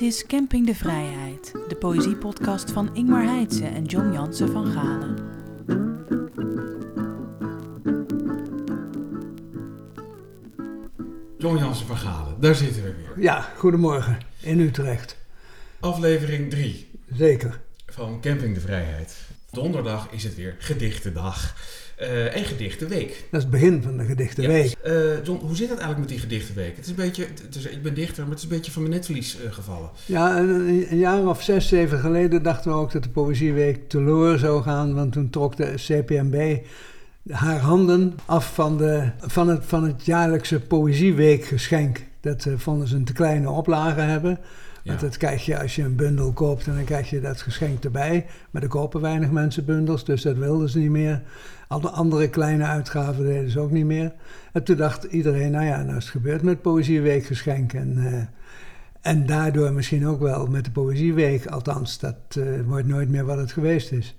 [0.00, 5.16] Dit is Camping de Vrijheid, de poëziepodcast van Ingmar Heitse en John Jansen van Galen.
[11.38, 13.22] John Jansen van Galen, daar zitten we weer.
[13.24, 15.16] Ja, goedemorgen in Utrecht.
[15.80, 17.60] Aflevering 3 Zeker.
[17.86, 19.16] van Camping de Vrijheid.
[19.50, 21.54] Donderdag is het weer gedichtendag.
[22.00, 23.08] Eh en gedichtenweek.
[23.08, 24.76] Dat is het begin van de gedichtenweek.
[24.82, 24.90] Ja.
[24.90, 26.76] Eh, John, hoe zit het eigenlijk met die gedichtenweek?
[26.76, 28.82] Het is een beetje, het is, ik ben dichter, maar het is een beetje van
[28.82, 29.90] mijn netvlies eh, gevallen.
[30.06, 34.38] Ja, een, een jaar of zes, zeven geleden dachten we ook dat de Poëzieweek teloor
[34.38, 34.94] zou gaan.
[34.94, 36.58] Want toen trok de CPMB
[37.28, 42.04] haar handen af van, de, van, het, van het jaarlijkse Poëzieweekgeschenk.
[42.20, 44.38] Dat vonden ze een te kleine oplage hebben.
[44.84, 47.84] Want dat krijg je als je een bundel koopt en dan krijg je dat geschenk
[47.84, 48.26] erbij.
[48.50, 51.22] Maar er kopen weinig mensen bundels, dus dat wilden ze niet meer.
[51.70, 54.12] Alle andere kleine uitgaven deden ze ook niet meer.
[54.52, 57.72] En toen dacht iedereen, nou ja, nou is het gebeurd met Poëzieweekgeschenk.
[57.72, 58.22] En, eh,
[59.00, 63.36] en daardoor misschien ook wel met de Poëzieweek, althans, dat eh, wordt nooit meer wat
[63.36, 64.16] het geweest is.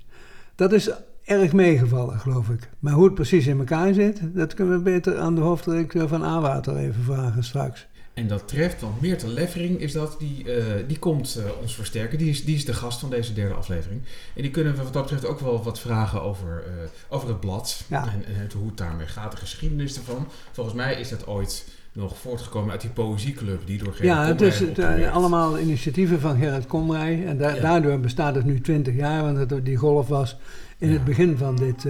[0.55, 0.91] Dat is
[1.23, 2.69] erg meegevallen, geloof ik.
[2.79, 6.23] Maar hoe het precies in elkaar zit, dat kunnen we beter aan de hoofdredacteur van
[6.23, 7.87] A-Water even vragen straks.
[8.13, 12.17] En dat treft, want Meerte Leffering is dat, die, eh, die komt eh, ons versterken.
[12.17, 14.01] Die is, die is de gast van deze derde aflevering.
[14.35, 16.71] En die kunnen we wat dat betreft ook wel wat vragen over, eh,
[17.09, 17.83] over het blad.
[17.87, 18.01] Ja.
[18.03, 20.27] En, en het- hoe het daarmee gaat, de geschiedenis ervan.
[20.51, 24.41] Volgens mij is dat ooit nog voortgekomen uit die poëzieclub die door Gerrit Ja, het
[24.41, 24.79] is het,
[25.11, 27.25] allemaal initiatieven van Gerrit Komrij.
[27.25, 27.61] En da- Ja.
[27.61, 30.37] daardoor bestaat het nu 20 jaar, want het, die golf was
[30.77, 30.93] in Ja.
[30.93, 31.85] het begin van, dit,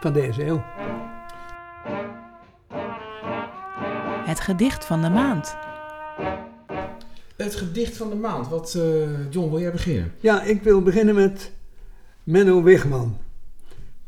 [0.00, 0.62] van deze eeuw.
[4.30, 5.56] Het gedicht van de maand.
[7.36, 8.48] Het gedicht van de maand.
[8.48, 10.12] Wat, eh, John, wil jij beginnen?
[10.20, 11.50] Ja, ik wil beginnen met
[12.22, 13.16] Menno Wigman.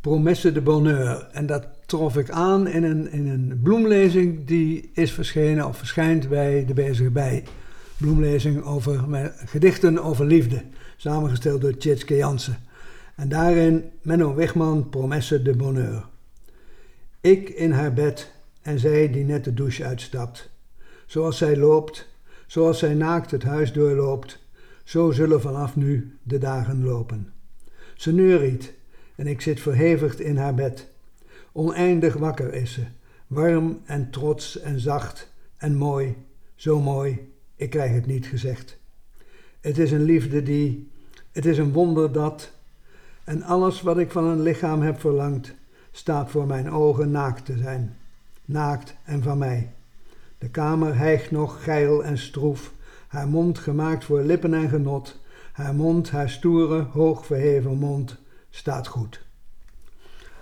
[0.00, 1.28] Promesse de Bonheur.
[1.32, 6.28] En dat trof ik aan in een, in een bloemlezing die is verschenen of verschijnt
[6.28, 7.44] bij de Bezige Bij.
[7.96, 10.62] Bloemlezing over met gedichten over liefde,
[10.96, 12.56] samengesteld door Tjitske Jansen.
[13.16, 16.04] En daarin Menno Wigman, Promesse de Bonheur.
[17.20, 20.50] Ik in haar bed en zij die net de douche uitstapt.
[21.06, 22.08] Zoals zij loopt,
[22.46, 24.38] zoals zij naakt het huis doorloopt,
[24.84, 27.32] zo zullen vanaf nu de dagen lopen.
[27.94, 28.74] Ze neuriet
[29.16, 30.88] en ik zit verhevigd in haar bed.
[31.52, 32.82] Oneindig wakker is ze,
[33.26, 36.16] warm en trots en zacht en mooi,
[36.54, 38.78] zo mooi, ik krijg het niet gezegd.
[39.60, 40.90] Het is een liefde die,
[41.32, 42.52] het is een wonder dat,
[43.24, 45.54] en alles wat ik van een lichaam heb verlangd,
[45.90, 47.96] staat voor mijn ogen naakt te zijn.
[48.44, 49.72] Naakt en van mij.
[50.38, 52.72] De kamer hijgt nog geil en stroef,
[53.08, 55.20] haar mond gemaakt voor lippen en genot.
[55.52, 58.16] Haar mond, haar stoere, hoog verheven mond,
[58.50, 59.22] staat goed.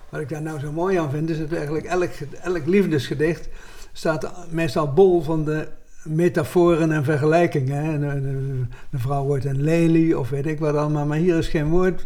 [0.09, 2.09] Wat ik daar nou zo mooi aan vind, is dat eigenlijk elk,
[2.41, 3.49] elk liefdesgedicht
[3.93, 5.67] staat meestal bol van de
[6.03, 7.83] metaforen en vergelijkingen.
[7.83, 8.15] hè.
[8.15, 12.05] Een vrouw wordt een lelie of weet ik wat allemaal, maar hier is geen woord,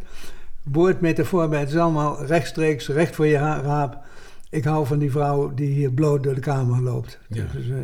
[0.63, 1.59] woord metafoor bij.
[1.59, 4.03] Het is allemaal rechtstreeks, recht voor je ra- raap.
[4.49, 7.19] Ik hou van die vrouw die hier bloot door de kamer loopt.
[7.29, 7.45] Ja.
[7.51, 7.77] Dus, eh,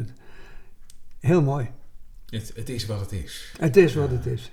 [1.19, 1.69] heel mooi.
[2.29, 3.53] Het, het is wat het is.
[3.59, 4.51] Het is wat het is.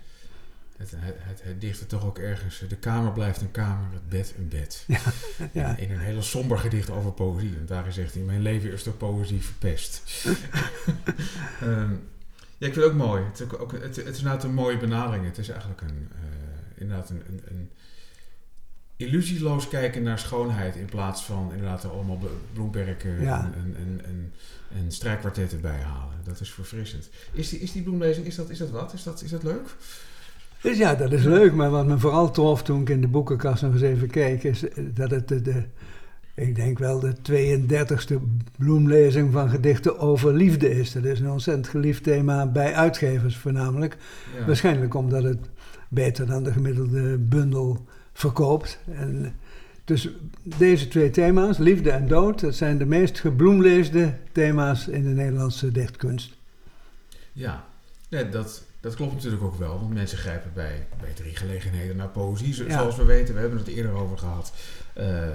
[0.77, 2.65] Het, het, het, het dicht toch ook ergens.
[2.69, 4.87] De kamer blijft een kamer, het bed een bed.
[5.53, 5.77] Ja.
[5.77, 7.57] In een hele somber gedicht over poëzie.
[7.57, 10.03] En daarin zegt hij: Mijn leven is door poëzie verpest.
[11.61, 11.93] Ehm,
[12.59, 13.23] ja, ik vind het ook mooi.
[13.25, 15.25] Het is, ook, het, het is inderdaad een mooie benadering.
[15.25, 17.71] Het is eigenlijk een, eh, inderdaad een, een, een
[18.99, 20.77] illusieloos kijken naar schoonheid.
[20.77, 23.41] In plaats van inderdaad er allemaal blo- bloemperken Ja.
[23.45, 24.33] en, en, en, en,
[24.79, 26.15] en strijkkwartetten bij halen.
[26.25, 27.09] Dat is verfrissend.
[27.33, 28.93] Is die, is die bloemlezing, is dat, is dat wat?
[28.93, 29.69] Is dat, is dat leuk?
[30.61, 31.53] Dus ja, dat is leuk.
[31.53, 34.69] Maar wat me vooral trof toen ik in de boekenkast nog eens even keek, is
[34.69, 35.65] eh, dat het de, de
[36.35, 38.15] ik denk wel de 32e
[38.57, 40.93] bloemlezing van gedichten over liefde is.
[40.93, 43.97] Dat is een ontzettend geliefd thema bij uitgevers voornamelijk.
[44.39, 44.47] Ja.
[44.47, 45.39] Waarschijnlijk omdat het
[45.89, 47.87] beter dan de gemiddelde bundel
[48.19, 48.79] verkoopt.
[48.93, 49.37] En
[49.85, 50.09] dus
[50.43, 55.73] deze twee thema's, liefde en dood, dat zijn de meest gebloemleesde thema's in de Nederlandse
[55.73, 56.37] dichtkunst.
[57.33, 57.65] Ja,
[58.09, 59.79] nee, dat, dat klopt natuurlijk ook wel.
[59.79, 62.55] Want mensen grijpen bij, bij drie gelegenheden naar poëzie.
[62.55, 62.71] Zo- Ja.
[62.79, 64.53] Zoals we weten, we hebben het eerder over gehad.
[64.93, 65.29] Eh,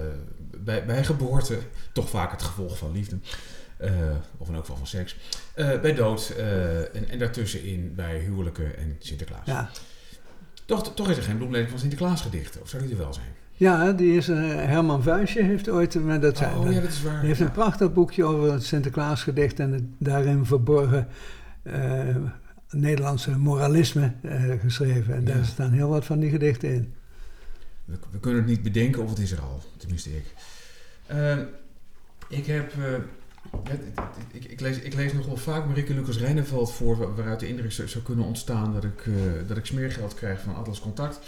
[0.58, 1.58] bij, bij geboorte
[1.94, 3.18] toch vaak het gevolg van liefde.
[3.78, 3.92] Eh,
[4.38, 5.16] of in elk geval van seks.
[5.54, 6.30] Eh, bij dood
[6.94, 9.46] en, en daartussenin bij huwelijken en Sinterklaas.
[9.46, 9.70] Ja,
[10.66, 12.62] Toch, toch is er geen bloemlezing van Sinterklaas gedichten.
[12.62, 13.28] Of zou die er wel zijn?
[13.56, 17.02] ja die is, eh, Herman Vuijsje heeft ooit, maar dat zijn, oh ja, dat is
[17.02, 17.18] waar.
[17.18, 17.46] Hij heeft Ja.
[17.46, 21.08] een prachtig boekje over het Sinterklaasgedicht en het daarin verborgen
[21.64, 22.16] eh,
[22.70, 25.14] Nederlandse moralisme eh, geschreven.
[25.16, 25.34] En Ja.
[25.34, 26.94] daar staan heel wat van die gedichten in.
[27.86, 29.62] We, we kunnen het niet bedenken of het is er al.
[29.78, 30.26] Tenminste ik.
[31.06, 31.38] Eh,
[32.30, 32.74] ik heb
[34.32, 37.72] ik, ik, lees, ik lees nogal vaak Marieke Lucas Reineveld voor, wa- waaruit de indruk
[37.72, 39.14] zou, kunnen ontstaan dat ik, eh,
[39.48, 41.20] dat ik smeergeld krijg van Atlas Contact.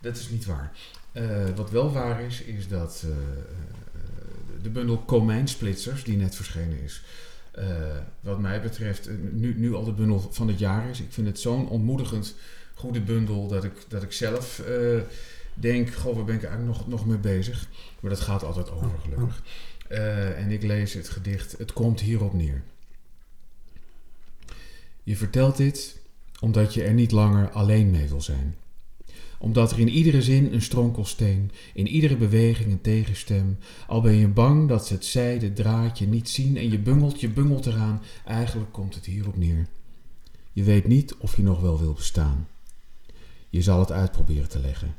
[0.00, 0.72] Dat is niet waar.
[1.12, 1.24] Eh,
[1.56, 3.10] wat wel waar is, is dat eh,
[4.62, 7.02] de bundel Komijnsplitsers, die net verschenen is,
[8.20, 11.00] wat mij betreft nu, nu al de bundel van het jaar is.
[11.00, 12.34] Ik vind het zo'n ontmoedigend
[12.74, 14.62] goede bundel dat ik, dat ik zelf
[15.54, 17.66] denk, goh, waar ben ik eigenlijk nog, nog mee bezig?
[18.00, 19.42] Maar dat gaat altijd over, gelukkig.
[19.90, 22.62] Eh, en ik lees het gedicht Het komt hierop neer.
[25.02, 25.98] Je vertelt dit
[26.40, 28.56] omdat je er niet langer alleen mee wil zijn.
[29.38, 34.28] Omdat er in iedere zin een stronkelsteen, in iedere beweging een tegenstem, al ben je
[34.28, 38.72] bang dat ze het zijde draadje niet zien en je bungelt, je bungelt eraan, eigenlijk
[38.72, 39.66] komt het hierop neer.
[40.52, 42.48] Je weet niet of je nog wel wil bestaan.
[43.48, 44.94] Je zal het uitproberen te leggen.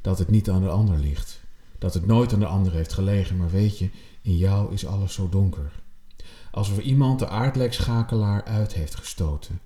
[0.00, 1.40] Dat het niet aan de ander ligt.
[1.78, 3.90] Dat het nooit aan de ander heeft gelegen, maar weet je,
[4.22, 5.72] in jou is alles zo donker.
[6.50, 9.60] Alsof iemand de aardlekschakelaar uit heeft gestoten.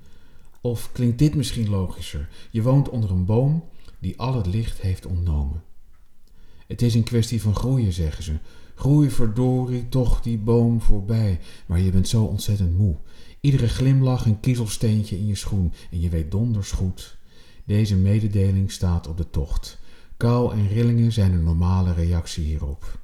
[0.60, 2.28] Of klinkt dit misschien logischer?
[2.50, 3.64] Je woont onder een boom
[3.99, 5.62] die al het licht heeft ontnomen.
[6.66, 8.32] Het is een kwestie van groeien, zeggen ze.
[8.75, 12.96] Groei verdorie toch die boom voorbij, maar je bent zo ontzettend moe.
[13.40, 17.16] Iedere glimlach een kiezelsteentje in je schoen en je weet donders goed.
[17.64, 19.78] Deze mededeling staat op de tocht.
[20.16, 22.98] Kou en rillingen zijn een normale reactie hierop.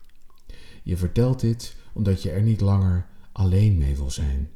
[0.88, 4.50] Je vertelt dit omdat je er niet langer alleen mee wil zijn.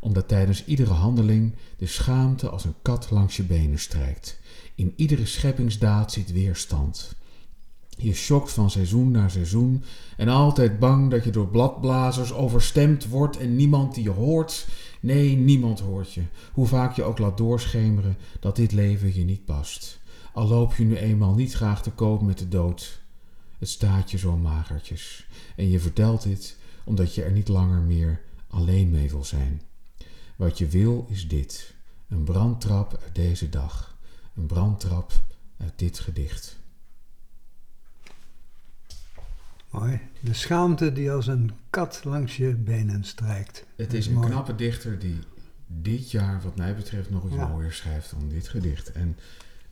[0.00, 4.40] Omdat tijdens iedere handeling de schaamte als een kat langs je benen strijkt.
[4.74, 7.14] In iedere scheppingsdaad zit weerstand.
[7.88, 9.82] Je schokt van seizoen naar seizoen
[10.16, 14.66] en altijd bang dat je door bladblazers overstemd wordt en niemand die je hoort.
[15.00, 16.22] Nee, niemand hoort je.
[16.52, 20.00] Hoe vaak je ook laat doorschemeren dat dit leven je niet past.
[20.32, 23.02] Al loop je nu eenmaal niet graag te koop met de dood.
[23.64, 25.26] Het staat je zo magertjes.
[25.56, 29.62] En je vertelt dit omdat je er niet langer meer alleen mee wil zijn.
[30.36, 31.74] Wat je wil is dit:
[32.08, 33.96] een brandtrap uit deze dag,
[34.36, 35.12] een brandtrap
[35.56, 36.56] uit dit gedicht.
[39.70, 40.00] Mooi.
[40.20, 43.64] De schaamte die als een kat langs je benen strijkt.
[43.76, 44.28] Het is een mooi.
[44.28, 45.18] knappe dichter die
[45.66, 47.46] dit jaar, wat mij betreft, nog iets Ja.
[47.48, 48.92] mooier schrijft dan dit gedicht.
[48.92, 49.16] En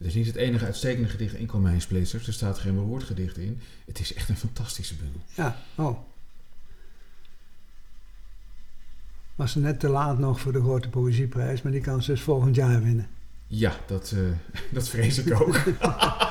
[0.02, 2.26] het is niet het enige uitstekende gedicht in Komijnsplitsers.
[2.26, 3.60] Er staat geen beroerd gedicht in.
[3.87, 5.20] Het is echt een fantastische bundel.
[5.34, 5.99] Ja, oh.
[9.34, 12.54] Was net te laat nog voor de grote poëzieprijs, maar die kan ze dus volgend
[12.54, 13.06] jaar winnen.
[13.46, 15.58] Ja, dat, eh, dat vrees ik ook.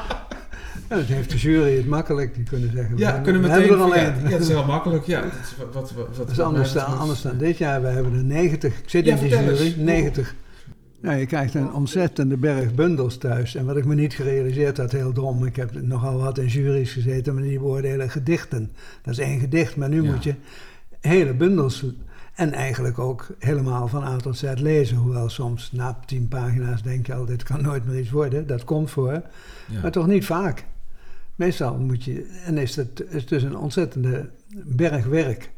[0.90, 3.68] Ja, dat heeft de jury het makkelijk, die kunnen zeggen, Ja, kunnen we meteen.
[3.70, 4.24] hebben er ja, één.
[4.24, 5.06] ja, dat is heel makkelijk.
[5.06, 7.82] Ja, dat is wat, wat, wat, wat Dat is anders dan, anders dan dit jaar.
[7.82, 8.80] We hebben er 90.
[8.80, 9.66] Ik zit Ja, in die vertel jury.
[9.66, 9.76] eens.
[9.76, 10.36] 90.
[11.02, 13.56] Nou, je krijgt een ontzettende berg bundels thuis.
[13.56, 15.46] En wat ik me niet gerealiseerd had, heel dom.
[15.46, 18.72] Ik heb nogal wat in juries gezeten, maar die beoordelen gedichten.
[19.02, 20.12] Dat is één gedicht, maar nu Ja.
[20.12, 20.36] moet je
[21.00, 21.86] hele bundels.
[22.36, 24.98] En eigenlijk ook helemaal van A tot Z lezen.
[24.98, 28.48] Hoewel soms na tien pagina's denk je al, dit kan nooit meer iets worden.
[28.48, 29.22] Dat komt voor.
[29.68, 29.82] Ja.
[29.82, 30.66] Maar toch niet vaak.
[31.36, 34.30] Meestal moet je, en is het is dus een ontzettende
[34.66, 35.52] berg werk.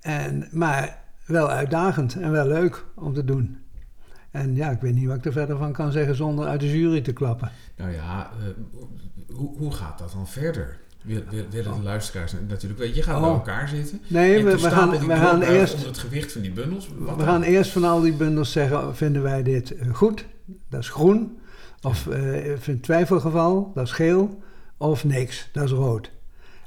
[0.00, 3.58] En, maar wel uitdagend en wel leuk om te doen.
[4.30, 6.78] En ja, ik weet niet wat ik er verder van kan zeggen zonder uit de
[6.78, 7.50] jury te klappen.
[7.76, 10.78] Nou ja, eh, hoe, hoe gaat dat dan verder?
[11.02, 12.96] Wil- wil- Willen de luisteraars natuurlijk weten?
[12.96, 13.34] Je gaat bij Oh.
[13.34, 14.00] elkaar zitten.
[14.06, 16.88] Nee, we, gaan, we gaan eerst, onder het gewicht van die bundels.
[16.98, 17.26] Wat we dan?
[17.26, 20.24] gaan eerst van al die bundels zeggen, vinden wij dit goed?
[20.68, 21.38] Dat is groen.
[21.82, 24.42] Of eh in twijfelgeval, dat is geel.
[24.76, 26.10] Of niks, dat is rood.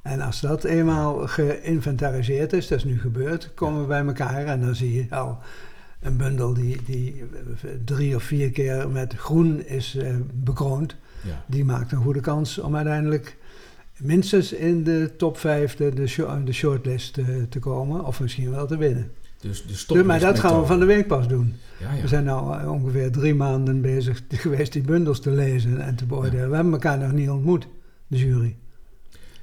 [0.01, 4.61] En als dat eenmaal geïnventariseerd is, dat is nu gebeurd, komen we bij elkaar en
[4.61, 5.37] dan zie je al
[6.03, 7.23] een bundel die, die
[7.63, 10.95] eh, drie of vier keer met groen is eh, bekroond.
[11.21, 11.43] Ja.
[11.47, 13.37] Die maakt een goede kans om uiteindelijk
[13.97, 18.51] minstens in de top 5, de, de, shor- de shortlist eh, te komen, of misschien
[18.51, 19.11] wel te winnen.
[19.39, 21.55] Dus, dus Dus, maar dat gaan we van de week pas doen.
[21.79, 22.01] Ja, ja.
[22.01, 22.31] We zijn nu
[22.67, 26.49] ongeveer drie maanden bezig geweest die bundels te lezen en te beoordelen.
[26.49, 27.67] We hebben elkaar nog niet ontmoet,
[28.07, 28.55] de jury.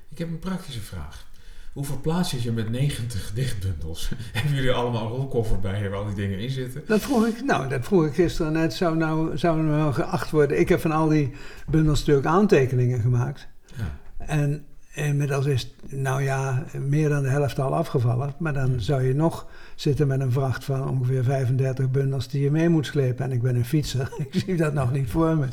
[0.09, 1.29] Ik heb een praktische vraag.
[1.73, 4.11] Hoe verplaats je je met 90 dichtbundels?
[4.33, 6.83] Hebben jullie allemaal een rolkoffer bij waar al die dingen in zitten?
[6.87, 8.75] Dat vroeg ik, nou, dat vroeg ik gisteren net.
[8.75, 10.61] Zou nou, zou nou geacht worden?
[10.61, 11.33] Ik heb van al die
[11.69, 13.49] bundels natuurlijk aantekeningen gemaakt.
[13.77, 13.99] Ja.
[14.19, 14.65] En
[15.07, 18.35] inmiddels is, nou ja, meer dan de helft al afgevallen.
[18.38, 22.50] Maar dan zou je nog zitten met een vracht van ongeveer 35 bundels die je
[22.50, 23.25] mee moet slepen.
[23.25, 25.47] En ik ben een fietser, ik zie dat nog niet voor me.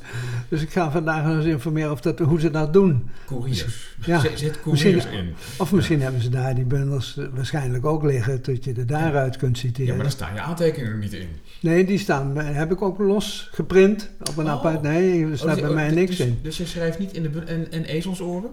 [0.50, 3.10] Dus ik ga vandaag nog eens informeren of dat, hoe ze dat doen.
[3.26, 3.96] Couriers.
[4.06, 5.34] Ja, Zet, couriers in.
[5.58, 9.38] Of misschien hebben ze daar die bundels eh, waarschijnlijk ook liggen, dat je er daaruit
[9.38, 9.86] kunt citeren.
[9.88, 11.28] Ja, maar daar staan je aantekeningen niet in.
[11.62, 14.52] Nee, die staan, bij- heb ik ook los geprint op een Oh.
[14.52, 14.82] apart.
[14.82, 16.40] Nee, er staat Oh, bij oh, mij dus- niks dus, in.
[16.42, 18.50] Dus je schrijft niet in de en, en ezelsoren?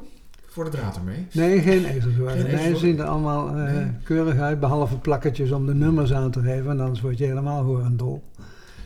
[0.55, 1.27] Voor de draad ermee?
[1.33, 2.33] Nee, geen ezelsoren.
[2.33, 3.87] Geen Nee, ze zien er allemaal eh, Nee.
[4.05, 6.71] keurig uit, behalve plakketjes om de nummers aan te geven.
[6.71, 8.23] En anders word je helemaal horendol.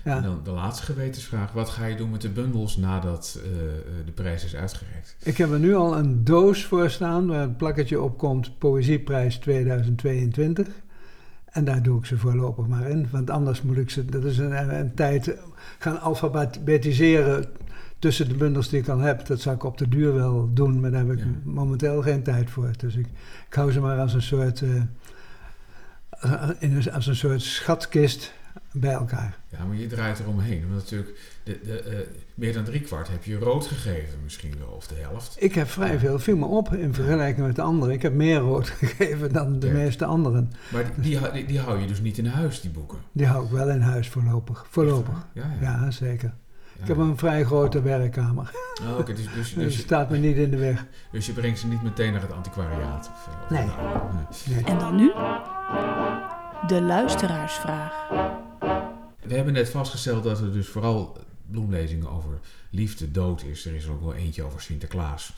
[0.02, 0.20] En Ja.
[0.20, 1.52] dan de laatste gewetensvraag.
[1.52, 3.56] Wat ga je doen met de bundels nadat eh, eh,
[4.04, 5.16] de prijs is uitgereikt?
[5.22, 9.36] Ik heb er nu al een doos voor staan waar het plakketje op komt, Poëzieprijs
[9.36, 10.68] 2022.
[11.48, 14.38] En daar doe ik ze voorlopig maar in, want anders moet ik ze, dat is
[14.38, 15.34] een, een tijd,
[15.78, 17.44] gaan alfabetiseren
[17.98, 19.26] tussen de bundels die ik al heb.
[19.26, 21.24] Dat zou ik op de duur wel doen, maar daar heb ik Ja.
[21.44, 22.70] momenteel geen tijd voor.
[22.76, 23.06] Dus ik,
[23.48, 24.82] ik hou ze maar als een soort, eh,
[26.94, 28.32] als een soort schatkist
[28.72, 29.38] bij elkaar.
[29.48, 30.60] Ja, maar je draait eromheen.
[30.60, 31.98] Want natuurlijk, de, de, eh,
[32.34, 35.36] meer dan driekwart heb je rood gegeven misschien wel, of de helft.
[35.38, 37.94] Ik heb vrij veel, viel me op in vergelijking met de anderen.
[37.94, 39.72] Ik heb meer rood gegeven dan de Ja.
[39.72, 40.52] meeste anderen.
[40.72, 42.98] Maar die, die, die hou je dus niet in huis, die boeken.
[43.12, 44.66] Die hou ik wel in huis voorlopig.
[44.70, 45.26] Voorlopig.
[45.32, 45.80] Ja, ja.
[45.84, 46.32] Ja, zeker.
[46.80, 48.50] Ik heb een vrij grote werkkamer.
[48.82, 50.84] Oh, oké, dus, dus, Dus dus, het je, staat me niet in de weg.
[51.12, 53.10] dus je brengt ze niet meteen naar het antiquariaat?
[53.14, 53.66] Of, eh, of Nee.
[53.66, 54.54] nou, nee.
[54.54, 54.64] Nee.
[54.64, 55.12] En dan nu?
[56.66, 57.92] De luisteraarsvraag.
[59.22, 61.16] We hebben net vastgesteld dat er dus vooral
[61.46, 62.38] bloemlezingen over
[62.70, 63.66] liefde, dood is.
[63.66, 65.32] Er is er ook wel eentje over Sinterklaas.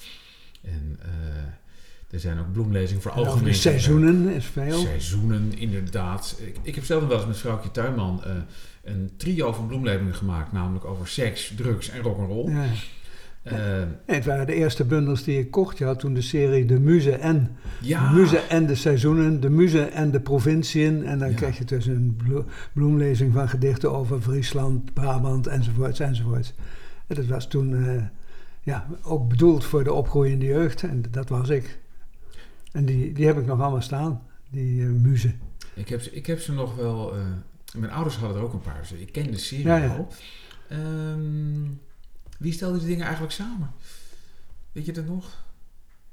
[0.63, 3.45] En eh, er zijn ook bloemlezingen voor algemeen...
[3.45, 4.79] de seizoenen is veel.
[4.79, 6.37] Seizoenen, inderdaad.
[6.41, 8.33] Ik, ik heb zelf nog wel eens met vrouwtje Tuinman eh,
[8.83, 10.53] een trio van bloemlezingen gemaakt.
[10.53, 12.51] Namelijk over seks, drugs en rock'n'roll.
[12.51, 12.65] Ja.
[13.43, 15.79] Nee, het waren de eerste bundels die ik kocht.
[15.79, 17.57] Je had toen de serie De Muze en.
[17.81, 21.05] ja, De Muze en de seizoenen, de Muze en de provinciën.
[21.07, 21.35] En dan Ja.
[21.35, 26.53] krijg je dus een blo- bloemlezing van gedichten over Friesland, Brabant enzovoorts enzovoorts.
[27.07, 28.03] En dat was toen eh,
[28.63, 30.83] ja, ook bedoeld voor de opgroeiende jeugd.
[30.83, 31.79] En dat was ik.
[32.73, 35.33] En die, die heb ik nog allemaal staan, die muze.
[35.75, 37.15] ik, heb, ze- ik heb ze nog wel...
[37.77, 38.79] mijn ouders hadden er ook een paar.
[38.81, 39.89] Dus ik ken de serie Ja, ja.
[39.97, 40.09] al.
[40.69, 41.63] Ehm,
[42.39, 43.71] wie stelde die dingen eigenlijk samen?
[44.73, 45.39] Weet je dat nog?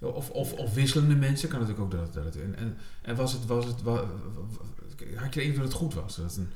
[0.01, 2.41] Of, of, of wisselende mensen, kan natuurlijk ook dat, dat het...
[2.41, 4.01] En, en, en was het, was het, wa- wa-
[4.49, 6.15] wa- had je indruk dat het goed was?
[6.15, 6.49] Dat het een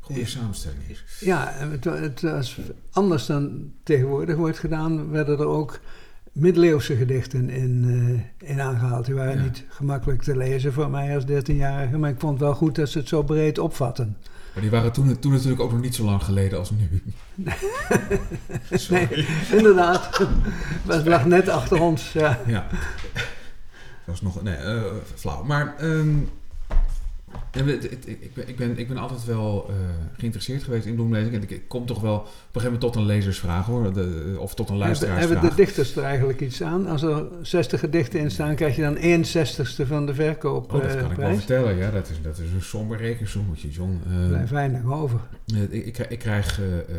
[0.00, 0.26] goede Ja.
[0.26, 1.04] samenstelling is?
[1.20, 2.58] Ja, het, het was
[2.90, 5.80] anders dan tegenwoordig wordt gedaan, werden er ook
[6.32, 7.84] middeleeuwse gedichten in,
[8.40, 9.06] eh, in aangehaald.
[9.06, 9.42] Die waren Ja.
[9.42, 12.88] niet gemakkelijk te lezen voor mij als 13-jarige, maar ik vond het wel goed dat
[12.88, 14.16] ze het zo breed opvatten.
[14.56, 17.02] Maar die waren toen, toen natuurlijk ook nog niet zo lang geleden als nu.
[18.88, 20.26] Nee, inderdaad.
[20.86, 22.12] Het lag net achter ons.
[22.12, 22.38] Ja.
[22.46, 22.66] Ja.
[22.72, 23.24] Dat
[24.04, 24.42] was nog...
[24.42, 24.82] Nee, eh,
[25.14, 25.42] flauw.
[25.44, 25.74] Maar...
[25.78, 26.18] ehm,
[27.52, 27.64] ja, ik,
[28.34, 29.74] ben, ik, ben, ik ben altijd wel eh,
[30.18, 31.34] geïnteresseerd geweest in bloemlezing.
[31.34, 33.92] En ik, kom toch wel op een gegeven moment tot een lezersvraag hoor.
[33.92, 35.50] De, of tot een Hebben, hebben luisteraarsvraag.
[35.50, 36.86] de dichters er eigenlijk iets aan?
[36.86, 40.26] Als er 60 gedichten in staan, krijg je dan 1 zestigste van de Oh, dat
[40.26, 40.94] verkoopprijs.
[41.00, 41.76] kan ik wel vertellen.
[41.76, 44.00] Ja, dat is, dat is een somber rekensommetje, John.
[44.08, 45.20] Eh, Er blijft weinig over.
[45.54, 46.90] Eh, ik, ik, krijg- ik krijg eh, eh, eh,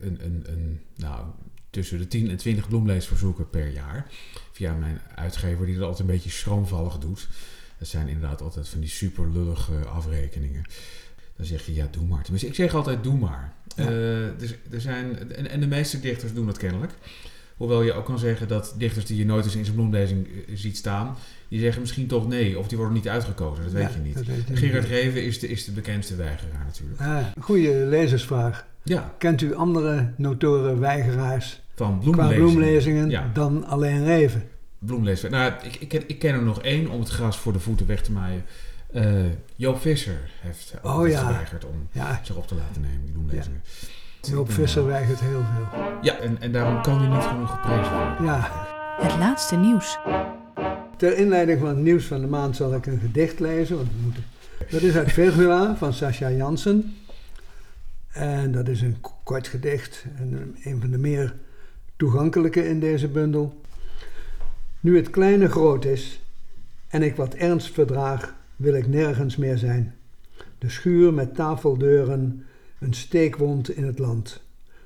[0.00, 1.24] een, een, een, nou,
[1.70, 4.06] tussen de 10 en 20 bloemleesverzoeken per jaar.
[4.52, 7.28] Via mijn uitgever, die dat altijd een beetje schroomvallig doet.
[7.80, 10.64] Dat zijn inderdaad altijd van die super lullige afrekeningen.
[11.36, 12.22] Dan zeg je, ja, doe maar.
[12.22, 13.52] Tenminste, ik zeg altijd, doe maar.
[13.76, 13.84] Ja.
[13.84, 13.90] Eh,
[14.38, 16.92] dus, er zijn, en, en de meeste dichters doen dat kennelijk.
[17.56, 20.56] Hoewel je ook kan zeggen dat dichters die je nooit eens in zijn bloemlezing eh,
[20.56, 21.16] ziet staan...
[21.48, 23.64] die zeggen misschien toch nee, of die worden niet uitgekozen.
[23.64, 24.26] Dat weet Ja, je niet.
[24.26, 24.90] weet Gerard niet.
[24.92, 27.00] Reven is de, is de bekendste weigeraar natuurlijk.
[27.00, 28.66] Ah, goede lezersvraag.
[28.82, 33.30] Ja, Kent u andere notoren weigeraars van qua bloemlezingen Ja.
[33.32, 34.42] dan alleen Reven?
[34.80, 35.22] Bloemlees.
[35.22, 37.86] Nou, ik, ik, ken, ik ken er nog één om het gras voor de voeten
[37.86, 38.44] weg te maaien.
[38.92, 39.12] Eh,
[39.56, 41.18] Joop Visser heeft Oh, altijd ja.
[41.26, 43.62] geweigerd om Ja, zich op te laten nemen, die bloemlezingen.
[44.22, 45.80] Joop Ik ben Visser wel- weigert heel veel.
[46.02, 48.24] Ja, en, en daarom kan hij niet genoeg geprezen worden.
[48.24, 48.66] Ja.
[49.00, 49.98] Het laatste nieuws.
[50.96, 53.76] Ter inleiding van het nieuws van de maand zal ik een gedicht lezen.
[53.76, 54.24] Want we moeten...
[54.70, 56.94] Dat is uit Virgula van Sascha Jansen.
[58.12, 60.04] En dat is een kort gedicht.
[60.16, 61.34] En een van de meer
[61.96, 63.60] toegankelijke in deze bundel.
[64.82, 66.24] Nu het kleine groot is
[66.88, 69.94] en ik wat ernst verdraag, wil ik nergens meer zijn.
[70.58, 72.44] De schuur met tafeldeuren,
[72.78, 74.42] een steekwond in het land.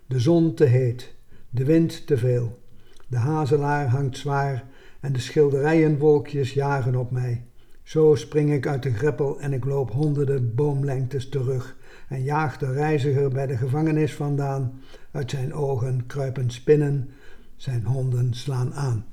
[0.07, 1.15] De zon te heet,
[1.51, 2.59] de wind te veel.
[3.07, 4.65] De hazelaar hangt zwaar
[5.01, 7.45] en de schilderijenwolkjes jagen op mij.
[7.83, 11.77] Zo spring ik uit de greppel en ik loop honderden boomlengtes terug
[12.09, 14.81] en jaag de reiziger bij de gevangenis vandaan.
[15.11, 17.11] Uit zijn ogen kruipen spinnen,
[17.57, 19.05] zijn honden slaan aan.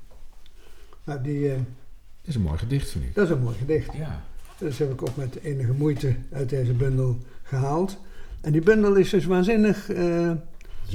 [1.04, 3.14] Nou, die, eh, Dat is een mooi gedicht, vind ik.
[3.14, 3.92] dat is een mooi gedicht.
[3.94, 4.22] Ja.
[4.58, 7.98] Dat heb ik ook met enige moeite uit deze bundel gehaald.
[8.40, 9.90] En die bundel is dus waanzinnig.
[9.90, 10.30] eh,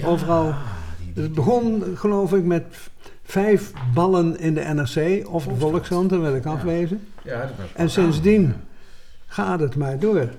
[0.03, 0.53] Overal.
[1.13, 2.63] die- het begon, geloof ik, met
[3.23, 6.09] vijf ballen in de NRC of de Volkskrant.
[6.09, 6.99] Dat wil ik afwezen.
[7.23, 8.55] Ja, dat was- En sindsdien Ja.
[9.27, 10.29] gaat het maar door.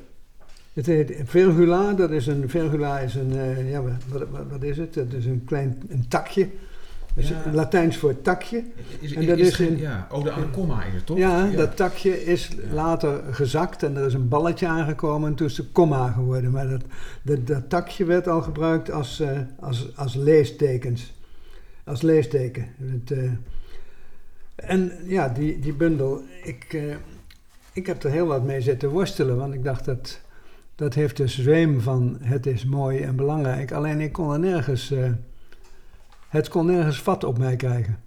[0.72, 4.76] Het heet Virgula, dat is een, Virgula is een, eh, ja, wat, wat, wat is
[4.76, 4.94] het?
[4.94, 6.48] Dat is een klein een takje
[7.14, 7.42] Dus Ja.
[7.52, 8.64] Latijns voor takje.
[9.00, 11.18] Is, En dat is in- ja, ode aan de komma is het toch?
[11.18, 15.56] Ja, dat takje is later gezakt en er is een balletje aangekomen en toen is
[15.56, 16.50] het komma geworden.
[16.50, 16.82] Maar dat,
[17.22, 21.14] dat, dat takje werd al gebruikt als, eh, als, als leestekens.
[21.84, 22.66] Als leesteken.
[22.78, 23.30] Het, eh,
[24.56, 26.82] en ja, die, die bundel, ik, eh,
[27.72, 30.20] ik heb er heel wat mee zitten worstelen, want ik dacht dat
[30.74, 33.72] dat heeft de zweem van het is mooi en belangrijk.
[33.72, 34.92] Alleen ik kon er nergens,
[36.28, 37.98] het kon nergens vat op mij krijgen.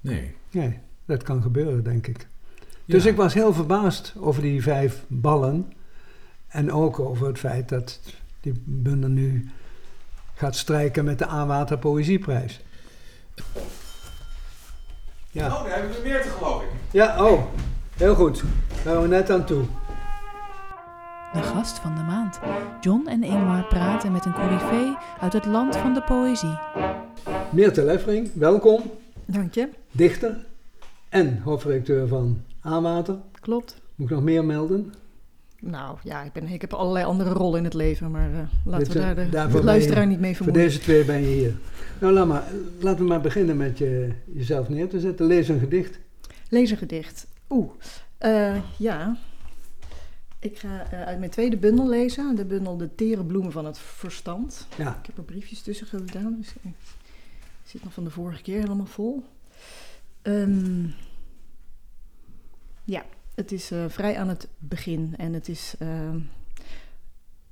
[0.00, 0.34] Nee.
[0.50, 2.26] Nee, dat kan gebeuren, denk ik.
[2.84, 3.10] Dus Ja.
[3.10, 5.72] ik was heel verbaasd over die vijf ballen.
[6.48, 8.00] En ook over het feit dat
[8.40, 9.50] die bundel nu
[10.34, 12.60] gaat strijken met de Aanwater Poëzieprijs.
[15.30, 16.68] Ja, Oh, daar heb ik er meer te geloof ik.
[16.90, 17.42] ja oh,
[17.96, 18.42] heel goed.
[18.84, 19.64] Daar waren we net aan toe.
[21.36, 22.38] De gast van de maand.
[22.80, 26.58] John en Ingmar praten met een coryfee uit het land van de poëzie.
[27.52, 28.82] Meerte Leffering, welkom.
[29.24, 29.68] Dank je.
[29.90, 30.36] Dichter
[31.08, 33.16] en hoofdredacteur van Aanwater.
[33.40, 33.80] Klopt.
[33.94, 34.94] Moet ik nog meer melden?
[35.60, 38.84] Nou ja, ik, ben, ik heb allerlei andere rollen in het leven, maar eh, laten
[38.84, 40.68] Dit, we daar de daarvoor ben luisteraar je- niet mee Voor vermoeien.
[40.68, 41.54] deze twee ben je hier.
[41.98, 42.44] Nou, laat maar,
[42.80, 45.26] laten we maar beginnen met je, jezelf neer te zetten.
[45.26, 45.98] Lees een gedicht.
[46.48, 47.26] Lees een gedicht.
[47.50, 47.70] Oeh,
[48.18, 49.16] eh, ja.
[50.38, 52.36] Ik ga eh, uit mijn tweede bundel lezen.
[52.36, 54.66] De bundel De tere bloemen van het verstand.
[54.76, 56.72] Ja, Ik heb er briefjes tussen gedaan, dus ik
[57.64, 59.24] zit nog van de vorige keer helemaal vol.
[60.22, 60.86] Ehm,
[62.84, 66.18] ja, het is eh, vrij aan het begin en het is ehm,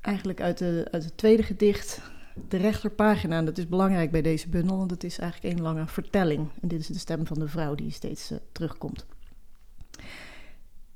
[0.01, 2.01] eigenlijk uit, de, uit het tweede gedicht
[2.49, 3.37] de rechterpagina.
[3.37, 6.49] En dat is belangrijk bij deze bundel, want het is eigenlijk één lange vertelling.
[6.61, 9.07] En dit is de stem van de vrouw die steeds eh, terugkomt.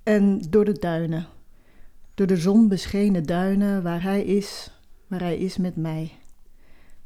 [0.03, 1.27] En door de duinen,
[2.19, 4.71] door de zon beschenen duinen, waar hij is,
[5.07, 6.13] waar hij is met mij.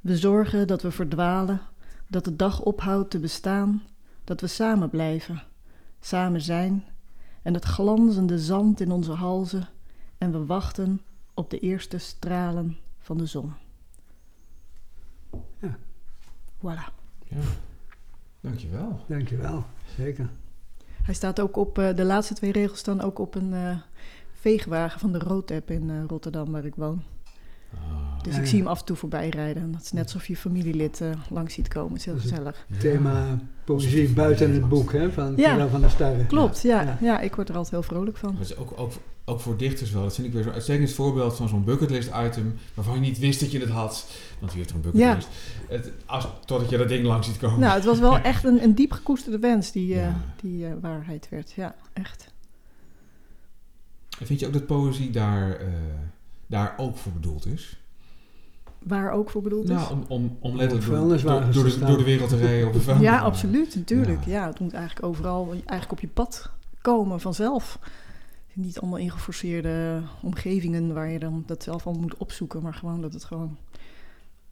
[0.01, 1.61] We zorgen dat we verdwalen,
[2.07, 3.83] dat de dag ophoudt te bestaan,
[4.25, 5.43] dat we samen blijven,
[6.01, 6.85] samen zijn
[7.43, 9.69] en het glanzende zand in onze halzen
[10.19, 11.01] en we wachten
[11.35, 13.53] op de eerste stralen van de zon.
[15.59, 15.79] Ja.
[16.59, 16.93] Voilà.
[17.29, 17.41] Ja.
[18.41, 19.05] Dankjewel.
[19.09, 19.65] dankjewel.
[19.97, 20.29] Zeker.
[21.03, 23.77] Hij staat ook op, eh, de laatste twee regels staan ook op een eh,
[24.43, 27.03] veegwagen van de Roodtap in eh, Rotterdam, waar ik woon.
[27.75, 28.51] Ah, Dus Ja, ik ja.
[28.51, 29.63] zie hem af en toe voorbij rijden.
[29.63, 31.91] En dat is net alsof je familielid eh, langs ziet komen.
[31.93, 32.67] Het is heel gezellig.
[32.79, 35.53] Thema poëzie buiten het boek hè, van Ja.
[35.53, 36.27] Kira van der Starre.
[36.27, 36.83] Klopt, ja.
[36.83, 36.99] Ja.
[37.01, 37.21] ja.
[37.21, 38.35] ik word er altijd heel vrolijk van.
[38.39, 38.93] Dat is ook, ook,
[39.25, 40.03] ook voor dichters wel.
[40.03, 43.41] Dat vind ik weer zo'n uitstekend voorbeeld van zo'n bucketlist item waarvan je niet wist
[43.41, 44.07] dat je het had.
[44.39, 45.29] Want wie heeft er een bucketlist?
[45.69, 47.61] Het, als, totdat je dat ding langs ziet komen.
[47.61, 50.21] Nou, het was wel echt een, een diep gekoesterde wens die, eh, Ja.
[50.41, 51.53] die eh, waarheid werd.
[51.53, 52.31] Ja, echt.
[54.23, 55.67] En vind je ook dat poëzie daar, eh,
[56.47, 57.81] daar ook voor bedoeld is?
[58.79, 59.77] Waar ook voor bedoeld is.
[59.77, 63.01] Nou, om, om, om letterlijk door, door, de, door de wereld te rijden op een
[63.01, 64.25] ja, absoluut, natuurlijk.
[64.25, 64.33] Ja.
[64.33, 64.47] Ja.
[64.47, 67.79] het moet eigenlijk overal, eigenlijk op je pad komen vanzelf.
[68.53, 73.13] Niet allemaal ingeforceerde omgevingen waar je dan dat zelf al moet opzoeken, maar gewoon dat
[73.13, 73.57] het gewoon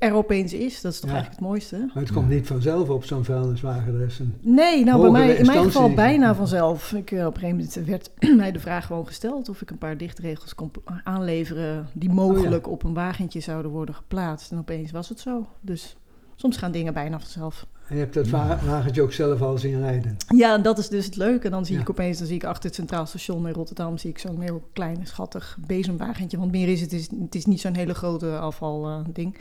[0.01, 0.81] er opeens is.
[0.81, 1.17] Dat is toch Ja.
[1.17, 1.77] eigenlijk het mooiste.
[1.95, 3.95] Maar het komt niet vanzelf op zo'n vuilniswagen.
[3.95, 6.93] Er is een, Nee, nou bij mij, in mijn geval bijna vanzelf.
[6.93, 9.79] Ik, eh, op een gegeven moment werd mij de vraag gewoon gesteld of ik een
[9.79, 10.71] paar dichtregels kon
[11.05, 14.51] aanleveren die mogelijk op een wagentje zouden worden geplaatst.
[14.53, 15.47] En opeens was het zo.
[15.61, 15.97] Dus
[16.35, 17.67] soms gaan dingen bijna vanzelf.
[17.89, 20.17] en je hebt dat wa- wagentje ook zelf al zien rijden.
[20.37, 21.49] Ja, en dat is dus het leuke.
[21.51, 21.81] Dan zie Ja.
[21.81, 24.63] ik opeens, dan zie ik achter het Centraal Station in Rotterdam, zie ik zo'n heel
[24.73, 26.39] klein, schattig bezemwagentje.
[26.39, 29.37] Want meer is het, het is, het is niet zo'n hele grote afvalding.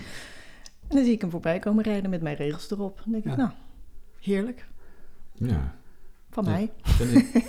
[0.89, 3.01] En dan zie ik hem voorbij komen rijden met mijn regels erop.
[3.03, 3.31] Dan denk Ja.
[3.31, 3.49] ik, nou,
[4.19, 4.67] heerlijk.
[5.33, 5.75] Ja,
[6.29, 6.71] Van mij.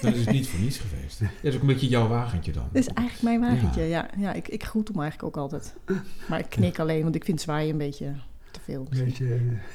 [0.00, 1.20] dan is, niet voor niets geweest.
[1.20, 2.68] Dat is ook een beetje jouw wagentje dan.
[2.72, 4.08] Dit is eigenlijk mijn wagentje, ja.
[4.18, 5.74] ja, ik, ik groet hem eigenlijk ook altijd.
[6.28, 8.14] Maar ik knik alleen, want ik vind zwaaien een beetje
[8.50, 8.86] te veel.
[8.90, 9.24] Een beetje,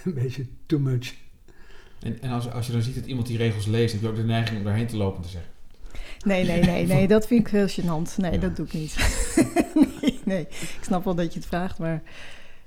[0.06, 1.14] een beetje too much.
[2.02, 4.16] En, en als, als je dan ziet dat iemand die regels leest, heb je ook
[4.16, 5.52] de neiging om daarheen te lopen en te zeggen...
[6.26, 8.16] Nee, nee, nee, nee, dat vind ik heel gênant.
[8.18, 8.38] Nee, Ja.
[8.38, 8.96] dat doe ik niet.
[10.02, 12.02] nee, nee, ik snap wel dat je het vraagt, maar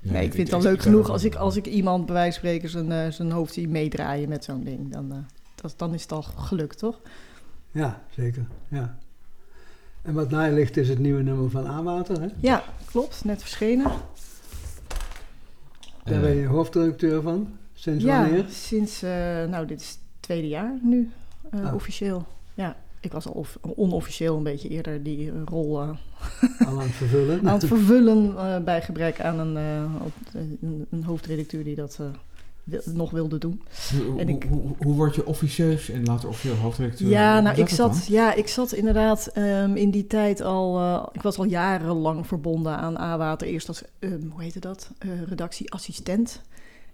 [0.01, 2.47] Nee, ik vind het al leuk genoeg als ik, als ik iemand bij wijze van
[2.49, 4.91] spreken zijn, eh, zijn hoofd zie meedraaien met zo'n ding.
[4.91, 5.17] Dan, eh,
[5.55, 6.99] dat, dan is het al gelukt, toch?
[7.71, 8.45] Ja, zeker.
[8.67, 8.97] Ja.
[10.01, 12.21] En wat naast ligt is het nieuwe nummer van Aanwater.
[12.21, 12.27] Hè?
[12.39, 13.91] Ja, klopt, net verschenen.
[16.03, 17.57] Daar Eh, ben je hoofdredacteur van.
[17.73, 18.45] Sinds ja, wanneer?
[18.49, 19.09] sinds, eh,
[19.45, 21.11] nou, dit is het tweede jaar nu,
[21.51, 21.73] eh, Oh.
[21.73, 22.25] officieel.
[22.53, 25.89] Ja, ik was al of- onofficieel een beetje eerder die eh, rol eh,
[26.67, 27.39] aan het vervullen.
[27.47, 30.41] aan het vervullen eh, bij gebrek aan een, op-
[30.89, 31.99] een, hoofdredacteur die dat
[32.63, 33.61] wil- nog wilde doen.
[34.07, 37.09] Hoe, en ik- hoe, hoe word je officieus en later officieel hoofdredacteur?
[37.09, 40.99] Ja, nou, ik zat, ja, ik zat inderdaad ehm, in die tijd al...
[41.13, 43.47] ik was al jarenlang verbonden aan A-Water.
[43.47, 44.91] Eerst als, ehm, hoe heette dat?
[45.27, 46.41] Redactieassistent.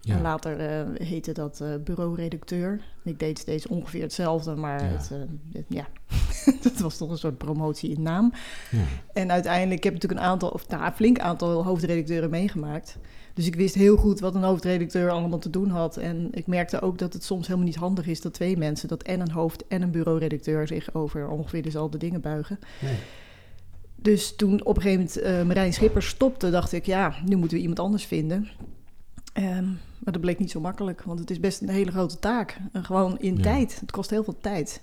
[0.06, 0.16] Ja.
[0.16, 2.82] En later eh, heette dat eh bureau-redacteur.
[3.04, 4.90] Ik deed steeds ongeveer hetzelfde, maar Ja.
[4.90, 5.18] Het, eh,
[5.54, 5.88] het- ja.
[6.64, 8.32] dat was toch een soort promotie in naam.
[8.72, 8.78] Ja.
[9.14, 12.98] En uiteindelijk heb ik natuurlijk een aantal, of nou, een flink aantal hoofdredacteuren meegemaakt.
[13.34, 15.98] Dus ik wist heel goed wat een hoofdredacteur allemaal te doen had.
[15.98, 19.04] En ik merkte ook dat het soms helemaal niet handig is dat twee mensen, dat
[19.04, 22.60] en een hoofd en een bureauredacteur, zich over ongeveer dezelfde dingen buigen.
[22.82, 22.96] Nee.
[23.96, 27.62] Dus toen op een gegeven moment Marijn Schippers stopte, dacht ik, ja, nu moeten we
[27.62, 28.48] iemand anders vinden.
[29.36, 29.66] Ehm,
[30.00, 32.58] maar dat bleek niet zo makkelijk, want het is best een hele grote taak.
[32.72, 33.42] En gewoon in Ja.
[33.42, 33.80] tijd.
[33.80, 34.82] Het kost heel veel tijd.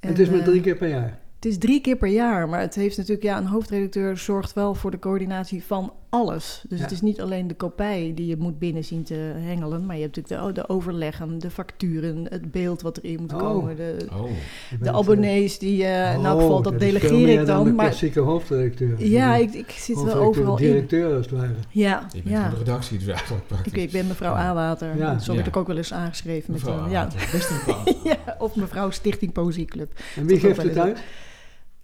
[0.00, 1.18] het is En, maar eh, drie keer per jaar.
[1.34, 4.74] het is drie keer per jaar, maar het heeft natuurlijk, ja, een hoofdredacteur zorgt wel
[4.74, 6.62] voor de coördinatie van alles.
[6.68, 6.84] Dus Ja.
[6.84, 10.02] het is niet alleen de kopij die je moet binnen zien te hengelen, maar je
[10.02, 13.38] hebt natuurlijk de, de overleggen, de facturen, het beeld wat erin moet Oh.
[13.38, 14.30] komen, de, Oh,
[14.80, 17.64] de abonnees die, eh in elk oh, geval, dat, delegeer ik dan dan.
[17.64, 19.06] de Maar klassieke hoofdredacteur.
[19.06, 20.64] ja, ik, ik zit wel overal in.
[20.66, 21.54] directeur als het ware.
[21.70, 22.40] Ja, je bent ja.
[22.42, 23.72] van de redactie dus eigenlijk praktisch.
[23.72, 24.48] Ik, ik ben mevrouw Ja.
[24.48, 24.96] Awater.
[24.96, 25.18] Ja.
[25.18, 26.52] Zo werd ik ook wel eens aangeschreven.
[26.52, 27.08] Met, Mevrouw eh, ja.
[27.32, 29.92] Best een ja, of mevrouw Stichting Poëzieclub.
[30.16, 30.98] En wie geeft het uit?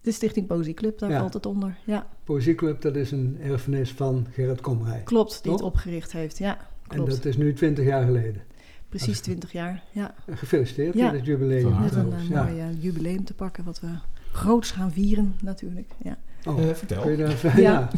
[0.02, 1.18] De Stichting Poëzieclub, daar Ja.
[1.18, 1.76] valt het onder.
[1.84, 5.00] Ja, Poëzieclub, dat is een erfenis van Gerrit Komrij.
[5.04, 6.38] klopt, die het opgericht heeft.
[6.38, 7.10] Ja, En klopt.
[7.10, 8.42] dat is nu 20 jaar geleden.
[8.88, 9.82] Precies 20 jaar.
[9.92, 11.04] Ja, Gefeliciteerd Ja.
[11.04, 11.64] met het jubileum.
[11.64, 11.98] Met harte.
[11.98, 12.42] een eh, Ja.
[12.44, 13.88] mooi eh, jubileum te pakken, wat we
[14.32, 15.90] groots gaan vieren natuurlijk.
[16.02, 16.16] Ja.
[16.44, 17.02] Oh, Eh, vertel.
[17.02, 17.70] kun je daar even- Ja.
[17.80, 17.90] ja.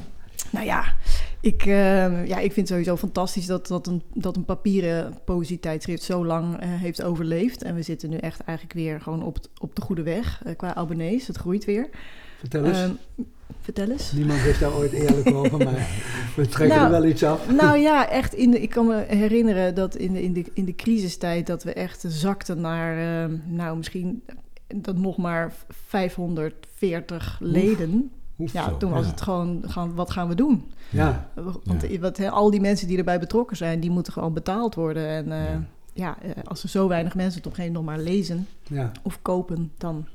[0.53, 0.95] Nou ja,
[1.44, 6.02] ik, eh, ja, ik vind het sowieso fantastisch dat, dat, een, dat een papieren poëzietijdschrift
[6.02, 7.62] zo lang eh, heeft overleefd.
[7.62, 10.57] En we zitten nu echt eigenlijk weer gewoon op, het- op de goede weg eh,
[10.57, 11.26] qua abonnees.
[11.26, 11.88] Het groeit weer.
[12.38, 12.78] Vertel eens.
[12.78, 12.90] Ehm,
[13.61, 14.12] vertel eens.
[14.12, 15.88] Niemand is daar ooit eerlijk over, maar
[16.37, 17.50] we trekken Nou, er wel iets af.
[17.50, 18.35] Nou ja, echt.
[18.35, 21.62] In de, ik kan me herinneren dat in de, in de, in de crisistijd dat
[21.62, 24.22] we echt zakten naar, eh, nou misschien
[24.76, 27.94] dat nog maar 540 leden.
[27.94, 29.11] Oef, Ja, zo, toen was ja.
[29.11, 30.73] het gewoon, gaan, wat gaan we doen?
[30.90, 31.99] Ja, Want Ja.
[31.99, 35.07] wat, hè, al die mensen die erbij betrokken zijn, die moeten gewoon betaald worden.
[35.09, 35.62] En eh, Ja.
[35.92, 38.47] ja, eh, als er zo weinig mensen het op een gegeven moment nog maar lezen
[38.62, 40.07] ja, of kopen, dan,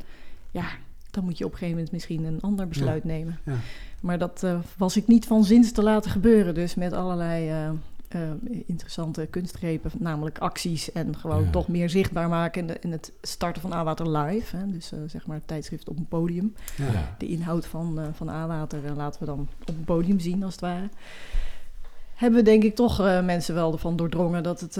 [0.52, 0.66] ja,
[1.12, 3.40] dan moet je op een gegeven moment misschien een ander besluit nemen.
[3.46, 3.54] ja.
[4.02, 6.54] Maar dat eh, was ik niet van zins te laten gebeuren.
[6.54, 7.72] Dus met allerlei
[8.10, 11.50] eh, eh, interessante kunstgrepen, namelijk acties en gewoon Ja.
[11.50, 14.56] toch meer zichtbaar maken in, de- het starten van A-Water live.
[14.58, 14.68] Hè?
[14.72, 16.54] Dus eh, zeg maar het tijdschrift op een podium.
[16.76, 17.16] ja.
[17.18, 20.52] De inhoud van, eh van A-Water eh, laten we dan op een podium zien als
[20.54, 20.90] het ware.
[22.16, 24.74] Hebben we denk ik toch mensen wel ervan doordrongen dat het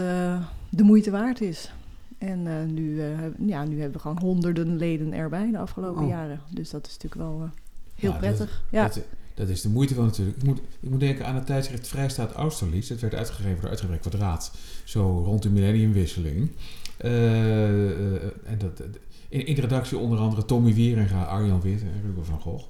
[0.70, 1.72] de moeite waard is.
[2.18, 3.02] En nu,
[3.46, 6.10] ja, nu hebben we gewoon honderden leden erbij de afgelopen Oh.
[6.10, 6.40] jaren.
[6.54, 7.50] Dus dat is natuurlijk wel
[7.96, 8.64] heel Ja, prettig.
[8.70, 8.84] ja.
[8.84, 9.02] Dat,
[9.40, 10.38] dat is de moeite van natuurlijk.
[10.38, 12.90] Ik moet, ik moet denken aan het tijdschrift Vrijstaat Austerlitz.
[12.90, 14.52] Dat werd uitgegeven door Uitgeverij Kwadraat.
[14.84, 16.52] Zo rond de millenniumwisseling.
[16.98, 18.84] Eh, eh, en dat,
[19.30, 22.66] in, in de redactie onder andere Tommy Wieringa, Arjan Wit en Ruben van Gogh.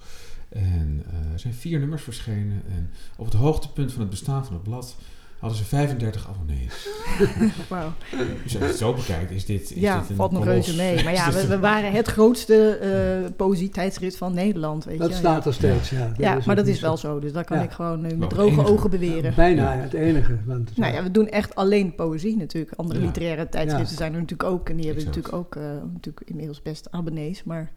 [0.50, 2.64] En eh, er zijn vier nummers verschenen.
[2.70, 4.96] En op het hoogtepunt van het bestaan van het blad
[5.40, 6.88] hadden ze 35 abonnees.
[7.70, 7.94] Wauw.
[8.12, 9.62] Dus als je het zo bekijkt, is dit.
[9.62, 11.04] Is Ja, dit een valt nog reuze mee.
[11.04, 14.86] Maar ja, we, waren het grootste eh poëzie-tijdschrift van Nederland.
[14.86, 15.16] Weet Dat je?
[15.16, 16.12] staat er steeds, ja.
[16.18, 17.20] Ja, maar dat is wel zo.
[17.20, 17.64] Dus dat kan Ja.
[17.64, 18.68] ik gewoon nu ook met droge enige.
[18.72, 19.34] ogen beweren.
[19.36, 20.38] Bijna het enige.
[20.46, 22.74] Want, Nou ja, we doen echt alleen poëzie natuurlijk.
[22.76, 23.06] Andere Ja.
[23.06, 23.98] literaire tijdschriften Ja.
[23.98, 24.70] zijn er natuurlijk ook.
[24.70, 25.26] En die hebben Exact.
[25.26, 27.44] natuurlijk ook eh, natuurlijk inmiddels best abonnees.
[27.44, 27.72] Maar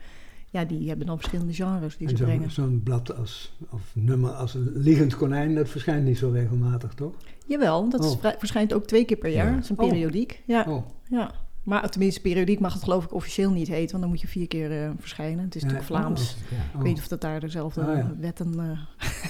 [0.51, 2.51] ja, die hebben dan verschillende genres die en ze zo'n brengen.
[2.51, 7.15] zo'n blad als, of nummer als een liegend konijn, dat verschijnt niet zo regelmatig, toch?
[7.47, 8.31] Jawel, dat Oh.
[8.39, 9.47] verschijnt ook twee keer per jaar.
[9.49, 9.55] Ja.
[9.55, 9.89] Dat is een Oh.
[9.89, 10.43] periodiek.
[10.47, 11.31] Ja, Oh, ja.
[11.63, 13.91] Maar tenminste, periodiek mag het geloof ik officieel niet heten.
[13.91, 15.45] Want dan moet je vier keer eh, verschijnen.
[15.45, 16.01] Het is Ja, natuurlijk oh.
[16.01, 16.37] Vlaams.
[16.51, 16.57] Ja.
[16.57, 18.15] Ik weet niet of dat daar dezelfde Ah, ja.
[18.21, 18.79] wetten eh Een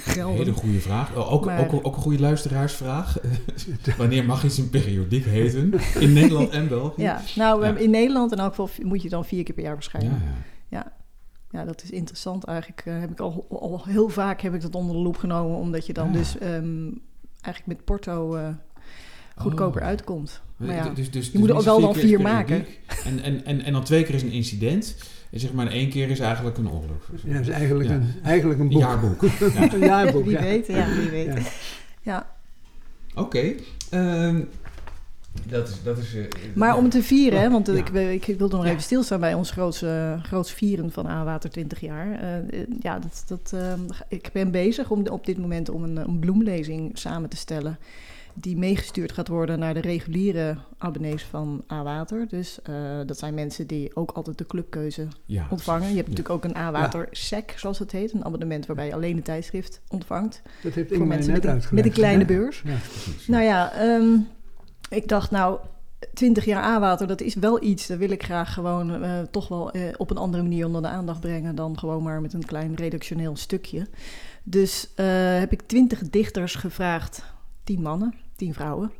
[0.13, 0.37] gelden.
[0.37, 1.15] hele goede vraag.
[1.15, 3.17] Oh, Ook, Maar- ook, ook een goede luisteraarsvraag.
[3.97, 5.73] Wanneer mag iets een periodiek heten?
[5.99, 7.01] In Nederland en België?
[7.01, 7.75] Ja, nou Ja.
[7.77, 10.21] in Nederland in elk geval moet je dan vier keer per jaar ja, verschijnen.
[10.69, 10.91] ja.
[11.49, 12.43] Ja, dat is interessant.
[12.43, 15.57] Eigenlijk eh, heb ik al, al heel vaak heb ik dat onder de loep genomen,
[15.57, 16.13] omdat je dan Ja.
[16.17, 16.89] dus ehm,
[17.43, 18.47] eigenlijk met porto eh,
[19.35, 19.87] goedkoper Oh.
[19.87, 20.41] uitkomt.
[20.57, 22.65] Maar ja, Dus, dus, je moet er ook wel dan vier maken.
[23.05, 24.95] En, en, en, en dan twee keer is een incident.
[25.31, 27.03] En zeg maar, één keer is eigenlijk een ongeluk.
[27.25, 27.95] ja, dat is eigenlijk, Ja.
[27.95, 28.81] Een, eigenlijk een Een boek.
[28.81, 29.21] jaarboek.
[29.21, 29.73] Ja.
[29.73, 30.41] Een jaarboek, wie ja.
[30.41, 31.25] weet, ja, wie weet.
[31.35, 31.41] Ja.
[32.01, 32.29] Ja.
[33.15, 33.53] Oké.
[33.89, 34.41] ehm,
[35.49, 35.83] dat is...
[35.83, 36.23] Dat is eh,
[36.55, 37.73] Maar om het te vieren, hè, want Ja.
[37.73, 37.89] ik,
[38.27, 38.69] ik wilde nog Ja.
[38.71, 42.11] even stilstaan bij ons grootste, grootste vieren van A-Water 20 jaar.
[42.19, 45.97] Eh, eh, ja, dat, dat, ehm, ik ben bezig om op dit moment om een,
[45.97, 47.77] een bloemlezing samen te stellen.
[48.35, 52.27] Die meegestuurd gaat worden naar de reguliere abonnees van A-Water.
[52.27, 52.73] Dus eh,
[53.05, 55.89] dat zijn mensen die ook altijd de clubkeuze ja, ontvangen.
[55.89, 56.13] Je hebt Ja.
[56.15, 58.13] natuurlijk ook een A-Water SEC, zoals het heet.
[58.13, 60.41] Een abonnement waarbij je alleen een tijdschrift ontvangt.
[60.63, 61.85] Dat heeft Voor mensen net met een, uitgelegd.
[61.85, 62.61] met een kleine beurs.
[62.65, 62.75] Ja.
[63.03, 63.27] precies.
[63.27, 64.17] Nou ja, ehm,
[64.89, 65.59] ik dacht nou,
[66.13, 67.87] 20 jaar A-water, dat is wel iets.
[67.87, 70.87] Dat wil ik graag gewoon eh, toch wel eh, op een andere manier onder de
[70.87, 73.87] aandacht brengen dan gewoon maar met een klein redactioneel stukje.
[74.43, 75.05] Dus eh,
[75.39, 77.23] heb ik 20 dichters gevraagd,
[77.63, 78.91] 10 mannen, 10 vrouwen.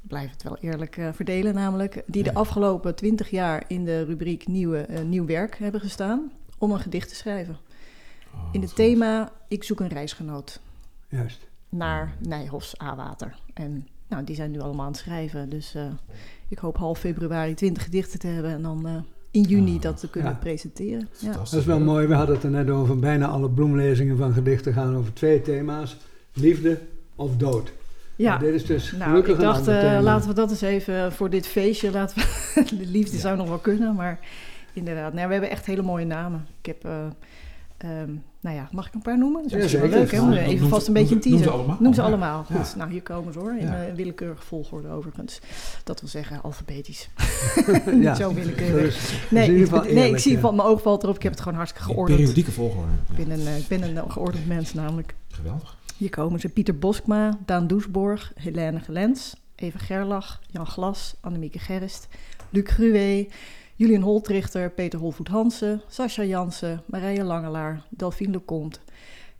[0.00, 4.86] blijf het wel eerlijk verdelen namelijk, die de afgelopen twintig jaar in de rubriek nieuwe,
[5.06, 7.58] Nieuw Werk hebben gestaan om een gedicht te schrijven.
[8.34, 10.60] Oh, In het thema Ik zoek een reisgenoot
[11.08, 11.46] Juist.
[11.68, 13.38] naar Nijhofs A-water.
[13.54, 15.82] En nou, die zijn nu allemaal aan het schrijven, dus eh,
[16.48, 18.92] ik hoop half februari 20 gedichten te hebben en dan eh,
[19.30, 20.38] in juni Ah, dat te kunnen ja.
[20.38, 21.08] presenteren.
[21.18, 21.32] Ja.
[21.32, 22.06] Dat is wel mooi.
[22.06, 22.98] We hadden het er net over.
[22.98, 25.96] Bijna alle bloemlezingen van gedichten gaan over twee thema's.
[26.32, 26.78] Liefde
[27.14, 27.72] of dood.
[28.16, 28.38] Ja.
[28.38, 31.46] Dit is dus Nou, gelukkig ik dacht, eh, laten we dat eens even voor dit
[31.46, 31.90] feestje.
[31.90, 33.22] Laten we, de liefde Ja.
[33.22, 34.18] zou nog wel kunnen, maar
[34.72, 35.12] inderdaad.
[35.12, 36.46] Nou, we hebben echt hele mooie namen.
[36.60, 36.84] Ik heb,
[37.82, 39.42] eh, ehm, nou ja, mag ik een paar noemen?
[39.42, 40.20] Dat is Ja, wel leuk, hè?
[40.20, 41.44] Om Even noem- vast een beetje een noem teaser.
[41.46, 41.76] ze allemaal.
[41.80, 42.46] Noem ze allemaal.
[42.48, 42.62] Ja.
[42.76, 43.52] Nou hier komen ze hoor.
[43.58, 43.84] In Ja.
[43.86, 45.40] eh, willekeurige volgorde overigens.
[45.84, 47.08] Dat wil zeggen alfabetisch.
[47.92, 48.94] Niet zo willekeurig.
[48.94, 50.40] Dus, Nee, in ieder ik, geval nee, ik zie ja.
[50.40, 51.14] van mijn oog valt erop.
[51.16, 52.16] Ik heb het gewoon hartstikke geordend.
[52.18, 52.90] periodieke volgorde.
[53.08, 53.16] Ja.
[53.18, 55.14] Ik ben een, eh, ik ben een geordend mens namelijk.
[55.30, 55.76] Geweldig.
[55.96, 62.08] Hier komen ze Pieter Boskma, Daan Doesborg, Helene Gelens, Eva Gerlach, Jan Glas, Annemieke Gerrist,
[62.50, 63.28] Luc Gruwe,
[63.80, 68.78] Julian Holtrichter, Peter Holvoet Hansen, Sascha Jansen, Marije Langelaar, Delphine Leconte,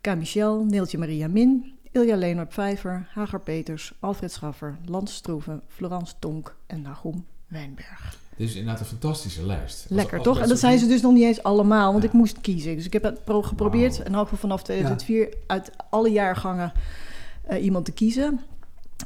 [0.01, 0.15] K.
[0.15, 6.55] Michel, Neeltje Maria Min, Ilja Leonard Vijver, Hagar Peters, Alfred Schaffer, Lans Stroeven, Florence Tonk
[6.67, 8.17] en Nagum Wijnberg.
[8.35, 9.85] Dit is inderdaad een fantastische lijst.
[9.89, 10.39] Lekker toch?
[10.39, 12.09] En dat zijn ze dus nog niet eens allemaal, want Ja.
[12.09, 12.75] ik moest kiezen.
[12.75, 16.71] Dus ik heb het pro- geprobeerd, en ook vanaf 2004, uit alle jaargangen
[17.47, 18.39] eh, iemand te kiezen.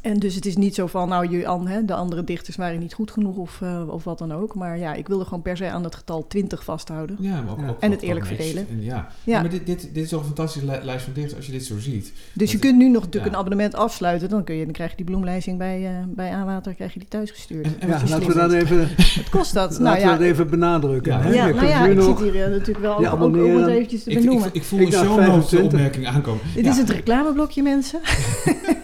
[0.01, 2.79] En dus het is niet zo van, nou, je, an- hè, de andere dichters waren
[2.79, 4.55] niet goed genoeg of, eh, of wat dan ook.
[4.55, 7.15] Maar ja, ik wilde gewoon per se aan het getal 20 vasthouden.
[7.19, 7.67] Ja, maar ook, Ja.
[7.69, 8.67] ook En het eerlijk verdelen.
[8.69, 8.93] En ja.
[8.95, 9.10] Ja.
[9.23, 11.51] Ja, maar dit, dit, dit is toch een fantastische li- lijst van dichters als je
[11.51, 12.13] dit zo ziet.
[12.34, 13.31] Dus je Dat- kunt nu nog natuurlijk ja.
[13.31, 14.29] een abonnement afsluiten.
[14.29, 17.08] Dan, kun je, dan krijg je die bloemlijsting bij, eh bij Aanwater krijg je die
[17.08, 17.65] thuisgestuurd.
[17.65, 19.69] En, Ja, laten we slim dat vindt- even, Wat kost dat?
[19.79, 21.12] nou laten ja, we dat even benadrukken.
[21.13, 21.34] Ja, hè?
[21.34, 24.03] ja, nou ja, ik nog- zit hier eh, natuurlijk wel je ook, om het eventjes
[24.03, 24.49] te Ik, ik, benoemen.
[24.53, 25.63] ik voel Ik show notes 25.
[25.63, 26.41] opmerking aankomen.
[26.55, 27.99] Dit Ja, is het reclameblokje, mensen.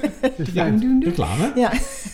[0.53, 0.69] Ja.
[0.69, 1.03] Doen, doen, doen.
[1.03, 1.51] reclame.
[1.55, 1.71] Ja.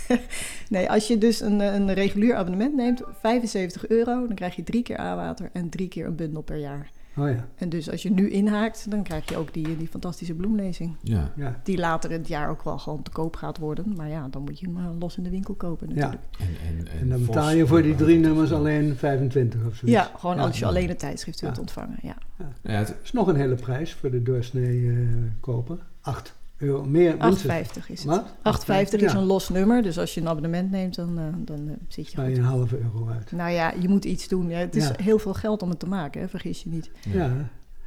[0.69, 4.83] nee, als je dus een, een regulier abonnement neemt, 75 euro, dan krijg je drie
[4.83, 6.89] keer A-water en drie keer een bundel per jaar.
[7.19, 10.33] Oh ja, En dus als je nu inhaakt, dan krijg je ook die, die fantastische
[10.33, 10.95] bloemlezing.
[11.01, 11.31] Ja.
[11.35, 11.59] ja.
[11.63, 13.93] Die later in het jaar ook wel gewoon te koop gaat worden.
[13.95, 16.21] Maar ja, dan moet je hem eh, los in de winkel kopen natuurlijk.
[16.39, 18.27] En, en, en, En dan betaal je voor die drie Ja.
[18.27, 19.97] nummers alleen 25 of zoiets.
[19.97, 20.41] Ja, gewoon Ja.
[20.41, 21.61] als je alleen het tijdschrift wilt Ja.
[21.61, 21.97] ontvangen.
[22.01, 22.15] Ja.
[22.61, 24.95] Ja, het, is nog een hele prijs voor de doorsnee eh,
[25.39, 25.77] koper.
[26.01, 27.15] 8 euro meer.
[27.17, 27.43] minstens.
[27.43, 28.05] 8,50 is het.
[28.05, 28.25] Wat?
[28.41, 29.17] 8,50 is Ja.
[29.17, 29.81] een los nummer.
[29.83, 32.43] Dus als je een abonnement neemt, dan, eh, dan eh, zit je Ga je een
[32.43, 33.31] halve euro uit.
[33.31, 34.49] Nou ja, je moet iets doen.
[34.49, 34.93] Ja, het is Ja.
[35.03, 36.27] heel veel geld om het te maken, hè?
[36.27, 36.91] vergis je niet.
[37.09, 37.27] Ja,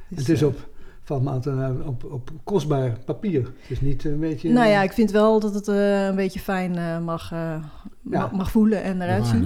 [0.07, 0.69] Dus, het is eh, op,
[1.03, 3.41] valt me altijd op, op, op kostbaar papier.
[3.43, 4.49] Het is niet een beetje...
[4.49, 7.55] Nou ja, ik vind wel dat het eh, een beetje fijn eh, mag, eh,
[8.01, 9.43] ma- mag voelen en eruit zien.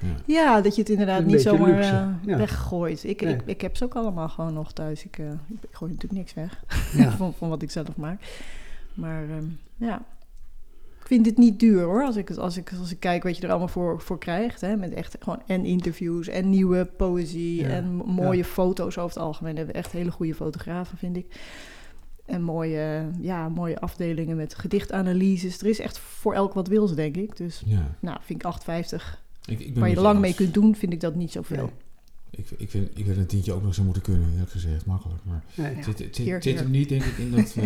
[0.00, 0.08] Ja.
[0.26, 2.36] Ja, dat je het inderdaad Een niet zomaar eh, ja.
[2.36, 3.04] weggooit.
[3.04, 3.34] Ik, Nee.
[3.34, 5.04] ik, ik heb ze ook allemaal gewoon nog thuis.
[5.04, 6.64] Ik, eh, ik gooi natuurlijk niks weg
[6.96, 7.10] Ja.
[7.20, 8.20] van, van wat ik zelf maak.
[8.98, 9.44] Maar ehm,
[9.76, 10.04] ja,
[11.00, 12.04] ik vind dit niet duur hoor.
[12.04, 14.60] Als ik, als ik, als ik kijk wat je er allemaal voor, voor krijgt.
[14.60, 18.44] Hè, met echt gewoon en interviews en nieuwe poëzie Ja, en mooie ja.
[18.44, 19.52] foto's over het algemeen.
[19.52, 21.40] We hebben echt hele goede fotografen, vind ik.
[22.26, 25.60] En mooie, ja, mooie afdelingen met gedichtanalyses.
[25.60, 27.36] Er is echt voor elk wat wils, denk ik.
[27.36, 27.94] Dus Ja.
[28.00, 29.22] nou, vind ik 8,50.
[29.44, 31.70] Ik, ik ben Waar je lang mee kunt doen, vind ik dat niet zoveel.
[32.30, 34.86] Ik, ik, vind, ik vind een tientje ook nog zo moeten kunnen, eerlijk gezegd.
[34.86, 35.24] Makkelijk.
[35.24, 35.74] Maar Nee.
[35.74, 36.62] Het zit, zit, hier, het zit hier.
[36.62, 37.54] hem niet, denk ik, in dat...
[37.56, 37.64] eh,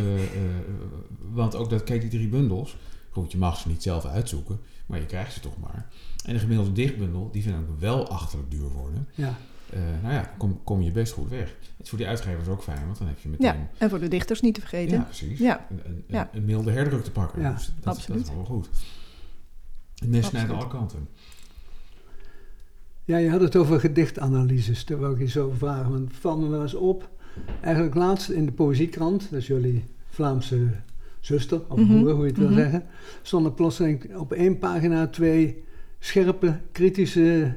[1.33, 2.77] want ook dat, kijk, die drie bundels...
[3.11, 5.87] Goed, je mag ze niet zelf uitzoeken, maar je krijgt ze toch maar.
[6.25, 9.09] En de gemiddelde dichtbundel, die vind ik wel achterlijk duur worden.
[9.14, 9.35] Ja.
[9.72, 11.46] Eh, nou ja, kom, kom je best goed weg.
[11.48, 13.46] Het is voor die uitgevers ook fijn, want dan heb je meteen...
[13.46, 14.96] Ja, en voor de dichters niet te vergeten.
[14.96, 15.38] Ja, precies.
[15.38, 15.66] Ja.
[15.70, 16.31] Een, een, Ja.
[16.33, 17.42] een milde herdruk te pakken.
[17.42, 18.18] Ja, Dus dat, absoluut.
[18.20, 18.68] Dat is wel goed.
[19.94, 21.09] Het mes snijdt alle kanten.
[23.05, 24.85] Ja, je had het over gedichtanalyses.
[24.85, 25.91] Daar wou ik je zo vragen.
[25.91, 27.11] Want het valt me wel eens op.
[27.61, 30.59] Eigenlijk laatst in de Poëziekrant, dat is jullie Vlaamse
[31.21, 32.57] zuster, of Mhm, broer, hoe je het wil mhm.
[32.59, 32.85] zeggen,
[33.23, 35.65] stonden plotseling op één pagina twee
[35.99, 37.55] scherpe, kritische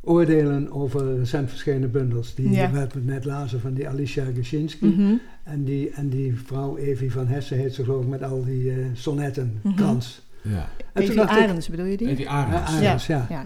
[0.00, 2.34] oordelen over recent verschenen bundels.
[2.34, 2.70] Die Ja.
[2.70, 4.84] we net lazen van die Alicia Geschinsky.
[4.86, 5.14] Mhm.
[5.44, 8.70] En, die, en die vrouw Evie van Hessen heet ze geloof ik met al die
[8.70, 9.74] eh, sonnetten, Mhm.
[9.74, 10.28] krans.
[10.42, 10.68] Ja.
[10.92, 12.08] En Evie Arends, bedoel je die?
[12.08, 12.70] En die ja, Arends.
[12.70, 13.26] Arends, ja.
[13.28, 13.42] Ja,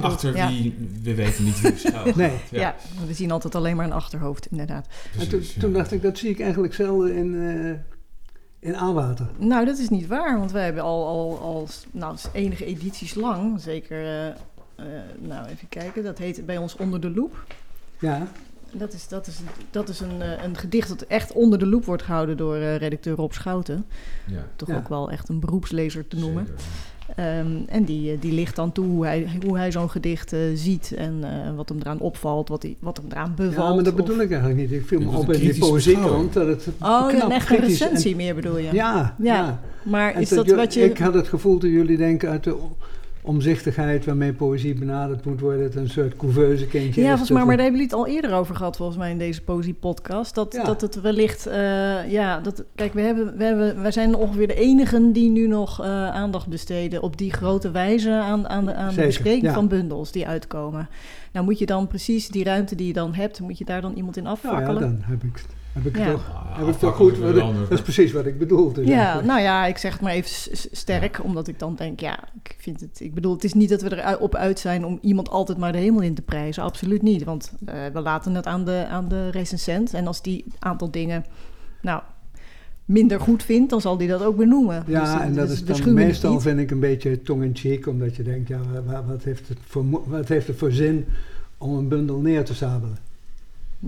[0.00, 2.32] Achter, wie, we weten niet wie schuil Nee.
[2.50, 2.74] Ja.
[3.06, 4.86] we zien altijd alleen maar een achterhoofd, inderdaad.
[5.18, 7.94] En toen, toen dacht ik, dat zie ik eigenlijk zelden in, eh
[8.66, 9.26] in aanwater.
[9.38, 13.60] Nou, dat is niet waar, want wij hebben al, al, al nou, enige edities lang,
[13.60, 14.34] zeker, eh, eh,
[15.18, 17.44] nou even kijken, dat heet bij ons Onder de Loep.
[17.98, 18.28] Ja,
[18.78, 19.38] Dat is, dat is,
[19.70, 22.76] dat is een, eh, een gedicht dat echt onder de loep wordt gehouden door eh,
[22.76, 23.84] redacteur Rob Schouten.
[24.26, 24.76] Ja, Toch Ja.
[24.76, 26.46] ook wel echt een beroepslezer te noemen.
[27.16, 30.40] Ehm, en die, eh, die ligt dan toe hoe hij, hoe hij zo'n gedicht eh,
[30.54, 33.68] ziet en eh, wat hem eraan opvalt, wat, hij, wat hem eraan bevalt.
[33.68, 34.72] Ja, maar dat of- bedoel ik eigenlijk niet.
[34.80, 37.56] Ik viel me op een in die poëziekant dat het Oh, knap een echt een
[37.56, 38.64] en- recensie meer bedoel je?
[38.64, 39.14] Ja, Ja.
[39.18, 39.60] ja.
[39.84, 40.84] Maar En is dat wat je...
[40.84, 42.56] Ik had het gevoel dat jullie denken uit de
[43.26, 47.16] omzichtigheid waarmee poëzie benaderd moet worden, het een soort couveuse kindje Ja, is.
[47.16, 49.18] volgens mij, maar het- daar hebben jullie het al eerder over gehad, volgens mij, in
[49.18, 50.34] deze Poëzie-podcast.
[50.34, 50.64] Dat, Ja.
[50.64, 54.54] dat het wellicht, eh, ja, dat, kijk, we, hebben, we, hebben, wij zijn ongeveer de
[54.54, 58.94] enigen die nu nog eh, aandacht besteden op die grote wijze aan, aan de, aan
[58.94, 59.52] de bespreking ja.
[59.52, 60.88] van bundels die uitkomen.
[61.32, 63.92] Nou moet je dan precies die ruimte die je dan hebt, moet je daar dan
[63.94, 64.80] iemand in Nou ja, afvakkelen?
[64.82, 65.44] dan heb ik,
[65.82, 66.02] heb ik Ja.
[66.02, 67.36] het toch, Ah, heb ik toch afvakkelen goed.
[67.36, 68.86] is wat- dat is precies wat ik bedoelde.
[68.86, 69.26] Ja, eigenlijk.
[69.26, 72.80] nou ja, ik zeg het maar even sterk, omdat ik dan denk, ja, ik vind
[72.80, 75.72] het, ik bedoel, het is niet dat we erop uit zijn om iemand altijd maar
[75.72, 79.08] de hemel in te prijzen, absoluut niet, want eh, we laten het aan de, aan
[79.08, 81.24] de recensent en als die aantal dingen,
[81.82, 82.02] nou,
[82.84, 84.84] minder goed vindt, dan zal die dat ook benoemen.
[84.86, 87.86] Ja, Dus, eh, en dat dus is we dan meestal vind ik een beetje tong-in-cheek,
[87.86, 91.06] omdat je denkt, ja, wa- wat heeft, het voor, wat heeft het voor zin
[91.58, 92.96] om een bundel neer te sabelen?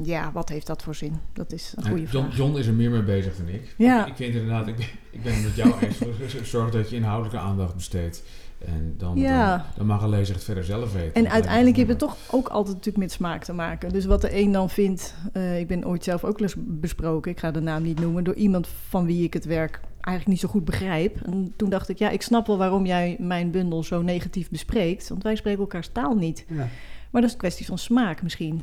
[0.02, 1.18] Ja, wat heeft dat voor zin?
[1.32, 2.36] Dat is een goede John, vraag.
[2.36, 3.74] John is er meer mee bezig dan ik.
[3.76, 4.06] Ja.
[4.06, 5.98] Ik, vind inderdaad, ik ben, ik ben het met jou eens.
[6.50, 8.22] Zorg dat je inhoudelijke aandacht besteedt.
[8.58, 9.56] En dan, Ja.
[9.56, 11.14] dan, dan mag een lezer het verder zelf weten.
[11.14, 13.92] En uiteindelijk heeft me het toch ook altijd natuurlijk met smaak te maken.
[13.92, 17.38] Dus wat de een dan vindt, eh, ik ben ooit zelf ook eens besproken, ik
[17.38, 20.48] ga de naam niet noemen, door iemand van wie ik het werk eigenlijk niet zo
[20.48, 21.20] goed begrijp.
[21.22, 25.08] En toen dacht ik, ja, ik snap wel waarom jij mijn bundel zo negatief bespreekt,
[25.08, 26.44] want wij spreken elkaars taal niet.
[26.48, 26.68] Ja.
[27.10, 28.62] Maar dat is een kwestie van smaak misschien.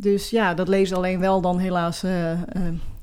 [0.00, 2.38] Dus ja, dat lezen alleen wel dan helaas eh, eh,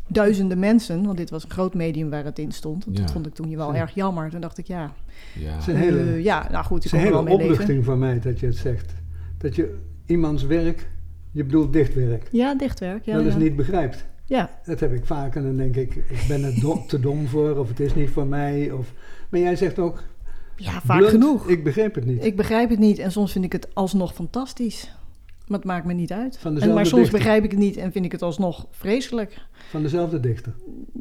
[0.08, 2.86] duizenden mensen, want dit was een groot medium waar het in stond.
[2.92, 3.02] Ja.
[3.02, 3.80] Dat vond ik toen wel Ja.
[3.80, 4.30] erg jammer.
[4.30, 4.92] Toen dacht ik, ja,
[5.40, 5.52] Ja.
[5.52, 7.26] Het is een hele, eh, ja nou goed, het ik is een kon er wel
[7.26, 7.52] hele mee leven.
[7.54, 8.94] opluchting voor mij dat je het zegt.
[9.38, 10.90] Dat je iemands werk,
[11.32, 13.06] je bedoelt dichtwerk, Ja, dichtwerk.
[13.06, 13.40] Ja, eens ja.
[13.40, 14.06] niet begrijpt.
[14.26, 17.28] Ja, Dat heb ik vaak en dan denk ik, ik ben er do- te dom
[17.28, 18.72] voor of het is niet voor mij.
[18.72, 18.94] Of,
[19.30, 20.04] maar jij zegt ook,
[20.56, 21.48] ja vaak blunt, genoeg.
[21.50, 22.26] ik begreep het niet.
[22.26, 24.92] Ik begrijp het niet en soms vind ik het alsnog fantastisch.
[25.48, 26.38] Maar het maakt me niet uit.
[26.38, 27.20] Van En, dezelfde maar soms dichter.
[27.20, 29.38] begrijp ik het niet en vind ik het alsnog vreselijk.
[29.70, 30.54] Van dezelfde dichter.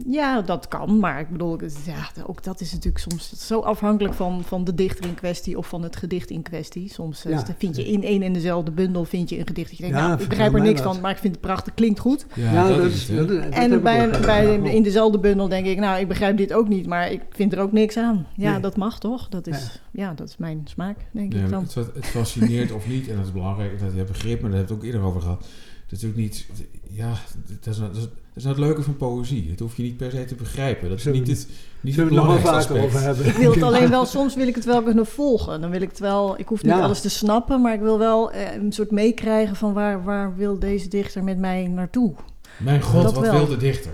[0.08, 4.42] Ja, dat kan, maar ik bedoel, ja, ook dat is natuurlijk soms zo afhankelijk van,
[4.44, 6.88] van de dichter in kwestie of van het gedicht in kwestie.
[6.92, 7.44] Soms eh, Ja.
[7.58, 10.06] vind je in één en dezelfde bundel vind je een gedicht dat je denkt, Ja,
[10.08, 12.26] nou, ik begrijp er niks van, maar ik vind het prachtig, klinkt goed.
[12.34, 13.28] Ja, dat, is het.
[13.28, 14.70] dat- en bij, bij, Ja.
[14.70, 17.60] in dezelfde bundel denk ik, nou, ik begrijp dit ook niet, maar ik vind er
[17.60, 18.26] ook niks aan.
[18.36, 18.60] Ja, Nee.
[18.60, 19.28] dat mag toch?
[19.28, 20.14] Dat is, ja.
[20.14, 21.62] dat is mijn smaak, denk Ja, ik dan.
[21.62, 24.76] het, het fascineert of niet, en dat is belangrijk, dat je begrip, maar daar hebben
[24.78, 25.44] we het ook eerder over gehad.
[25.88, 26.46] Dat is ook niet,
[26.90, 27.14] ja,
[27.62, 29.48] dat is, nou- dat is, dat is nou het leuke van poëzie.
[29.48, 30.88] Dat hoef je niet per se te begrijpen.
[30.88, 31.48] Dat is niet we- het,
[31.80, 32.94] niet Zullen het we het nog wel belangrijkste vaker aspect.
[32.94, 33.26] over hebben?
[33.26, 35.60] Ik wil het alleen wel, soms wil ik het wel kunnen volgen.
[35.60, 36.80] Dan wil ik het wel, ik hoef niet Ja.
[36.80, 40.58] alles te snappen, maar ik wil wel eh, een soort meekrijgen van waar, waar wil
[40.58, 42.14] deze dichter met mij naartoe?
[42.58, 43.32] Mijn god, Dat wat wel.
[43.32, 43.92] wil de dichter?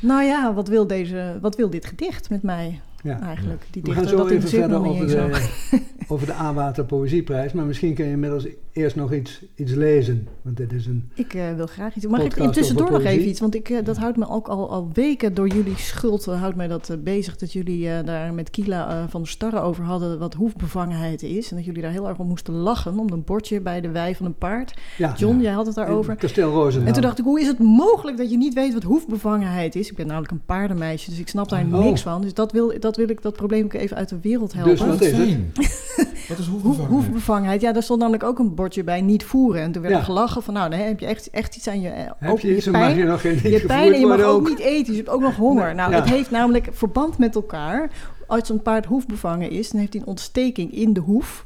[0.00, 3.20] Nou ja, wat wil, deze, wat wil dit gedicht met mij Ja.
[3.20, 3.62] eigenlijk?
[3.70, 5.40] Die We dichter, gaan zo dat even verder over de,
[6.12, 7.52] over de Aanwater Poëzieprijs.
[7.52, 10.28] Maar misschien kun je inmiddels eerst nog iets, iets lezen.
[10.42, 11.10] Want dit is een...
[11.14, 12.06] Ik eh, wil graag iets.
[12.06, 13.40] Mag ik tussendoor nog even iets?
[13.40, 16.68] Want ik, eh, dat houdt me ook al, al weken door jullie schuld houdt mij
[16.68, 17.36] dat eh, bezig.
[17.36, 21.50] Dat jullie eh, daar met Kila van der Starre over hadden wat hoefbevangenheid is.
[21.50, 24.14] En dat jullie daar heel erg om moesten lachen om een bordje bij de wei
[24.14, 24.74] van een paard.
[24.98, 25.42] Ja, John, Ja.
[25.42, 26.10] jij had het daarover.
[26.12, 26.86] in Kasteel Roosendaal.
[26.88, 29.90] En toen dacht ik, hoe is het mogelijk dat je niet weet wat hoefbevangenheid is?
[29.90, 31.84] Ik ben namelijk een paardenmeisje, dus ik snap daar Oh.
[31.84, 32.20] niks van.
[32.22, 34.70] Dus dat wil, dat wil ik, dat probleem ik even uit de wereld helpen.
[34.76, 36.01] Dus Wat is het?
[36.28, 36.88] Wat is Hoef, hoefbevangenheid?
[36.88, 39.62] hoefbevangenheid, ja, daar stond namelijk ook een bordje bij niet voeren.
[39.62, 40.00] En toen werd Ja.
[40.00, 41.88] er gelachen van, nou, dan heb je echt, echt iets aan je...
[41.88, 42.96] eh, Heb je dan pijn.
[42.96, 45.36] je nog geen Je pijn en je mag ook niet eten, je hebt ook nog
[45.36, 45.64] honger.
[45.66, 45.96] Nee, Nou, ja.
[46.00, 47.90] het heeft namelijk verband met elkaar.
[48.26, 51.44] Als een paard hoefbevangen is, dan heeft hij een ontsteking in de hoef.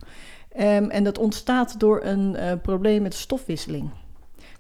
[0.52, 3.88] Ehm, en dat ontstaat door een eh, probleem met stofwisseling.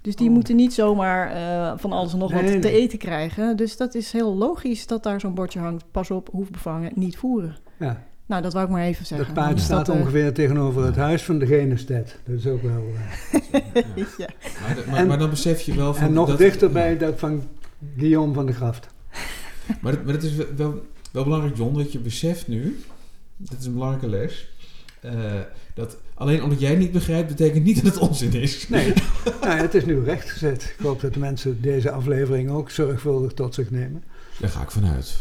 [0.02, 0.34] Dus die Oh.
[0.34, 3.56] moeten niet zomaar eh, van alles en nog Nee, wat te eten krijgen.
[3.56, 5.84] Dus dat is heel logisch dat daar zo'n bordje hangt.
[5.90, 7.56] Pas op, hoefbevangen, niet voeren.
[7.78, 9.26] Ja, Nou, dat wou ik maar even zeggen.
[9.26, 12.18] dat paard Dus staat dat, eh, ongeveer tegenover het huis van de Genestet.
[12.24, 12.84] Dat is ook wel...
[13.32, 13.40] eh,
[14.18, 14.28] ja.
[14.62, 16.06] Maar, de- maar, En- maar dan besef je wel van...
[16.06, 17.42] en nog dat- dichterbij dat van
[17.96, 18.86] Guillaume van de Graft.
[19.80, 22.80] Maar, dat- maar het is wel, wel, wel belangrijk, John, dat je beseft nu...
[23.36, 24.48] Dat is een belangrijke les.
[25.00, 25.12] eh,
[25.74, 28.68] dat alleen omdat jij het niet begrijpt, betekent niet dat het onzin is.
[28.68, 28.92] Nee,
[29.42, 30.74] nou, het is nu rechtgezet.
[30.78, 34.04] Ik hoop dat de mensen deze aflevering ook zorgvuldig tot zich nemen.
[34.40, 35.16] Daar ga ik vanuit.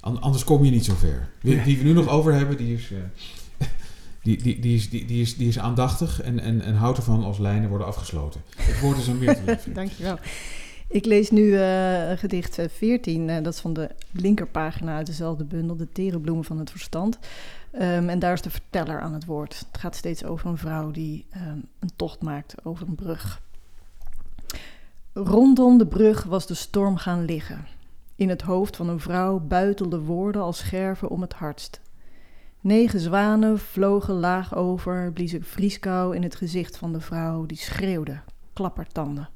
[0.00, 1.28] An- anders kom je niet zo ver.
[1.40, 1.62] Nee.
[1.62, 3.66] die we nu nog over hebben, die is, eh,
[4.22, 7.24] die, die, die is, die, die is, die is aandachtig en, en, en houdt ervan
[7.24, 8.40] als lijnen worden afgesloten.
[8.56, 9.74] Het woord is aan geven.
[9.74, 10.18] Dankjewel.
[10.88, 15.44] Ik lees nu eh, gedicht eh, 14, eh, dat is van de linkerpagina uit dezelfde
[15.44, 17.18] bundel, De Terenbloemen van het Verstand.
[17.70, 19.64] Ehm, en daar is de verteller aan het woord.
[19.72, 23.40] Het gaat steeds over een vrouw die ehm, een tocht maakt over een brug.
[25.12, 27.66] Rondom de brug was de storm gaan liggen.
[28.20, 31.80] In het hoofd van een vrouw buitelden woorden als scherven om het hardst.
[32.60, 38.20] Negen zwanen vlogen laag over, bliezen vrieskou in het gezicht van de vrouw, die schreeuwde,
[38.52, 39.28] klappertanden.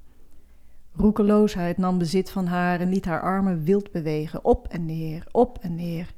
[0.93, 5.59] Roekeloosheid nam bezit van haar en liet haar armen wild bewegen, op en neer, op
[5.61, 6.15] en neer.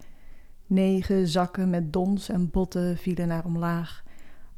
[0.66, 4.02] Negen zakken met dons en botten vielen naar omlaag.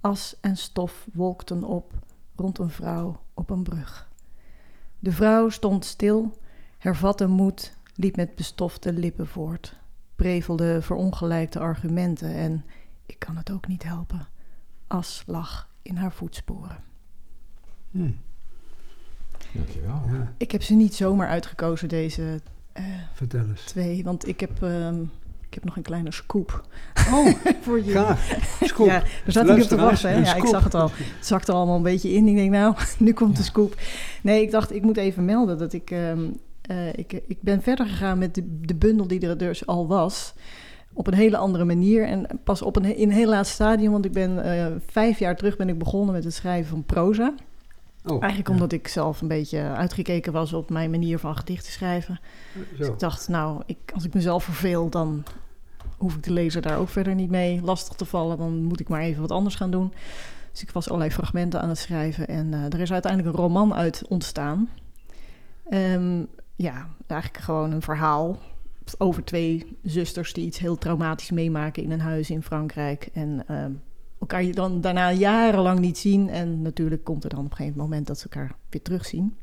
[0.00, 1.92] As en stof wolkten op
[2.36, 4.08] rond een vrouw op een brug.
[4.98, 6.32] De vrouw stond stil,
[6.78, 9.76] hervatte moed, liep met bestofte lippen voort,
[10.16, 12.64] prevelde verongelijkte argumenten en,
[13.06, 14.28] ik kan het ook niet helpen,
[14.86, 16.76] as lag in haar voetsporen.
[17.90, 18.10] Hm.
[19.52, 20.02] Dankjewel.
[20.12, 22.40] Ja, Ik heb ze niet zomaar uitgekozen, deze
[22.72, 22.84] eh,
[23.14, 23.62] vertel eens.
[23.64, 25.02] twee, want ik heb, ehm,
[25.48, 26.66] ik heb nog een kleine scoop
[27.12, 27.26] Oh,
[27.62, 27.90] voor jullie.
[27.90, 28.30] graag.
[28.60, 28.86] Scoop.
[28.86, 30.10] Ja, daar zat ik op te wachten.
[30.10, 30.18] Hè?
[30.18, 30.90] Ja, ik zag het al.
[30.94, 32.26] Het zakte allemaal een beetje in.
[32.28, 33.74] Ik denk, nou, nu komt de scoop.
[34.22, 35.90] Nee, ik dacht, ik moet even melden dat ik...
[35.90, 36.30] ehm,
[36.68, 40.34] eh, ik, ik ben verder gegaan met de, de bundel die er dus al was.
[40.92, 42.04] Op een hele andere manier.
[42.04, 43.92] En pas op een, in een heel laat stadium.
[43.92, 47.34] Want ik ben eh, vijf jaar terug ben ik begonnen met het schrijven van proza.
[48.04, 52.20] Oh, Eigenlijk omdat ik zelf een beetje uitgekeken was op mijn manier van gedichten schrijven.
[52.76, 52.92] Dus Zo.
[52.92, 55.24] ik dacht, nou, ik, als ik mezelf verveel, dan
[55.96, 58.38] hoef ik de lezer daar ook verder niet mee lastig te vallen.
[58.38, 59.92] Dan moet ik maar even wat anders gaan doen.
[60.52, 63.74] Dus ik was allerlei fragmenten aan het schrijven en eh, er is uiteindelijk een roman
[63.74, 64.68] uit ontstaan.
[65.68, 66.22] Ehm,
[66.58, 68.38] ja, eigenlijk gewoon een verhaal
[68.98, 73.08] over twee zusters die iets heel traumatisch meemaken in een huis in Frankrijk.
[73.12, 73.72] En ehm,
[74.20, 76.28] elkaar je dan daarna jarenlang niet zien.
[76.28, 79.36] En natuurlijk komt er dan op een gegeven moment dat ze elkaar weer terugzien.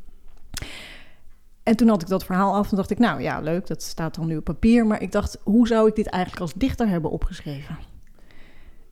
[1.63, 4.15] En toen had ik dat verhaal af en dacht ik, nou ja, leuk, dat staat
[4.15, 4.87] dan nu op papier.
[4.87, 7.77] Maar ik dacht, hoe zou ik dit eigenlijk als dichter hebben opgeschreven?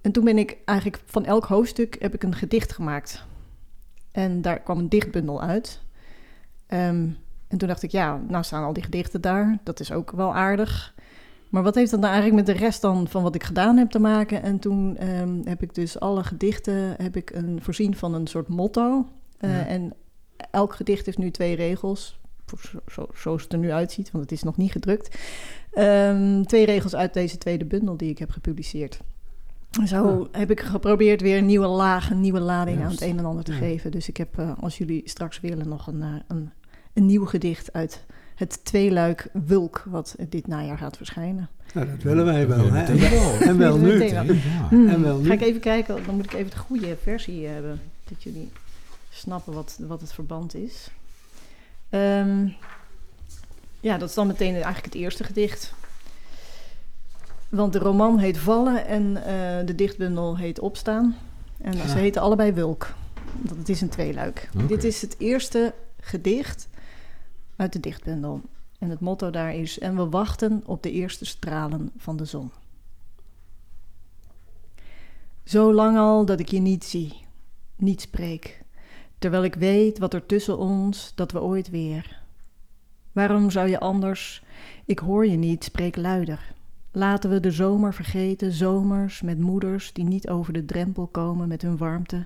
[0.01, 3.26] En toen ben ik eigenlijk van elk hoofdstuk heb ik een gedicht gemaakt.
[4.11, 5.82] En daar kwam een dichtbundel uit.
[6.67, 7.09] Ehm,
[7.54, 9.58] en toen dacht ik, ja, nou staan al die gedichten daar.
[9.64, 10.93] Dat is ook wel aardig.
[11.49, 13.89] Maar wat heeft dat nou eigenlijk met de rest dan van wat ik gedaan heb
[13.89, 14.43] te maken?
[14.43, 18.47] En toen ehm, heb ik dus alle gedichten heb ik een, voorzien van een soort
[18.47, 19.08] motto.
[19.38, 19.66] Eh, Ja.
[19.68, 19.93] En
[20.51, 22.20] elk gedicht heeft nu twee regels.
[22.62, 25.18] Zo, zo, zoals het er nu uitziet, want het is nog niet gedrukt.
[25.72, 28.99] Ehm, twee regels uit deze tweede bundel die ik heb gepubliceerd.
[29.86, 33.26] Zo heb ik geprobeerd weer een nieuwe laag, een nieuwe lading aan het een en
[33.26, 33.58] ander te Ja.
[33.58, 33.91] geven.
[33.91, 36.51] Dus ik heb, eh, als jullie straks willen, nog een, eh, een,
[36.94, 38.04] een nieuw gedicht uit
[38.36, 41.50] het tweeluik Wulk, wat dit najaar gaat verschijnen.
[41.74, 42.72] Nou, dat willen wij wel.
[42.72, 43.10] Hè?
[43.10, 43.39] wel.
[43.50, 44.10] En wel nu.
[44.70, 45.28] Hmm, En wel nu.
[45.28, 48.52] Ga ik even kijken, dan moet ik even de goede versie hebben, dat jullie
[49.10, 50.88] snappen wat, wat het verband is.
[51.89, 52.48] Ehm,
[53.80, 55.74] ja, dat is dan meteen eigenlijk het eerste gedicht.
[57.50, 61.16] Want de roman heet Vallen en eh, de dichtbundel heet Opstaan.
[61.62, 61.94] En ze Ja.
[61.94, 62.94] heten allebei Wulk.
[63.41, 64.50] Want het is een tweeluik.
[64.68, 66.68] Dit is het eerste gedicht
[67.56, 68.41] uit de dichtbundel.
[68.80, 72.51] En het motto daar is: En we wachten op de eerste stralen van de zon.
[75.43, 77.26] Zo lang al dat ik je niet zie,
[77.76, 78.64] niet spreek,
[79.20, 82.22] terwijl ik weet wat er tussen ons, dat we ooit weer.
[83.12, 84.43] Waarom zou je anders?
[84.86, 86.54] Ik hoor je niet, spreek luider.
[86.91, 91.62] Laten we de zomer vergeten, zomers met moeders die niet over de drempel komen met
[91.62, 92.26] hun warmte.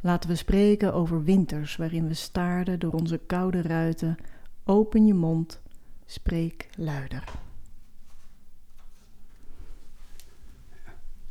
[0.00, 4.16] Laten we spreken over winters waarin we staarden door onze koude ruiten.
[4.64, 5.60] Open je mond,
[6.06, 7.24] spreek luider.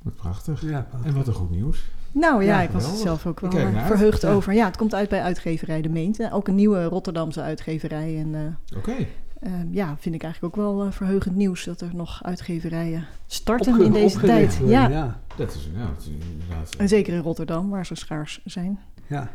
[0.02, 0.62] Wat Prachtig.
[0.62, 1.10] Ja, prachtig.
[1.10, 1.84] En wat een goed nieuws.
[2.12, 3.08] Nou ja, Ja, ik was er geweldig.
[3.22, 4.32] zelf ook wel eh, verheugd Ja.
[4.32, 4.54] over.
[4.54, 6.20] Ja, het komt uit bij uitgeverij De Meent.
[6.20, 8.18] Eh, Ook een nieuwe Rotterdamse uitgeverij.
[8.20, 8.36] En
[8.70, 8.96] eh, Oké.
[9.40, 13.86] eh, ja, vind ik eigenlijk ook wel verheugend nieuws dat er nog uitgeverijen starten Opge-
[13.86, 14.58] in deze tijd.
[14.58, 14.88] worden, Ja.
[14.90, 15.20] ja.
[15.36, 16.76] Dat is, ja, dat is inderdaad...
[16.76, 18.80] en zeker in Rotterdam, waar ze schaars zijn.
[19.08, 19.32] Ja.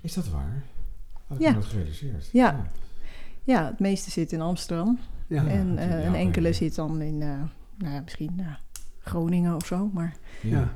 [0.00, 0.62] Is dat waar?
[1.26, 1.52] Had ik Ja.
[1.52, 2.28] nooit gerealiseerd.
[2.32, 2.66] Ja.
[3.44, 4.98] Ja, het meeste zit in Amsterdam.
[5.26, 5.46] Ja.
[5.46, 7.28] en eh, een enkele zit dan in, eh,
[7.78, 8.40] nou ja, misschien
[9.00, 9.90] Groningen of zo.
[9.92, 10.50] Maar Ja.
[10.50, 10.68] Ja.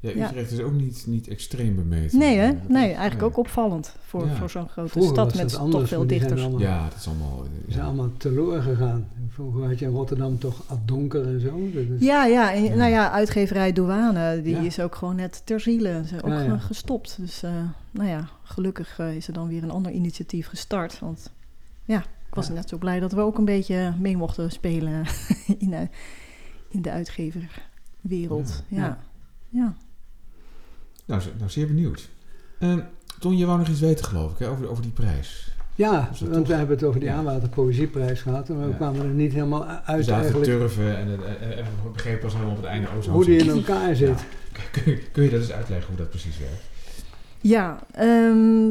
[0.00, 0.26] Ja, Ja.
[0.28, 2.18] Utrecht is ook niet, niet extreem bemeten.
[2.18, 2.46] nee, hè?
[2.46, 2.92] Nee, nee.
[2.92, 4.34] eigenlijk ook opvallend voor, Ja.
[4.34, 6.40] voor zo'n grote Vroeger stad met toch veel dichters.
[6.42, 7.44] allemaal- Ja, dat is allemaal...
[7.68, 9.08] Zijn allemaal teloor gegaan.
[9.28, 11.56] Vroeger had je in Rotterdam toch Ad Donker en zo.
[11.94, 12.74] Is- Ja, ja, en, Ja.
[12.74, 14.60] nou ja, uitgeverij Douane, die Ja.
[14.62, 16.02] is ook gewoon net ter ziele.
[16.06, 16.58] Ze is ook Ja, ja.
[16.58, 17.16] gestopt.
[17.20, 17.50] Dus eh,
[17.90, 20.98] nou ja, gelukkig is er dan weer een ander initiatief gestart.
[20.98, 21.30] Want
[21.94, 22.52] ja, ik was Ja.
[22.52, 25.04] net zo blij dat we ook een beetje mee mochten spelen
[25.58, 25.88] in, de,
[26.68, 28.64] in de uitgeverwereld.
[28.68, 28.76] Ja.
[28.76, 28.82] Ja.
[28.84, 28.98] Ja.
[29.48, 29.74] ja.
[31.06, 32.08] Nou, ze- nou, zeer benieuwd.
[32.58, 32.80] Ehm
[33.20, 35.52] Ton, je wou nog iets weten, geloof ik, hè, over, over die prijs.
[35.74, 37.14] Ja, want toch- we hebben het over die Ja.
[37.14, 38.48] aanwater poëzieprijs gehad.
[38.48, 38.74] En we Ja.
[38.76, 42.32] kwamen er niet helemaal uit Dus eigenlijk turven en, en, en, en we begrepen pas
[42.32, 42.88] helemaal op het einde.
[42.88, 44.24] Oh, zo hoe die in elkaar zit.
[44.72, 46.62] Kun, je- kun je dat eens uitleggen hoe dat precies werkt?
[47.40, 48.70] Ja, ehm,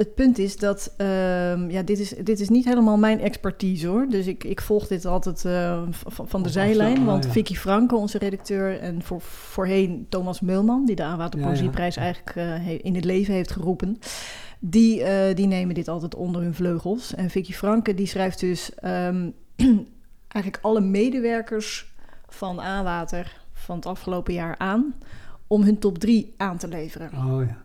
[0.00, 4.06] het punt is dat, ehm, ja, dit is, dit is niet helemaal mijn expertise hoor.
[4.08, 7.04] Dus ik, ik volg dit altijd eh, van, van de zijlijn.
[7.04, 7.30] Want ja.
[7.30, 12.94] Vicky Franke, onze redacteur, en voor, voorheen Thomas Meulman, die de Aanwaterpoëzieprijs eigenlijk eh, in
[12.94, 13.98] het leven heeft geroepen.
[14.58, 17.14] Die, eh, die nemen dit altijd onder hun vleugels.
[17.14, 19.30] En Vicky Franke die schrijft dus ehm,
[20.28, 21.92] eigenlijk alle medewerkers
[22.28, 24.94] van Aanwater van het afgelopen jaar aan
[25.46, 27.10] om hun top 3 aan te leveren.
[27.14, 27.62] Oh ja.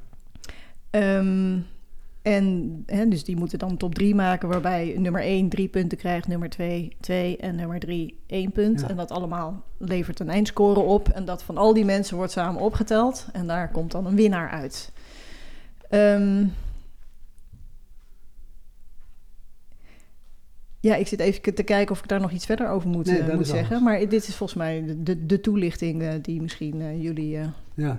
[0.89, 1.57] Ehm,
[2.25, 6.27] en hè, dus die moeten dan top 3 maken, waarbij nummer 1 drie punten krijgt,
[6.27, 8.81] nummer 2 2 en nummer 3 één punt.
[8.81, 8.89] Ja.
[8.89, 11.09] En dat allemaal levert een eindscore op.
[11.09, 13.27] En dat van al die mensen wordt samen opgeteld.
[13.33, 14.91] En daar komt dan een winnaar uit.
[15.89, 16.45] Ehm,
[20.79, 23.19] ja, ik zit even te kijken of ik daar nog iets verder over moet, Nee,
[23.19, 23.69] eh, moet zeggen.
[23.69, 23.83] alles.
[23.83, 27.91] Maar dit is volgens mij de, de, toelichting eh, die misschien eh, jullie eh,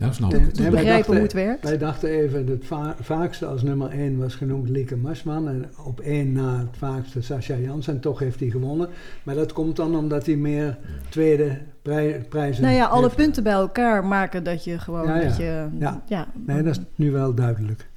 [0.00, 0.06] ja.
[0.06, 1.64] Nou, snap ik wij begrijpen dachten- hoe het werkt.
[1.64, 5.48] Wij dachten even, het va- vaakste als nummer 1 was genoemd Lieke Marsman.
[5.48, 7.88] En op één na het vaakste Sascha Jans.
[7.88, 8.88] En toch heeft hij gewonnen.
[9.22, 10.78] Maar dat komt dan omdat hij meer
[11.08, 13.16] tweede prij- prijzen Nou ja, alle heeft.
[13.16, 15.24] punten bij elkaar maken dat je gewoon Ja, ja.
[15.28, 16.02] dat je Ja.
[16.06, 16.26] ja.
[16.46, 17.88] Nee, dat is nu wel duidelijk.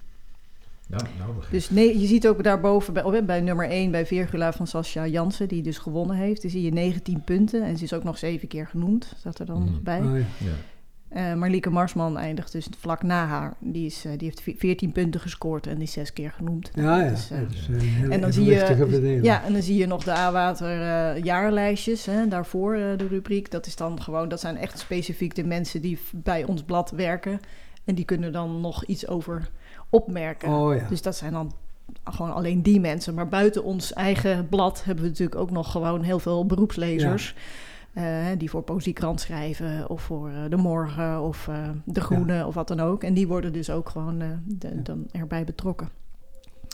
[0.88, 1.52] Nou, nou begrijp ik.
[1.52, 5.08] Dus nee, je ziet ook daarboven bij, oh, bij nummer 1 bij Virgula van Sascha
[5.08, 8.18] Jansen, die dus gewonnen heeft, dan zie je 19 punten en ze is ook nog
[8.18, 10.00] zeven keer genoemd, staat er dan nog bij.
[10.00, 10.52] Oh, ja.
[11.14, 13.54] Eh Marlieke Marsman eindigt dus vlak na haar.
[13.60, 16.72] Die, is, eh, die heeft ve- 14 punten gescoord en die is zes keer genoemd.
[16.74, 17.10] Ja, ja.
[17.10, 17.38] Dus, eh,
[18.10, 18.60] en dan zie je,
[19.24, 23.52] ja, en dan zie je nog de A-water jaarlijstjes, hè, daarvoor de rubriek.
[23.52, 27.40] Dat is dan gewoon, dat zijn echt specifiek de mensen die bij ons blad werken.
[27.86, 29.50] En die kunnen dan nog iets over
[29.90, 30.50] opmerken.
[30.50, 30.86] Oh ja.
[30.90, 31.54] Dus dat zijn dan
[32.04, 33.14] gewoon alleen die mensen.
[33.14, 37.36] Maar buiten ons eigen blad hebben we natuurlijk ook nog gewoon heel veel beroepslezers.
[37.94, 38.04] Eh,
[38.38, 42.68] die voor Poëziekrant schrijven of voor eh, De Morgen of eh, De Groene of wat
[42.68, 43.04] dan ook.
[43.04, 44.82] En die worden dus ook gewoon eh, de- Ja.
[44.84, 45.90] dan erbij betrokken.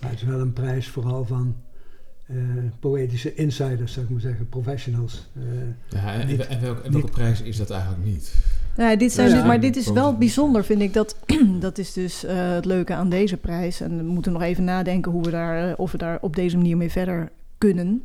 [0.01, 1.55] Maar het is wel een prijs vooral van
[2.27, 2.35] eh,
[2.79, 5.29] poëtische insiders, zou ik maar zeggen, professionals.
[5.35, 5.41] Eh,
[6.01, 8.35] Ja, en, Niet- en, welke, en welke niet- prijs is dat eigenlijk niet?
[8.77, 9.47] Nou, dit zijn Ja, dus, ja.
[9.47, 10.93] maar dit is wel bijzonder, vind ik.
[10.93, 11.15] Dat,
[11.59, 13.81] dat is dus eh, het leuke aan deze prijs.
[13.81, 16.77] En we moeten nog even nadenken hoe we daar, of we daar op deze manier
[16.77, 18.03] mee verder kunnen.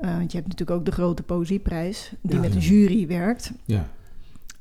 [0.00, 2.40] Eh, want je hebt natuurlijk ook de grote poëzieprijs, die Ja.
[2.40, 3.52] met een jury werkt.
[3.64, 3.88] Ja.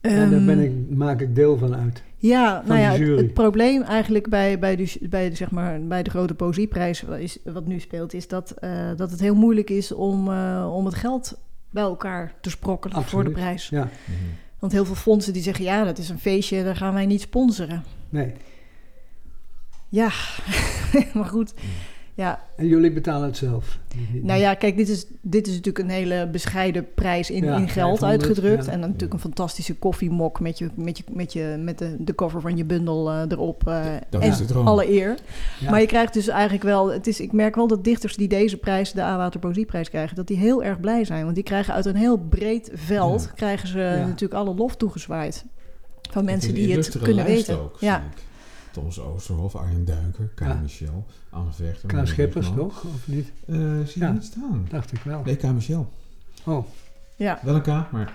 [0.02, 2.04] en daar ben Ehm, ik, maak ik deel van uit.
[2.18, 6.04] Ja, van nou ja, het, probleem eigenlijk bij, bij, de, bij, de, zeg maar, bij
[6.04, 9.70] de grote poëzieprijs, wat is, wat nu speelt, is dat, eh, dat het heel moeilijk
[9.70, 11.38] is om, eh, om het geld
[11.70, 13.70] bij elkaar te sprokkelen voor de prijs.
[13.70, 13.90] Ja.
[14.60, 17.22] Want heel veel fondsen die zeggen, ja, dat is een feestje, daar gaan wij niet
[17.22, 17.84] sponsoren.
[18.10, 18.34] nee.
[19.90, 20.10] Ja,
[21.14, 21.54] maar goed.
[22.18, 23.80] Ja, En jullie betalen het zelf.
[24.22, 27.70] nou ja, kijk, dit is, dit is natuurlijk een hele bescheiden prijs in, Ja, in
[27.70, 28.66] geld 500, uitgedrukt.
[28.66, 28.72] ja.
[28.72, 32.16] En dan natuurlijk een fantastische koffiemok met, je, met, je, met, je, met de, de
[32.16, 33.68] cover van je bundel eh, erop.
[33.68, 35.16] eh, Dat en is alle eer.
[35.60, 35.70] Ja.
[35.70, 36.92] Maar je krijgt dus eigenlijk wel...
[36.92, 40.16] Het is, ik merk wel dat dichters die deze prijs, de A-Water Poëzieprijs krijgen...
[40.16, 41.24] dat die heel erg blij zijn.
[41.24, 43.22] Want die krijgen uit een heel breed veld...
[43.24, 43.32] Ja.
[43.36, 43.98] krijgen ze Ja.
[44.06, 45.46] natuurlijk alle lof toegezwaaid.
[46.12, 47.60] Van mensen die het kunnen weten.
[47.60, 47.98] Ook, ja.
[47.98, 48.04] ik.
[48.76, 50.40] Thomas Oosterhof, Arjen Duiker, K.
[50.40, 50.54] Ja.
[50.62, 51.88] Michel, Anne Vechter.
[51.88, 51.92] K.
[51.92, 52.84] Manuel Schippers, toch?
[52.84, 53.32] Of niet?
[53.48, 54.12] Eh, zie je Ja.
[54.12, 54.66] niet staan?
[54.70, 55.22] Dacht ik wel.
[55.26, 55.44] Nee, K.
[55.44, 55.90] Michel.
[56.44, 56.66] Oh,
[57.16, 57.40] ja.
[57.44, 58.14] Wel een K, maar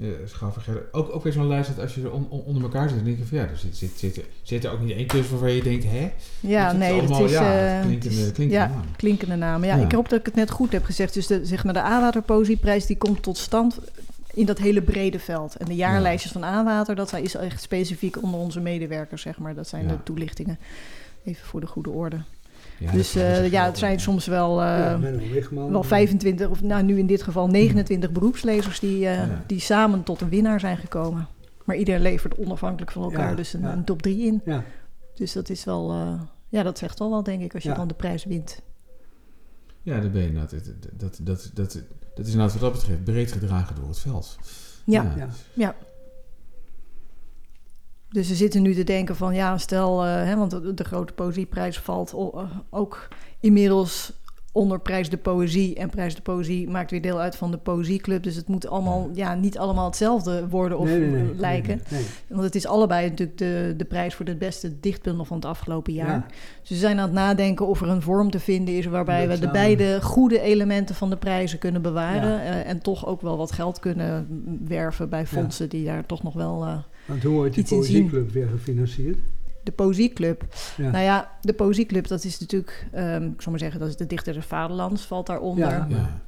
[0.00, 0.82] uh, schaf vergeten.
[0.92, 3.04] Ook, ook weer zo'n lijst dat als je er on- on- onder elkaar zit, dan
[3.06, 5.30] denk je van ja, er zit, zit, zit, er- zit er ook niet één tussen
[5.30, 6.12] waarvan je denkt, hè?
[6.40, 7.36] Ja, nee, allemaal, het is...
[7.36, 8.84] ja, eh, klinkende, het is- klinkende ja, naam.
[8.96, 9.68] klinkende namen.
[9.68, 9.84] Ja, Ja.
[9.84, 11.14] ik hoop dat ik het net goed heb gezegd.
[11.14, 13.78] Dus de, zeg maar, de A-Water Poëzieprijs die komt tot stand
[14.38, 15.56] in dat hele brede veld.
[15.56, 19.54] En de jaarlijstjes van A-Water, dat is echt specifiek onder onze medewerkers, zeg maar.
[19.54, 19.88] Dat zijn Ja.
[19.88, 20.58] de toelichtingen.
[21.24, 22.16] Even voor de goede orde.
[22.78, 23.98] Ja, dus eh, ja, het zijn ja.
[23.98, 24.94] soms wel, eh,
[25.50, 29.42] wel 25, of nou nu in dit geval 29 beroepslezers die, eh, Ja.
[29.46, 31.26] die samen tot een winnaar zijn gekomen.
[31.64, 33.72] Maar iedereen levert onafhankelijk van elkaar Ja, dus een, ja.
[33.72, 34.40] een top 3 in.
[34.44, 34.64] Ja,
[35.14, 37.74] Dus dat is wel, eh, ja, dat zegt wel wel, denk ik, als je Ja.
[37.74, 38.62] dan de prijs wint.
[39.82, 40.32] Ja, dat ben je.
[40.32, 40.54] Dat,
[40.96, 41.82] dat, dat, dat,
[42.18, 44.38] dat is inderdaad wat dat betreft breed gedragen door het veld.
[44.84, 45.28] Ja.
[45.54, 45.74] ja.
[48.08, 51.12] Dus ze zitten nu te denken van ja, stel, eh, hè, want de, de grote
[51.12, 52.14] poëzieprijs valt
[52.70, 53.08] ook
[53.40, 54.12] inmiddels
[54.58, 55.74] onder Prijs de Poëzie.
[55.74, 58.22] En Prijs de Poëzie maakt weer deel uit van de Poëzieclub.
[58.22, 61.80] Dus het moet allemaal, ja, niet allemaal hetzelfde worden of Nee, nee, nee, eh, lijken.
[62.28, 65.92] Want het is allebei natuurlijk de, de prijs voor de beste dichtbundel van het afgelopen
[65.92, 66.06] jaar.
[66.08, 66.26] Ja.
[66.60, 69.38] Dus we zijn aan het nadenken of er een vorm te vinden is waarbij we
[69.38, 72.30] de beide goede elementen van de prijzen kunnen bewaren.
[72.30, 72.40] Ja.
[72.40, 74.26] eh, en toch ook wel wat geld kunnen
[74.64, 76.64] werven bij fondsen die daar toch nog wel.
[76.64, 79.18] eh, Want hoe wordt die poëzieclub weer gefinancierd?
[79.68, 80.44] De Poëzieclub.
[80.76, 80.90] Ja.
[80.90, 84.06] Nou ja, de Poëzieclub, dat is natuurlijk, ehm, ik zal maar zeggen, dat is de
[84.06, 85.68] Dichter des Vaderlands, valt daaronder.
[85.68, 85.86] Ja.
[85.88, 86.20] Ja.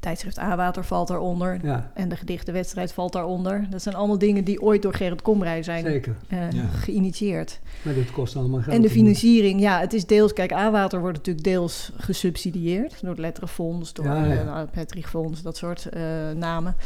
[0.00, 1.58] tijdschrift A-Water valt daaronder.
[1.62, 3.66] Ja, En de gedichtenwedstrijd valt daaronder.
[3.70, 6.16] Dat zijn allemaal dingen die ooit door Gerrit Komrij zijn zeker.
[6.28, 6.64] eh, Ja.
[6.66, 7.60] geïnitieerd.
[7.82, 8.76] Maar dit kost allemaal geld.
[8.76, 10.32] En de financiering, ja, het is deels...
[10.32, 13.00] Kijk, A-Water wordt natuurlijk deels gesubsidieerd...
[13.00, 14.36] door het Letterenfonds, door Ja, ja.
[14.38, 16.02] eh, nou, het Petrichfonds, dat soort eh,
[16.36, 16.76] namen.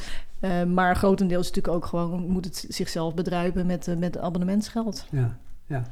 [0.41, 2.29] Eh, maar grotendeels natuurlijk ook gewoon...
[2.29, 5.07] moet het zichzelf bedruipen met, met abonnementsgeld.
[5.11, 5.37] Ja,
[5.67, 5.83] ja.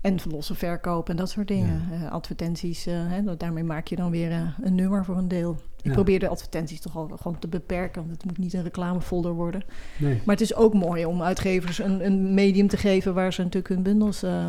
[0.00, 1.82] En losse verkoop en dat soort dingen.
[1.92, 5.56] Eh, advertenties, eh, hè, daarmee maak je dan weer eh, een nummer voor een deel.
[5.76, 5.92] Ik Ja.
[5.92, 8.00] probeer de advertenties toch al gewoon te beperken...
[8.02, 9.62] want het moet niet een reclamefolder worden.
[9.98, 10.14] Nee.
[10.24, 13.74] Maar het is ook mooi om uitgevers een, een medium te geven waar ze natuurlijk
[13.74, 14.46] hun bundels eh,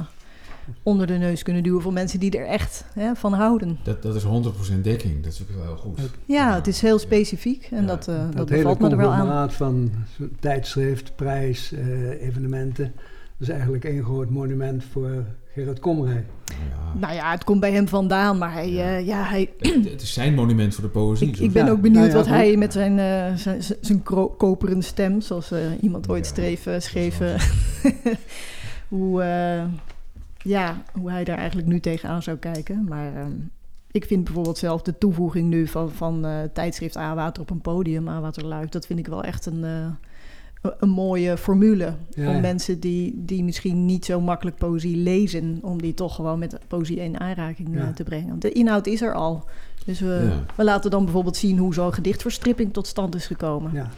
[0.84, 3.78] onder de neus kunnen duwen voor mensen die er echt hè, van houden.
[3.84, 5.24] Dat, dat is 100% dekking.
[5.24, 5.98] Dat is ook wel heel goed.
[6.02, 6.98] Het- Ja, het is heel Ja.
[7.00, 7.88] specifiek en Ja.
[7.88, 9.18] dat, eh, dat, Dat bevalt me er wel aan.
[9.20, 9.92] conglomeraat van
[10.40, 12.94] tijdschrift, prijs, eh, evenementen.
[13.40, 15.24] Dat is eigenlijk één groot monument voor
[15.54, 16.26] Gerard Komrij.
[16.46, 17.00] Ja.
[17.00, 18.98] Nou ja, het komt bij hem vandaan, maar hij, Ja.
[18.98, 21.28] eh, ja, hij, Het, het is zijn monument voor de poëzie.
[21.28, 21.44] ik, zo.
[21.44, 22.36] ik ben Ja, ook benieuwd nou ja, wat goed.
[22.36, 24.04] hij met zijn, eh, zijn, zijn-
[24.38, 27.20] koperen stem, zoals eh, iemand ooit streef, eh, schreef,
[28.88, 29.64] hoe, eh,
[30.38, 32.86] ja, hoe hij daar eigenlijk nu tegenaan zou kijken.
[32.88, 33.32] Maar ehm,
[33.92, 38.08] ik vind bijvoorbeeld zelf de toevoeging nu van, van eh, tijdschrift A-Water op een podium,
[38.08, 39.86] A-Water Luik, dat vind ik wel echt een, eh,
[40.62, 41.94] een- mooie formule.
[42.10, 42.40] Ja, om ja.
[42.40, 46.98] mensen die, die misschien niet zo makkelijk poëzie lezen, om die toch gewoon met poëzie
[46.98, 47.92] in aanraking eh, Ja.
[47.92, 48.28] te brengen.
[48.30, 49.44] Want de inhoud is er al.
[49.86, 50.54] Dus we, Ja.
[50.56, 53.72] we laten dan bijvoorbeeld zien hoe zo'n gedichtverstripping tot stand is gekomen.
[53.74, 53.90] Ja,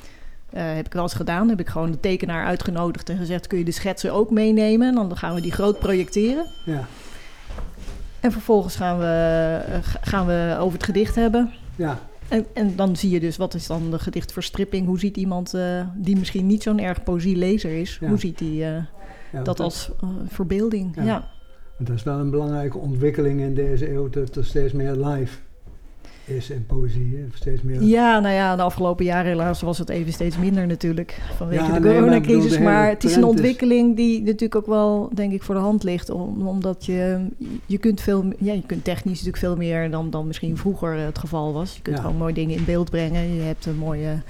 [0.49, 1.49] Eh, heb ik wel eens gedaan.
[1.49, 4.87] Heb ik gewoon de tekenaar uitgenodigd en gezegd: kun je de schetsen ook meenemen?
[4.87, 6.45] En dan gaan we die groot projecteren.
[6.65, 6.85] ja,
[8.19, 11.51] En vervolgens gaan we, eh, gaan we over het gedicht hebben.
[11.75, 11.99] ja.
[12.31, 14.85] En, en dan zie je dus wat is dan de gedichtverstripping.
[14.87, 18.07] Hoe ziet iemand eh, die misschien niet zo'n erg poëzielezer is, Ja.
[18.07, 18.83] hoe ziet hij eh,
[19.31, 20.95] ja dat als eh, verbeelding?
[21.03, 21.29] Ja.
[21.77, 25.37] Dat is wel een belangrijke ontwikkeling in deze eeuw, dat er steeds meer live
[26.25, 27.15] is in poëzie.
[27.15, 27.37] hè.
[27.37, 27.83] Steeds meer...
[27.83, 31.21] Ja, nou ja, de afgelopen jaren helaas was het even steeds minder natuurlijk.
[31.37, 32.51] Vanwege Ja, de nee, coronacrisis.
[32.51, 35.83] de maar het is een ontwikkeling die natuurlijk ook wel, denk ik, voor de hand
[35.83, 36.09] ligt.
[36.09, 37.27] Om, omdat je,
[37.65, 41.17] je kunt veel, ja, je kunt technisch natuurlijk veel meer dan, dan misschien vroeger het
[41.17, 41.75] geval was.
[41.75, 42.01] Je kunt Ja.
[42.01, 43.33] gewoon mooie dingen in beeld brengen.
[43.35, 44.21] Je hebt een mooie,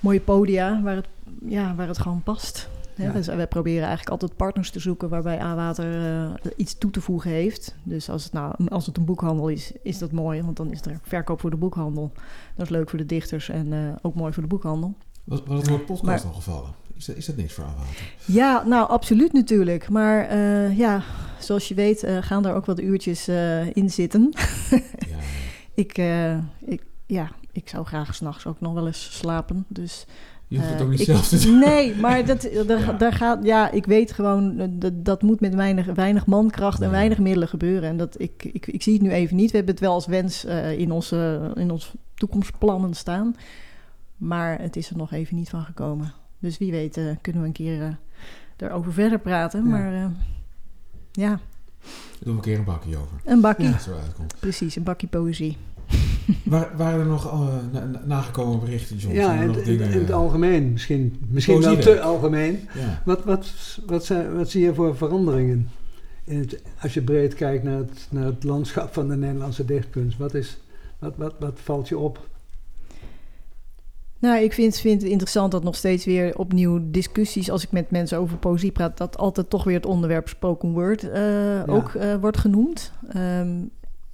[0.00, 1.06] mooie podia waar het,
[1.48, 2.68] ja, waar het gewoon past.
[2.96, 3.12] Ja.
[3.12, 7.30] Dus wij proberen eigenlijk altijd partners te zoeken waarbij A-Water eh, iets toe te voegen
[7.30, 7.74] heeft.
[7.82, 10.80] Dus als het, nou, als het een boekhandel is, is dat mooi, want dan is
[10.80, 12.12] er verkoop voor de boekhandel.
[12.56, 14.94] Dat is leuk voor de dichters en eh, ook mooi voor de boekhandel.
[15.24, 16.70] Wat, wat het woord podcast Maar- al gevallen?
[16.94, 18.12] Is dat, is dat niks voor aanwater?
[18.26, 19.88] Ja, nou absoluut natuurlijk.
[19.88, 21.02] Maar eh, ja,
[21.40, 24.32] zoals je weet eh, gaan daar ook wat uurtjes eh, in zitten.
[24.70, 25.16] Ja,
[25.74, 29.64] ik, eh, ik, ja, ik zou graag s'nachts ook nog wel eens slapen.
[29.68, 30.06] Dus
[30.48, 31.58] je hoeft het Eh, ook niet ik- zelf te doen.
[31.58, 32.92] Nee, maar dat, daar, Ja.
[32.92, 36.86] daar gaat, ja, ik weet gewoon, eh, dat, dat moet met weinig, weinig mankracht en
[36.86, 36.92] Ja.
[36.92, 37.88] weinig middelen gebeuren.
[37.88, 39.50] En dat, ik, ik, ik zie het nu even niet.
[39.50, 43.36] We hebben het wel als wens eh, in, onze, in onze toekomstplannen staan.
[44.16, 46.12] Maar het is er nog even niet van gekomen.
[46.38, 47.88] Dus wie weet kunnen we een keer eh
[48.68, 49.62] erover verder praten.
[49.64, 49.68] Ja.
[49.70, 50.10] Maar
[51.12, 51.40] ja,
[52.20, 53.20] Doe een keer een bakje over.
[53.24, 53.44] een.
[53.44, 54.34] Als het zo uitkomt.
[54.40, 55.56] Precies, een bakkie poëzie.
[56.44, 59.14] Waar, waren er nog eh, na- na- nagekomen berichten, John?
[59.14, 60.72] Ja, in, dingen- het algemeen.
[60.72, 62.68] Misschien, misschien wel te algemeen.
[62.74, 63.02] Ja.
[63.04, 65.70] Wat, wat, wat, zijn, wat zie je voor veranderingen?
[66.24, 70.18] In het, als je breed kijkt naar het, naar het landschap van de Nederlandse dichtkunst.
[70.18, 70.58] Wat, is,
[70.98, 72.28] wat, wat, wat valt je op?
[74.18, 77.90] Nou, ik vind, vind het interessant dat nog steeds weer opnieuw discussies, als ik met
[77.90, 82.14] mensen over poëzie praat, dat altijd toch weer het onderwerp spoken word eh, ook eh,
[82.14, 82.92] wordt genoemd.
[83.08, 83.48] Ehm,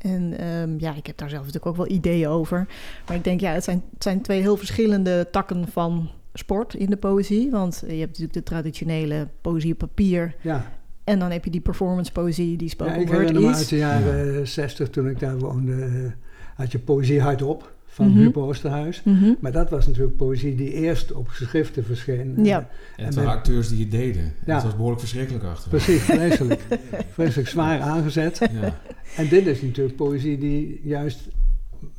[0.03, 2.67] en ehm, ja, ik heb daar zelf natuurlijk ook wel ideeën over.
[3.07, 6.91] Maar ik denk, ja, het zijn, het zijn twee heel verschillende takken van sport in
[6.91, 7.51] de poëzie.
[7.51, 10.35] Want je hebt natuurlijk de traditionele poëzie op papier.
[10.41, 10.73] Ja,
[11.05, 13.57] En dan heb je die performance poëzie, die ja spoken ik word herinner me is.
[13.57, 15.73] uit de jaren 60 toen ik daar woonde.
[15.85, 16.13] eh,
[16.55, 18.19] had je poëzie hardop van Mhm.
[18.19, 19.03] Huub Oosterhuis.
[19.05, 19.33] Mhm.
[19.41, 22.35] Maar dat was natuurlijk poëzie die eerst op geschriften verscheen.
[22.45, 22.59] Ja.
[22.59, 22.67] En
[22.97, 24.23] En het waren met- acteurs die het deden.
[24.23, 24.55] En Ja.
[24.55, 25.69] Het was behoorlijk verschrikkelijk achter.
[25.69, 26.61] Precies, vreselijk.
[27.13, 28.39] vreselijk zwaar aangezet.
[28.53, 28.79] Ja.
[29.17, 31.29] En dit is natuurlijk poëzie die juist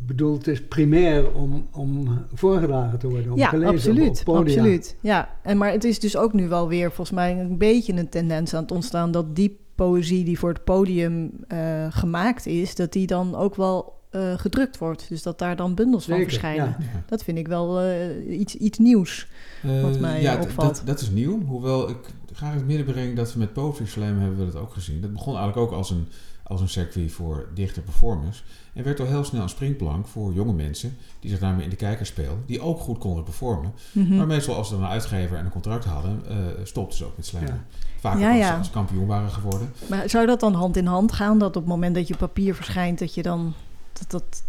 [0.06, 4.24] bedoeld is primair om, om voorgedragen te worden, om Ja, gelezen absoluut.
[4.26, 4.96] op absoluut.
[5.02, 8.10] Ja, en maar het is dus ook nu wel weer volgens mij een beetje een
[8.10, 12.92] tendens aan het ontstaan dat die poëzie die voor het podium eh, gemaakt is, dat
[12.94, 15.06] die dan ook wel eh, gedrukt wordt.
[15.10, 16.76] Dus dat daar dan bundels van verschijnen.
[16.80, 17.04] ja.
[17.06, 19.28] Dat vind ik wel eh, iets, iets nieuws.
[19.62, 20.76] Wat Eh, mij ja, opvalt.
[20.76, 21.46] Dat, dat is nieuw.
[21.46, 21.98] Hoewel ik
[22.34, 25.02] graag in het midden breng dat we met Poetry Slam hebben we dat ook gezien.
[25.02, 26.08] Dat begon eigenlijk ook als een,
[26.44, 28.44] als een circuit voor dichter performers.
[28.74, 31.76] En werd al heel snel een springplank voor jonge mensen die zich daarmee in de
[31.76, 32.44] kijker speelden.
[32.46, 33.72] Die ook goed konden performen.
[33.92, 34.16] Mhm.
[34.16, 36.22] Maar meestal als ze dan een uitgever en een contract hadden,
[36.64, 37.52] stopten ze ook met slammen.
[37.70, 37.82] Ja.
[38.00, 38.50] Vaak Ja, ook ja.
[38.50, 39.72] als, als kampioen waren geworden.
[39.90, 41.38] Maar zou dat dan hand in hand gaan?
[41.40, 43.54] Dat op het moment dat je papier verschijnt, dat je dan
[43.94, 44.44] dat, dat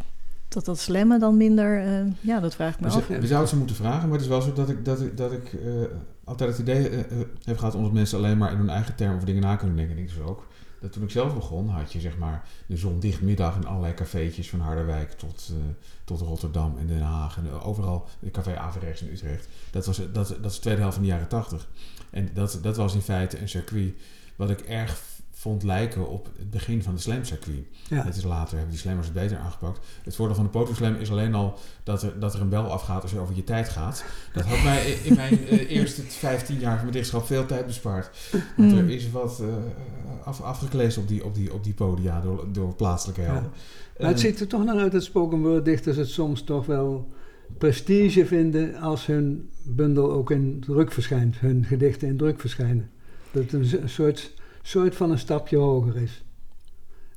[0.54, 1.86] dat dat slammen dan minder...
[1.86, 3.06] eh, ja, dat vraag ik me We, af.
[3.06, 5.32] we zouden ze moeten vragen, maar het is wel zo dat ik, dat ik, dat
[5.32, 5.70] ik eh,
[6.24, 9.26] altijd het idee eh, heb gehad omdat mensen alleen maar in hun eigen termen over
[9.26, 9.96] dingen na kunnen denken.
[9.96, 10.46] En ik dus ook.
[10.80, 14.60] Dat toen ik zelf begon, had je zeg maar de zondichtmiddag in allerlei cafeetjes van
[14.60, 15.52] Harderwijk tot,
[16.04, 18.08] tot Rotterdam en Den Haag en overal.
[18.18, 19.48] De café Averechts in Utrecht.
[19.70, 21.68] Dat, was, dat, dat is de tweede helft van de jaren tachtig.
[22.10, 23.94] En dat, dat was in feite een circuit
[24.36, 25.02] wat ik erg
[25.44, 27.64] vond lijken op het begin van de slamcircuit.
[27.88, 28.04] Ja.
[28.04, 29.86] Het is later, hebben die slammers het beter aangepakt.
[30.04, 33.02] Het voordeel van de poterslam is alleen al dat er, dat er een bel afgaat
[33.02, 34.04] als je over je tijd gaat.
[34.32, 38.10] Dat had mij in mijn eh, eerste 15 jaar van mijn dichtschap veel tijd bespaard.
[38.56, 38.78] Want Mm.
[38.78, 39.46] er is wat eh,
[40.24, 43.26] af, afgekleesd op die, op, die, op die podia door, door plaatselijke Ja.
[43.32, 43.50] helden.
[43.98, 46.66] Maar het Eh, ziet er toch naar uit dat spoken word dichters het soms toch
[46.66, 47.08] wel
[47.58, 52.90] prestige vinden als hun bundel ook in druk verschijnt, hun gedichten in druk verschijnen.
[53.30, 54.33] Dat het een soort,
[54.66, 56.24] soort van een stapje hoger is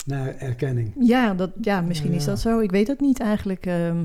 [0.05, 0.93] naar erkenning.
[0.99, 2.59] Ja, dat, ja misschien is dat zo.
[2.59, 3.65] Ik weet het niet eigenlijk.
[3.65, 4.03] ehm.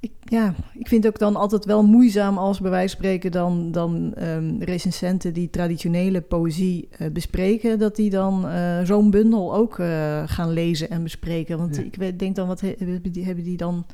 [0.00, 3.30] ik, ja, ik vind het ook dan altijd wel moeizaam als bij wijze van spreken
[3.32, 9.54] dan, dan ehm, recensenten die traditionele poëzie eh, bespreken, dat die dan eh, zo'n bundel
[9.54, 11.58] ook eh, gaan lezen en bespreken.
[11.58, 11.82] Want Ja.
[11.82, 13.84] ik denk dan, wat he- hebben die, hebben die dan...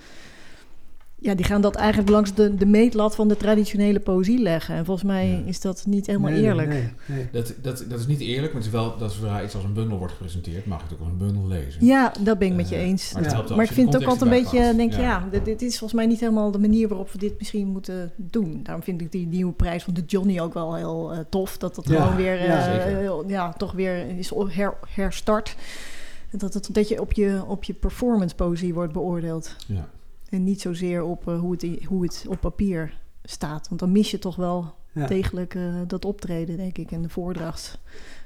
[1.26, 4.74] Ja, die gaan dat eigenlijk langs de, de meetlat van de traditionele poëzie leggen.
[4.74, 5.42] En volgens mij Ja.
[5.44, 6.68] is dat niet helemaal Nee, eerlijk.
[6.68, 7.28] Nee, nee.
[7.32, 9.72] dat, dat, dat is niet eerlijk, maar het is wel dat zodra iets als een
[9.72, 11.86] bundel wordt gepresenteerd, mag je het ook als een bundel lezen.
[11.86, 13.12] Ja, dat ben ik met je Eh, eens.
[13.12, 13.36] maar het Ja.
[13.36, 15.02] helpt als Maar ik vind het ook altijd een beetje, denk pakt.
[15.02, 18.12] ja, dit, dit is volgens mij niet helemaal de manier waarop we dit misschien moeten
[18.16, 18.60] doen.
[18.62, 21.58] Daarom vind ik die nieuwe prijs van de Johnny ook wel heel eh, tof.
[21.58, 22.46] Dat dat Ja, gewoon weer, eh,
[23.04, 25.56] ja, ja, toch weer is her, herstart.
[26.30, 29.56] Dat, het, dat je op je, op je performance poëzie wordt beoordeeld.
[29.66, 29.88] Ja.
[30.28, 33.68] En niet zozeer op eh, hoe, het, hoe het op papier staat.
[33.68, 35.06] Want dan mis je toch wel Ja.
[35.06, 37.78] degelijk eh, dat optreden, denk ik, en de voordracht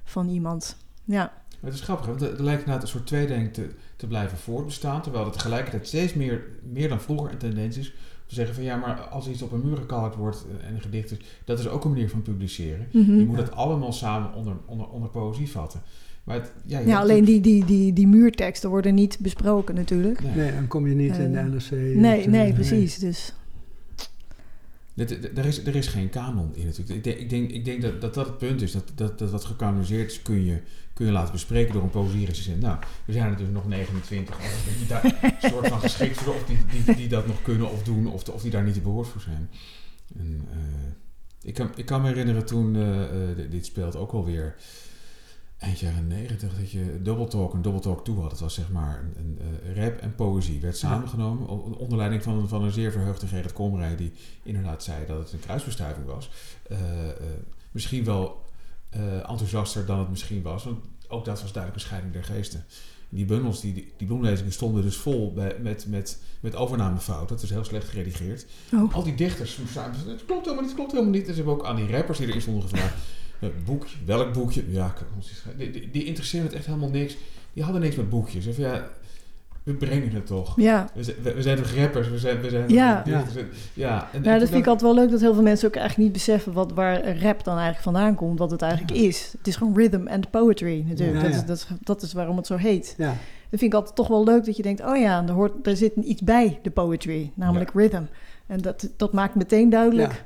[0.04, 0.76] van iemand.
[1.04, 5.02] Ja, het is grappig, want er lijkt inderdaad een soort tweedenk te, te blijven voortbestaan,
[5.02, 7.94] terwijl het tegelijkertijd steeds meer, meer dan vroeger een tendens is
[8.26, 10.80] te zeggen van ja, maar als iets op een muur gekalkt wordt eh, en een
[10.80, 12.88] gedicht is, dat is ook een manier van publiceren.
[12.92, 13.18] Mhm.
[13.18, 15.82] Je moet het allemaal samen onder, onder, onder poëzie vatten.
[16.24, 20.22] Maar het, ja, alleen die, die, die, die muurteksten worden niet besproken natuurlijk.
[20.22, 20.34] Nee.
[20.34, 21.70] Nee, dan kom je niet in de Eh, NRC.
[21.96, 22.98] Nee, nee, precies.
[22.98, 23.34] Dus
[25.34, 26.96] Er is, er is geen kanon in natuurlijk.
[26.98, 28.72] Ik denk, ik denk, ik denk dat, dat dat het punt is.
[28.72, 30.60] Dat, dat, dat wat gekanoniseerd is kun je,
[30.92, 32.60] kun je laten bespreken door een poëzierecensent.
[32.60, 36.44] Nou, er zijn er dus nog 29 anderen die daar soort van geschikt voor of
[36.44, 39.08] die, die, die dat nog kunnen of doen of, of die daar niet te behoord
[39.08, 39.48] voor zijn.
[40.18, 40.58] En, eh,
[41.48, 44.54] ik, kan, ik kan me herinneren toen eh, eh, dit- dit speelt ook alweer
[45.60, 48.30] eind jaren 90 dat je Double Talk en Double Talk 2 had.
[48.30, 51.48] Het was zeg maar een, een eh, rap en poëzie werd samengenomen
[51.78, 55.40] onder leiding van, van een zeer verheugde Gerrit Komrij die inderdaad zei dat het een
[55.40, 56.30] kruisbestuiving was.
[56.62, 57.16] Eh, eh,
[57.70, 58.48] misschien wel
[59.26, 62.64] enthousiaster dan het misschien was, want ook dat was duidelijk een scheiding der geesten.
[63.08, 67.36] Die bundels, die, die, die bloemlezingen stonden dus vol bij, met, met, met overnamefouten.
[67.36, 68.46] Dat is heel slecht geredigeerd.
[68.72, 68.94] Oh.
[68.94, 71.26] Al die dichters, het klopt helemaal niet, het klopt helemaal niet.
[71.26, 72.94] En ze hebben ook aan die rappers die erin stonden gevraagd,
[73.64, 74.62] boekje, welk boekje?
[74.70, 74.94] Ja,
[75.56, 77.16] die, die, het echt helemaal niks.
[77.52, 78.46] Die hadden niks met boekjes.
[78.46, 78.88] Of ja,
[79.62, 80.54] we brengen het toch.
[80.60, 82.08] ja, We zijn, we, we zijn toch rappers?
[82.08, 83.02] We zijn, we zijn Ja.
[83.02, 83.34] dichters?
[83.74, 85.74] Ja, en, nou, en dat vind ik altijd wel leuk dat heel veel mensen ook
[85.76, 89.06] eigenlijk niet beseffen wat, waar rap dan eigenlijk vandaan komt, wat het eigenlijk Ja.
[89.08, 89.34] is.
[89.38, 91.16] Het is gewoon rhythm and poetry natuurlijk.
[91.18, 91.38] Ja, dat, ja.
[91.40, 92.94] Is, dat, is, dat is waarom het zo heet.
[92.98, 93.06] Ja,
[93.50, 95.76] Dat vind ik altijd toch wel leuk dat je denkt, oh ja, er, hoort, er
[95.76, 98.02] zit iets bij de poetry, namelijk rhythm.
[98.46, 100.24] En dat, dat maakt meteen duidelijk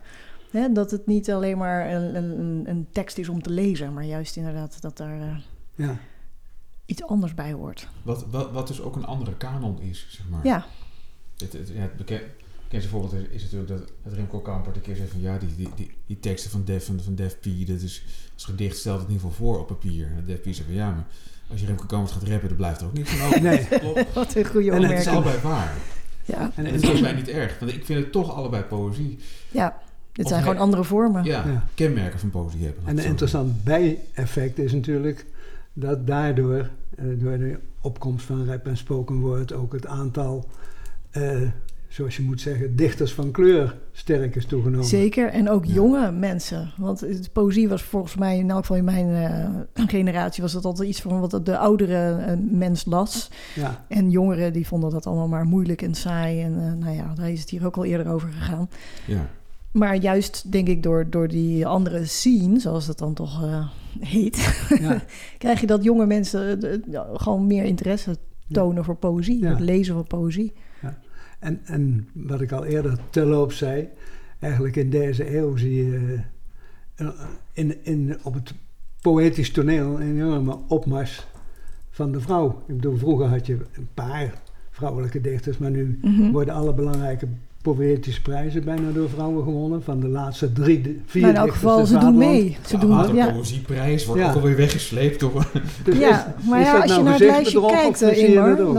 [0.60, 4.04] hè, dat het niet alleen maar een, een, een tekst is om te lezen, maar
[4.04, 5.36] juist inderdaad dat daar eh,
[5.74, 5.96] ja.
[6.86, 7.88] iets anders bij hoort.
[8.02, 10.46] wat, wat, wat dus ook een andere kanon is, zeg maar.
[10.46, 10.66] Ja,
[11.38, 12.22] Het, het, ja, het beken-
[12.62, 15.54] bekendste voorbeeld is, is natuurlijk dat, dat Remco Kampert een keer zegt van ja, die,
[15.56, 18.02] die, die, die teksten van Def, van, van Def P, dat is
[18.34, 20.06] als gedicht stelt het in ieder geval voor op papier.
[20.16, 21.04] En Def P zegt van ja, maar
[21.50, 23.42] als je Remco Kampert gaat rappen, dan blijft er ook niks van over.
[23.42, 23.64] Nee.
[23.80, 24.12] Klopt.
[24.14, 25.42] wat een goede En het Het is opmerking.
[25.44, 25.74] allebei waar.
[26.24, 28.34] Ja, En En het het is is, mij niet erg, want ik vind het toch
[28.34, 29.18] allebei poëzie.
[29.50, 29.82] ja,
[30.14, 31.24] dit Of zijn gewoon andere vormen.
[31.24, 31.64] Ja, Ja.
[31.74, 32.82] kenmerken van poëzie hebben.
[32.86, 35.26] en een interessant bijeffect is natuurlijk
[35.72, 40.48] dat daardoor, eh, door de opkomst van rap en spoken word, ook het aantal,
[41.10, 41.40] eh,
[41.88, 44.86] zoals je moet zeggen, dichters van kleur sterk is toegenomen.
[44.86, 45.72] Zeker, en ook Ja.
[45.74, 46.72] jonge mensen.
[46.76, 50.64] Want het- poëzie was volgens mij, in elk geval in mijn eh, generatie, was dat
[50.64, 53.30] altijd iets van wat de oudere mens las.
[53.54, 56.42] Ja, En jongeren die vonden dat allemaal maar moeilijk en saai.
[56.42, 58.68] En eh, nou ja, daar is het hier ook al eerder over gegaan.
[59.06, 59.28] Ja.
[59.74, 63.68] Maar juist, denk ik, door, door die andere scene, zoals dat dan toch eh,
[64.00, 65.02] heet, ja,
[65.38, 66.62] krijg je dat jonge mensen
[66.92, 68.16] eh, gewoon meer interesse
[68.50, 69.48] tonen voor poëzie, Ja.
[69.50, 70.52] het lezen van poëzie.
[71.38, 73.88] En, en wat ik al eerder terloops zei,
[74.38, 76.18] eigenlijk in deze eeuw zie je
[76.94, 77.08] eh,
[77.52, 78.54] in, in, op het
[79.00, 81.26] poëtisch toneel een enorme opmars
[81.90, 82.62] van de vrouw.
[82.66, 85.58] Ik bedoel, vroeger had je een paar vrouwelijke dichters.
[85.58, 86.30] Maar nu Mhm.
[86.30, 87.28] worden alle belangrijke
[87.72, 89.82] poëtische prijzen bijna door vrouwen gewonnen.
[89.82, 92.56] Van de laatste drie, de- vier Maar in elk geval, ze doen mee.
[92.66, 93.32] Ze de doen, Amateur ja.
[93.32, 94.28] Poëzieprijs wordt Ja.
[94.28, 95.46] ook alweer weggesleept door...
[95.84, 98.08] Dus Ja, is- maar is ja, als je nou naar het lijstje kijkt, dat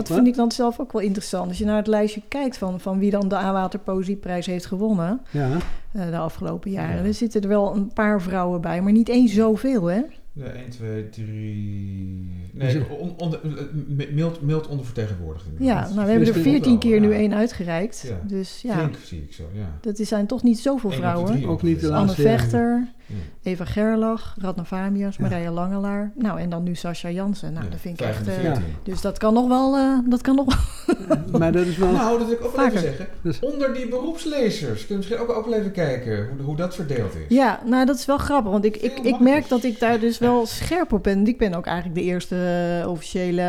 [0.08, 0.14] hè?
[0.16, 1.48] vind ik dan zelf ook wel interessant.
[1.48, 5.22] Als je naar het lijstje kijkt van, van wie dan de Aanwater Poëzieprijs heeft gewonnen
[5.32, 5.50] Ja,
[5.92, 7.04] eh, de afgelopen jaren, Ja.
[7.08, 10.02] er zitten er wel een paar vrouwen bij, maar niet eens zoveel, hè?
[10.38, 12.28] Ja, 1, 2, 3...
[12.54, 15.46] Is Nee, on, onder, eh, mild, mild ondervertegenwoordigd.
[15.60, 18.06] Ja, nou, we hebben er Is er 14 wel, keer nu één uitgereikt.
[18.08, 18.22] Ja.
[18.28, 19.78] Dus ja, Flink zie ik zo, ja.
[19.82, 21.32] dat is- zijn toch niet zoveel vrouwen.
[21.32, 21.86] drie Ook niet de.
[21.94, 22.40] Anne laatste jaren.
[22.40, 23.16] Vechter, Ja.
[23.43, 25.28] Eva Gerlach, Radna Vamias, Ja.
[25.28, 26.12] Marija Langelaar.
[26.16, 27.53] Nou, en dan nu Sascha Jansen.
[27.53, 28.28] Nou, Ja, dat vind ik echt...
[28.28, 28.51] eh.
[28.84, 29.76] Dus dat kan nog wel...
[29.76, 30.45] eh, dat kan nog
[31.39, 31.91] maar dat is wel...
[31.91, 33.08] Nou, dat wil ik ook wel even zeggen.
[33.22, 34.80] Dus- Onder die beroepslezers.
[34.80, 37.36] Kun je misschien ook, ook wel even kijken hoe, hoe dat verdeeld is.
[37.36, 40.18] Ja, nou dat is wel grappig, want ik, ik, ik merk dat ik daar dus
[40.18, 41.28] wel scherp op ben.
[41.28, 42.36] Ik ben ook eigenlijk de eerste
[42.82, 43.43] eh, officiële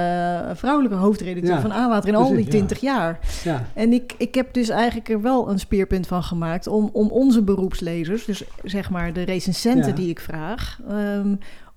[0.55, 2.57] vrouwelijke hoofdredacteur Ja, van Aanwater in al die precies, ja.
[2.59, 3.19] 20 jaar.
[3.45, 7.09] Ja, En ik, ik heb dus eigenlijk er wel een speerpunt van gemaakt om, om
[7.11, 9.95] onze beroepslezers, dus zeg maar de recensenten Ja.
[9.97, 11.35] die ik vraag, ehm,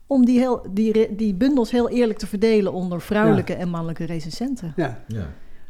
[0.08, 4.74] om die, heel, die, die bundels heel eerlijk te verdelen onder vrouwelijke en mannelijke recensenten.
[4.76, 5.00] ja.
[5.08, 5.28] Ja.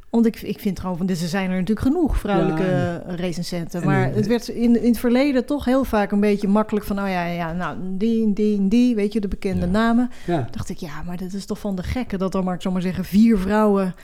[0.10, 3.82] Want ik, ik vind gewoon van, dus er zijn er natuurlijk genoeg vrouwelijke Ja, recensenten.
[3.82, 6.96] En Maar het werd in, in het verleden toch heel vaak een beetje makkelijk van,
[6.96, 9.72] nou ja, ja nou, die, die, die, weet je, de bekende Ja.
[9.72, 10.10] namen.
[10.26, 10.48] ja.
[10.52, 12.72] dacht ik, ja, maar dat is toch van de gekken dat dan maar, ik zal
[12.72, 13.96] maar zeggen, vier vrouwen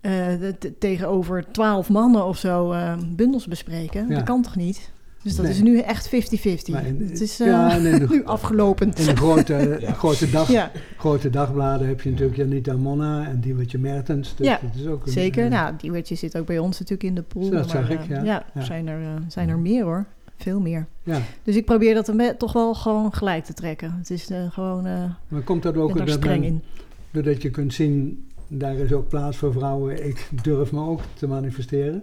[0.00, 0.12] eh,
[0.58, 4.08] te- tegenover twaalf mannen of zo eh, bundels bespreken.
[4.08, 4.14] Ja.
[4.14, 4.90] Dat kan toch niet?
[5.26, 5.54] Dus dat Nee.
[5.54, 6.72] is nu echt 50-50.
[6.72, 8.86] Maar in- Het is eh, ja, de- nu afgelopen.
[8.86, 9.92] In de grote, Ja.
[9.92, 14.34] grote, dag, Ja, grote dagbladen heb je natuurlijk Janita Monna en Diewertje Mertens.
[14.36, 15.44] Dus Ja, dat is ook een, zeker.
[15.44, 17.50] een- nou, die wordje zit ook bij ons natuurlijk in de pool.
[17.50, 18.44] Dat zag maar, ik, eh, ja.
[18.58, 20.06] Zijn, er, eh, zijn er meer hoor.
[20.36, 20.86] Veel meer.
[21.02, 21.20] ja.
[21.42, 23.94] Dus ik probeer dat er me- toch wel gewoon gelijk te trekken.
[23.98, 26.62] Het is eh, gewoon, eh Maar komt dat ook dat streng in.
[27.10, 31.26] doordat je kunt zien, daar is ook plaats voor vrouwen, ik durf me ook te
[31.26, 32.02] manifesteren?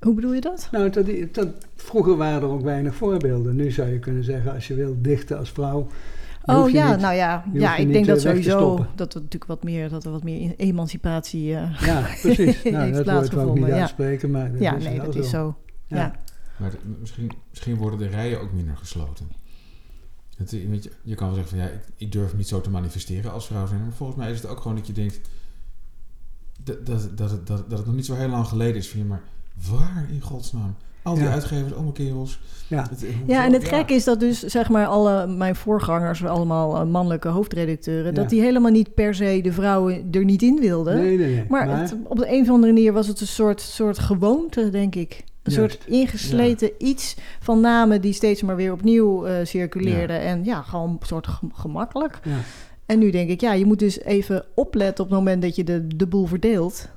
[0.00, 0.68] Hoe bedoel je dat?
[0.72, 3.56] Nou, dat, dat, vroeger waren er ook weinig voorbeelden.
[3.56, 5.86] Nu zou je kunnen zeggen, als je wil dichten als vrouw...
[6.44, 9.44] Oh ja, niet- nou ja, ja ik denk niet, dat eh, sowieso dat er natuurlijk
[9.50, 11.54] wat meer, dat er wat meer emancipatie.
[11.54, 12.36] eh, Ja, precies.
[12.36, 13.78] Nou, Heeft dat ik niet plaatsgevonden, ja.
[13.80, 15.20] uitspreken, maar dat ja, is nee, dat zo.
[15.20, 15.56] is zo.
[15.86, 16.14] Ja.
[16.56, 19.28] Maar de- misschien, misschien worden de rijen ook minder gesloten.
[20.36, 22.70] Het, weet je, je kan wel zeggen van ja, ik, ik durf niet zo te
[22.70, 23.80] manifesteren als vrouw zijn.
[23.80, 25.20] Maar volgens mij is het ook gewoon dat je denkt
[26.62, 28.88] dat, dat, dat, het- dat, dat het nog niet zo heel lang geleden is.
[28.90, 29.22] Van, ja, maar
[29.70, 30.74] waar in godsnaam?
[31.02, 31.30] Al die Ja.
[31.32, 32.40] uitgevers, allemaal kerels.
[32.66, 36.76] Ja, Het- Ja, en het gekke is dat dus, zeg maar, alle mijn voorgangers, allemaal
[36.76, 38.20] eh, mannelijke hoofdredacteuren, Ja.
[38.20, 40.96] dat die helemaal niet per se de vrouwen er niet in wilden.
[40.96, 41.44] nee, nee, nee.
[41.48, 44.94] Maar, het- op de een of andere manier was het een soort, soort gewoonte, denk
[44.94, 45.24] ik.
[45.42, 45.72] Een Juist.
[45.72, 50.20] soort ingesleten iets van namen die steeds maar weer opnieuw eh, circuleerden.
[50.20, 52.20] En ja, gewoon een soort gem- gemakkelijk.
[52.24, 52.36] ja,
[52.86, 55.64] En nu denk ik, ja, je moet dus even opletten op het moment dat je
[55.64, 56.88] de, de boel verdeelt.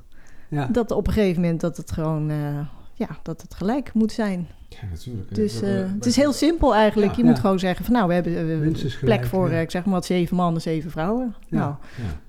[0.52, 0.68] Ja.
[0.72, 2.58] Dat op een gegeven moment dat het gewoon, eh,
[2.94, 4.48] ja, dat het gelijk moet zijn.
[4.68, 5.34] Ja, natuurlijk.
[5.34, 7.12] Dus eh, het is heel simpel eigenlijk.
[7.12, 7.18] Ja.
[7.18, 9.54] je moet gewoon zeggen van nou, we hebben eh, Minstens plek voor, ja.
[9.54, 11.34] eh, ik zeg maar wat, zeven mannen, zeven vrouwen.
[11.48, 11.74] Nou,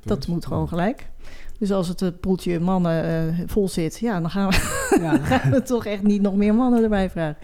[0.03, 1.11] dat moet gewoon gelijk.
[1.63, 4.55] Dus als het eh, poeltje mannen eh, vol zit, ja, dan gaan we,
[5.23, 7.37] gaan we toch echt niet nog meer mannen erbij vragen.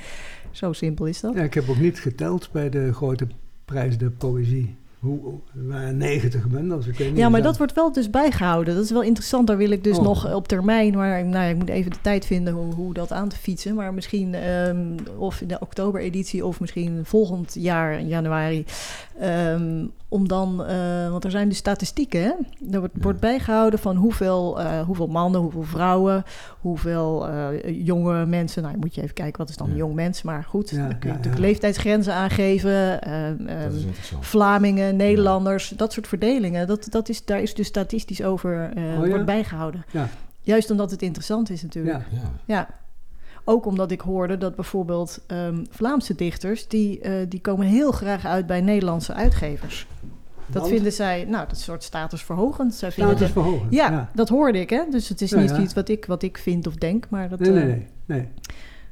[0.52, 1.34] Zo simpel is dat.
[1.34, 3.28] Ja, ik heb ook niet geteld bij de grote
[3.66, 4.76] prijs de poëzie.
[5.00, 5.20] Hoe,
[5.56, 6.88] er waren 90 bundels.
[6.88, 8.76] Ik weet niet Ja, maar dat wordt wel dus bijgehouden.
[8.76, 9.48] Dat is wel interessant.
[9.48, 10.04] Daar wil ik dus Oh.
[10.04, 10.94] nog op termijn.
[10.96, 13.76] Maar nou, ja, ik moet even de tijd vinden hoe, hoe dat aan te fietsen.
[13.76, 14.78] Maar misschien ehm,
[15.18, 18.66] of in de oktobereditie of misschien volgend jaar in januari.
[19.20, 22.22] Ehm, om dan, eh, want er zijn dus statistieken.
[22.22, 22.32] Hè?
[22.72, 23.02] Er wordt, Ja.
[23.02, 26.24] wordt bijgehouden van hoeveel, eh, hoeveel mannen, hoeveel vrouwen,
[26.62, 28.64] hoeveel eh, jonge mensen.
[28.64, 30.22] Nou, moet je even kijken wat is dan een jong mens.
[30.22, 33.02] Maar goed, Ja, dan kun je natuurlijk leeftijdsgrenzen aangeven.
[33.02, 33.36] ehm.
[34.20, 36.68] Vlamingen, Nederlanders, dat soort verdelingen.
[36.68, 39.10] Dat, dat is, daar is dus statistisch over eh, Oh ja?
[39.10, 39.86] wordt bijgehouden.
[39.92, 40.08] Ja.
[40.42, 41.98] Juist omdat het interessant is natuurlijk.
[42.12, 42.32] Ja, Ja.
[42.46, 42.68] Ja.
[43.44, 46.68] Ook omdat ik hoorde dat bijvoorbeeld ehm, Vlaamse dichters...
[46.68, 49.88] Die, eh, die komen heel graag uit bij Nederlandse uitgevers.
[50.46, 50.74] Dat Want?
[50.74, 52.74] vinden zij, nou, dat is een soort statusverhogend.
[52.74, 53.68] Zij vinden status de- verhogen.
[53.70, 54.10] ja, ja.
[54.14, 54.82] dat hoorde ik, hè.
[54.92, 55.60] Dus het is Ja, niet ja.
[55.60, 57.88] iets wat ik, wat ik vind of denk, maar dat, Nee, nee, eh, nee.
[58.06, 58.28] nee.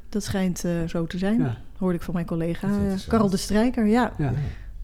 [0.10, 1.40] dat schijnt eh, zo te zijn.
[1.40, 1.58] Ja.
[1.78, 3.08] Hoorde ik van mijn collega eh.
[3.08, 4.14] Karel de Strijker, ja.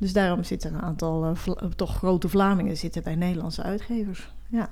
[0.04, 4.32] Dus daarom zitten een aantal eh, eh, toch grote Vlamingen zitten bij Nederlandse uitgevers.
[4.48, 4.70] Ja.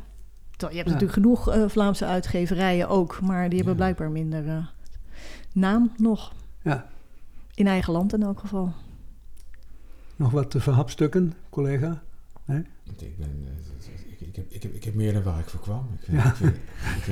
[0.58, 0.84] Je hebt Ja.
[0.84, 3.80] natuurlijk genoeg eh, Vlaamse uitgeverijen ook, maar die hebben Ja.
[3.80, 4.72] blijkbaar minder
[5.54, 6.34] naam nog.
[6.62, 6.88] Ja.
[7.54, 8.74] In eigen land in elk geval.
[10.16, 12.02] Nog wat te verhapstukken, collega?
[12.48, 13.48] Ik, ben,
[14.10, 15.88] ik, ik, heb, ik, heb, ik heb meer dan waar ik voor kwam.
[16.00, 16.30] Ik vind, Ja.
[16.30, 16.56] ik vind,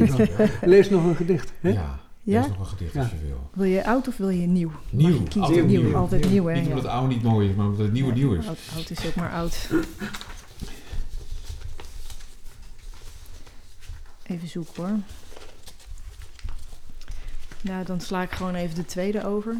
[0.09, 0.67] ik vind, ja.
[0.67, 1.53] Lees nog een gedicht.
[1.59, 1.69] Hè?
[1.69, 1.99] ja,
[2.31, 2.47] Ja?
[2.47, 3.49] nog een gedicht als je wil.
[3.53, 4.71] Wil je oud of wil je nieuw?
[4.89, 5.41] Nieuw, Mag je kiezen?
[5.41, 5.81] altijd nieuw.
[5.81, 5.95] nieuw.
[5.95, 6.53] Altijd nieuw, hè?
[6.53, 8.47] Niet omdat het oude niet mooi is, maar omdat het nieuwe nieuw is.
[8.47, 9.69] Oud, oud is ook maar oud.
[14.23, 14.97] Even zoeken hoor.
[17.61, 19.55] Nou, dan sla ik gewoon even de tweede over.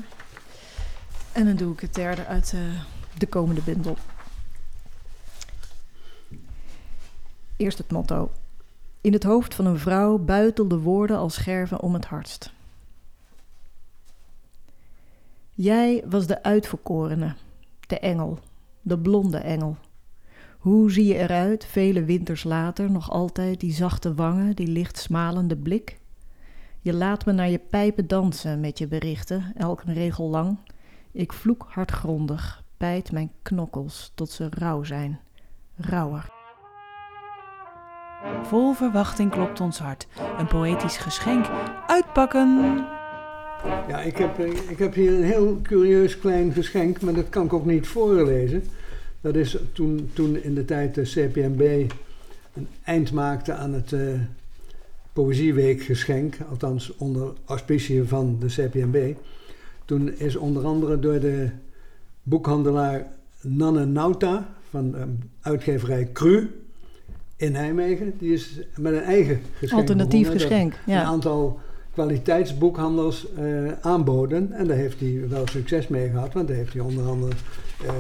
[1.32, 2.60] En dan doe ik het derde uit eh,
[3.18, 3.98] de komende bundel.
[7.58, 8.32] Eerst het motto.
[9.02, 12.52] In het hoofd van een vrouw buitelden woorden als scherven om het hardst.
[15.62, 17.36] Jij was de uitverkorene,
[17.88, 18.40] de engel,
[18.82, 19.78] de blonde engel.
[20.60, 25.58] Hoe zie je eruit, vele winters later, nog altijd die zachte wangen, die licht smalende
[25.58, 26.00] blik?
[26.82, 30.58] Je laat me naar je pijpen dansen met je berichten, elk een regel lang.
[31.12, 35.20] Ik vloek hardgrondig, bijt mijn knokkels tot ze rauw zijn,
[35.76, 36.30] rauwer.
[38.44, 40.08] Vol verwachting klopt ons hart.
[40.38, 41.46] Een poëtisch geschenk.
[41.88, 42.98] Uitpakken!
[43.64, 47.46] Ja, ik heb, eh, ik heb hier een heel curieus klein geschenk, maar dat kan
[47.46, 48.64] ik ook niet voorlezen.
[49.22, 51.92] Dat is toen, toen in de tijd de CPMB
[52.54, 54.20] een eind maakte aan het uh,
[55.14, 59.14] Poëzieweekgeschenk, althans onder auspiciën van de CPMB.
[59.86, 61.50] Toen is onder andere door de
[62.24, 63.08] boekhandelaar
[63.42, 65.06] Nanne Nauta van de
[65.42, 66.50] uitgeverij Cru
[67.36, 71.00] in Nijmegen, die is met een eigen geschenk Alternatief geschenk, ja.
[71.00, 71.60] Een aantal
[71.94, 74.52] kwaliteitsboekhandels uh, aanboden.
[74.52, 77.34] En daar heeft hij wel succes mee gehad, want daar heeft hij onder andere
[77.84, 77.92] uh,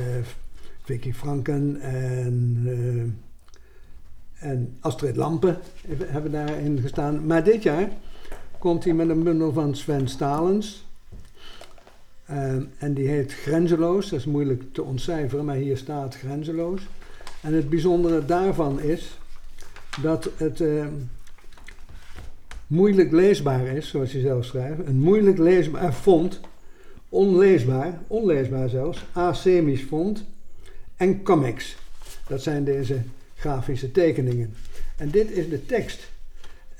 [0.83, 5.57] Vicky Franken en, uh, en Astrid Lampen
[6.05, 7.25] hebben daarin gestaan.
[7.25, 7.89] Maar dit jaar
[8.57, 10.87] komt hij met een bundel van Sven Stalens.
[12.77, 14.09] en die heet Grenzeloos.
[14.09, 16.81] Dat is moeilijk te ontcijferen, maar hier staat Grenzeloos.
[17.41, 19.19] En het bijzondere daarvan is
[20.01, 20.61] dat het
[22.69, 24.79] moeilijk leesbaar is, zoals je zelf schrijft.
[24.85, 26.39] Een moeilijk leesbaar font,
[27.09, 30.23] onleesbaar, onleesbaar zelfs, asemisch font
[30.95, 31.77] en comics.
[32.27, 33.01] Dat zijn deze
[33.35, 34.53] grafische tekeningen.
[34.97, 36.11] En dit is de tekst.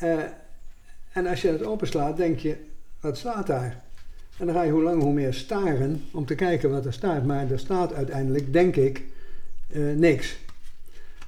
[0.04, 0.20] Uh,
[1.12, 2.56] en als je het openslaat, denk je,
[3.00, 3.84] wat staat daar?
[4.38, 7.26] En dan ga je hoe lang hoe meer staren om te kijken wat er staat.
[7.26, 9.04] Maar er staat uiteindelijk, denk ik,
[9.72, 10.38] uh, niks.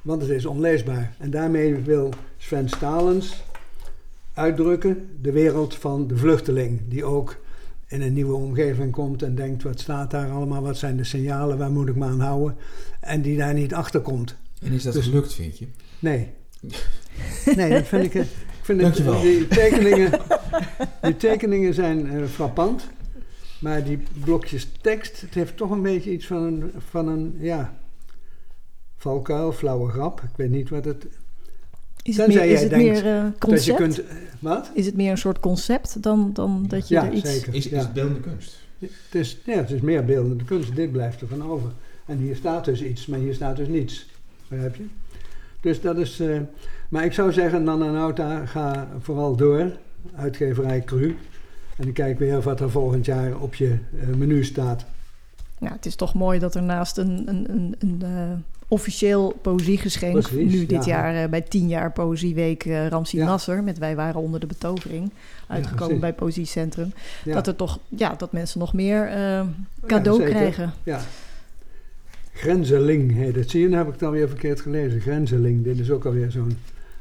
[0.02, 1.14] Want het is onleesbaar.
[1.18, 3.44] En daarmee wil Sven Stalens
[4.34, 5.10] uitdrukken.
[5.22, 7.38] De wereld van de vluchteling, die ook
[7.88, 10.62] in een nieuwe omgeving komt en denkt: wat staat daar allemaal?
[10.62, 11.58] Wat zijn de signalen?
[11.58, 12.58] Waar moet ik me aan houden?
[13.00, 14.36] En die daar niet achter komt.
[14.62, 15.68] En is dat dus, gelukt, vind je?
[16.00, 16.30] Nee.
[17.56, 18.14] nee, dat vind ik.
[18.14, 18.28] ik
[18.62, 20.20] vind het, die, tekeningen,
[21.02, 22.88] die tekeningen zijn uh, frappant.
[23.60, 27.78] Maar die blokjes tekst, het heeft toch een beetje iets van een, van een ja,
[28.98, 30.22] valkuil, flauwe grap.
[30.22, 31.06] Ik weet niet wat het
[32.04, 33.64] is het meer, is het meer uh, concept?
[33.64, 34.02] Je kunt,
[34.40, 34.72] wat?
[34.74, 37.32] Is het meer een soort concept dan, dan dat je ja, er iets...
[37.32, 37.54] Zeker.
[37.54, 38.60] Is, is het beeldende kunst?
[38.80, 38.92] Het
[39.22, 40.76] is, ja, het is meer beeldende kunst.
[40.76, 41.72] Dit blijft er van over.
[42.06, 44.10] En hier staat dus iets, maar hier staat dus niets.
[44.48, 44.86] Begrijp je?
[45.62, 46.20] Dus dat is...
[46.20, 46.40] Uh,
[46.90, 49.72] maar ik zou zeggen, Nana Nauta, ga vooral door.
[50.16, 51.18] Uitgeverij Cru.
[51.78, 53.78] En ik kijk weer wat er volgend jaar op je
[54.16, 54.86] menu staat.
[55.58, 58.04] Ja, het is toch mooi dat er naast een, een, een, een
[58.72, 60.22] officieel poëziegeschenk.
[60.22, 63.26] Precies, nu dit jaar uh, bij 10 jaar Poëzieweek uh, Ramsi ja.
[63.26, 63.64] Nasser.
[63.64, 65.12] Met Wij waren onder de betovering.
[65.48, 66.94] Uitgekomen ja, bij Poëziecentrum.
[67.26, 69.42] Dat er toch, ja, dat mensen nog meer uh,
[69.86, 70.74] cadeau krijgen.
[70.84, 71.02] Ja.
[72.34, 73.50] Grenzeling heet het.
[73.50, 75.02] Zie je, dan heb ik het alweer verkeerd gelezen.
[75.02, 76.58] Grenzeling, dit is ook alweer zo'n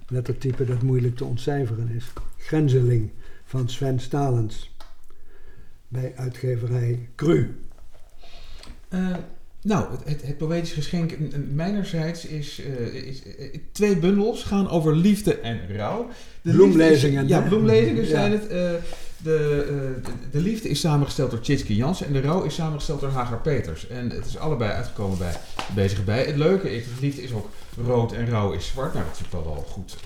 [0.09, 2.13] lettertype dat moeilijk te ontcijferen is.
[2.39, 3.11] Grenzeling
[3.45, 4.75] van Sven Stalens.
[5.89, 7.55] Bij uitgeverij Cru.
[9.63, 11.13] Nou, het, het, poëtisch geschenk
[11.53, 16.09] mijnerzijds is, uh, is uh, twee bundels gaan over liefde en rouw.
[16.43, 17.29] De bloemlezingen.
[17.29, 18.43] Ja, bloemlezingen zijn het.
[18.43, 18.49] Uh,
[19.23, 23.11] de, de, de, liefde is samengesteld door Tjitske Jansen en de rouw is samengesteld door
[23.11, 23.89] Hagar Peters.
[23.89, 25.35] En het is allebei uitgekomen bij
[25.75, 26.25] Bezig Bij.
[26.25, 27.49] Het leuke is, liefde is ook
[27.87, 28.95] rood en rouw is zwart.
[28.95, 29.97] Nou, dat is wel al goed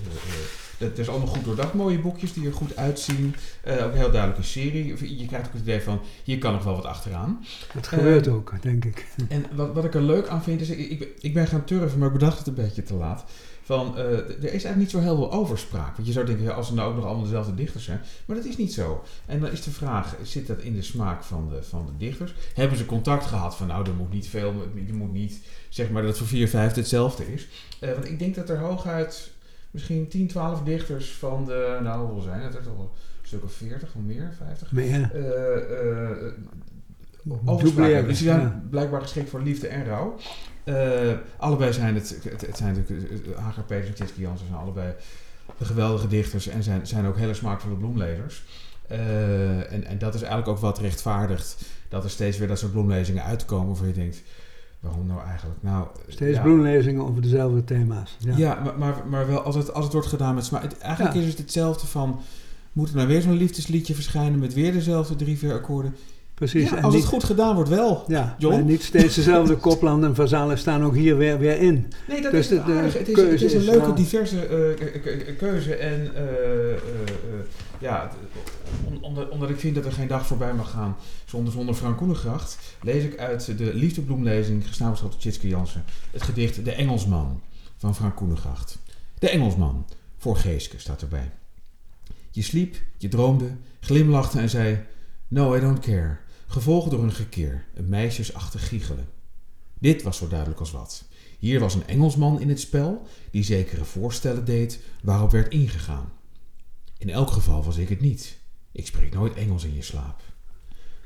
[0.77, 1.73] het is allemaal goed doordacht.
[1.73, 3.35] Mooie boekjes die er goed uitzien.
[3.67, 5.17] Uh, ook een heel duidelijke serie.
[5.17, 7.45] Je krijgt ook het idee van, hier kan nog wel wat achteraan.
[7.73, 9.05] Dat gebeurt uh, ook, denk ik.
[9.29, 11.99] En wat, wat ik er leuk aan vind, is ik, ik, ik, ben gaan turven,
[11.99, 13.25] maar ik bedacht het een beetje te laat.
[13.63, 15.95] Van, uh, er is eigenlijk niet zo heel veel overspraak.
[15.95, 18.01] Want je zou denken, ja, als er nou ook nog allemaal dezelfde dichters zijn.
[18.25, 19.03] Maar dat is niet zo.
[19.25, 22.33] En dan is de vraag, zit dat in de smaak van de, van de dichters?
[22.53, 26.01] Hebben ze contact gehad van, nou, er moet niet veel, je moet niet, zeg maar,
[26.01, 27.47] dat het voor vier vijfde hetzelfde is.
[27.79, 29.33] want ik denk dat er hooguit
[29.75, 32.55] misschien 10, 12 dichters van de, nou hoeveel zijn het?
[32.55, 32.89] Er toch een
[33.21, 34.71] stuk of 40 of meer, 50.
[34.71, 35.11] Meer.
[35.15, 35.21] Uh,
[37.43, 40.15] uh, Dus die zijn blijkbaar geschikt voor liefde en rouw.
[40.65, 44.93] Uh, allebei zijn het, het, het zijn natuurlijk, Hagar Peters en Tjitske Jansen zijn allebei
[45.57, 48.43] de geweldige dichters en zijn, zijn ook hele smaakvolle bloemlezers.
[48.87, 53.23] en, en dat is eigenlijk ook wat rechtvaardigt dat er steeds weer dat soort bloemlezingen
[53.23, 54.21] uitkomen waarvan je denkt,
[54.85, 55.59] Waarom nou eigenlijk?
[55.61, 56.43] Nou, Steeds ja.
[56.43, 58.17] bloemlezingen over dezelfde thema's.
[58.19, 58.37] Ja.
[58.37, 60.73] Ja, maar, maar, maar wel als het, als het wordt gedaan met smaak.
[60.73, 61.21] Eigenlijk Ja.
[61.21, 62.19] is het hetzelfde van...
[62.73, 65.95] Moet er nou weer zo'n liefdesliedje verschijnen met weer dezelfde drie, vier akkoorden?
[66.35, 66.69] Precies.
[66.69, 68.03] Ja, en als niet, het goed gedaan wordt, wel.
[68.07, 71.91] ja, maar niet steeds dezelfde koplanden en vazalen staan ook hier weer, weer in.
[72.07, 72.97] Nee, dat Dus is de- het de aardige.
[72.97, 75.75] Het is, het is een is leuke, wel- diverse eh, keuze.
[75.75, 76.79] En eh, eh,
[77.79, 78.11] ja,
[79.01, 82.57] omdat, omdat ik vind dat er geen dag voorbij mag gaan zonder, zonder Frank Koenengracht,
[82.81, 87.41] lees ik uit de Liefdebloemlezing, gesamenschap door Tjitske Jansen, het gedicht De Engelsman
[87.77, 88.77] van Frank Koenengracht.
[89.19, 89.85] De Engelsman,
[90.17, 91.31] voor Geeske staat erbij.
[92.31, 93.45] Je sliep, je droomde,
[93.79, 94.79] glimlachte en zei:
[95.27, 96.17] No, I don't care.
[96.47, 99.07] Gevolgd door een gekeer, een meisjesachtig giechelen.
[99.79, 101.05] Dit was zo duidelijk als wat.
[101.39, 106.11] Hier was een Engelsman in het spel die zekere voorstellen deed waarop werd ingegaan.
[106.97, 108.37] In elk geval was ik het niet.
[108.71, 110.21] Ik spreek nooit Engels in je slaap.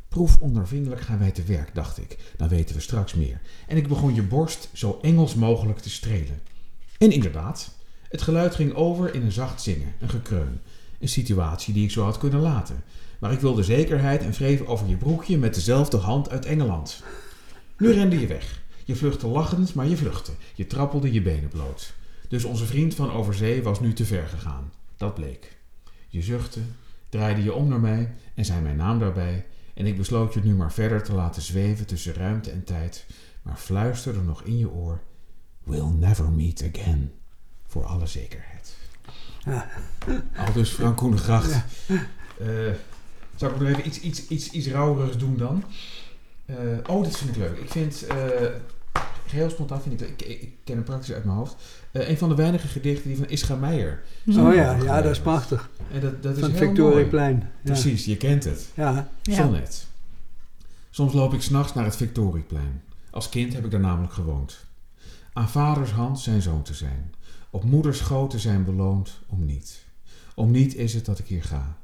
[0.08, 2.18] Proef ondervindelijk gaan wij te werk, dacht ik.
[2.38, 3.42] Dan weten we straks meer.
[3.68, 6.42] En ik begon je borst zo Engels mogelijk te strelen.
[6.98, 7.72] En inderdaad,
[8.10, 10.60] het geluid ging over in een zacht zingen, een gekreun.
[11.00, 12.84] Een situatie die ik zo had kunnen laten.
[13.20, 17.04] Maar ik wilde zekerheid en wreef over je broekje met dezelfde hand uit Engeland.
[17.78, 18.62] Nu rende je weg.
[18.86, 20.32] Je vluchtte lachend, maar je vluchtte.
[20.56, 21.94] Je trappelde je benen bloot.
[22.28, 24.72] Dus onze vriend van overzee was nu te ver gegaan.
[24.98, 25.58] Dat bleek.
[26.08, 26.60] Je zuchtte,
[27.10, 29.46] draaide je om naar mij en zei mijn naam daarbij.
[29.74, 33.06] En ik besloot je nu maar verder te laten zweven tussen ruimte en tijd.
[33.42, 35.02] Maar fluisterde nog in je oor:
[35.64, 37.12] We'll never meet again.
[37.68, 38.78] Voor alle zekerheid.
[39.46, 39.70] Ja.
[40.36, 41.64] Al dus Frank Koenengracht.
[42.40, 42.48] Eh,
[43.40, 45.64] zal ik nog even iets, iets, iets, iets rauwerigs doen dan?
[46.46, 46.56] Eh,
[46.88, 47.58] oh, dit vind ik leuk.
[47.58, 48.18] Ik vind, eh,
[49.28, 51.56] geheel spontaan vind ik, ik, ik, ik ken hem praktisch uit mijn hoofd,
[51.92, 54.04] eh, een van de weinige gedichten die van Ischa Meijer.
[54.28, 55.70] Oh ja, ja, dat is prachtig.
[55.92, 56.76] En dat, dat is Van heel het mooi.
[56.76, 57.36] Victoriaplein.
[57.40, 57.50] Ja.
[57.64, 58.68] Precies, je kent het.
[58.74, 59.10] Ja.
[59.22, 59.36] Ja.
[59.36, 59.88] Sonnet.
[60.90, 62.82] Soms loop ik s'nachts naar het Victorieplein.
[63.10, 64.66] Als kind heb ik daar namelijk gewoond.
[65.34, 67.14] Aan vaders hand zijn zoon te zijn.
[67.50, 69.86] Op moeders schoot te zijn beloond om niet.
[70.36, 71.78] Om niet is het dat ik hier ga.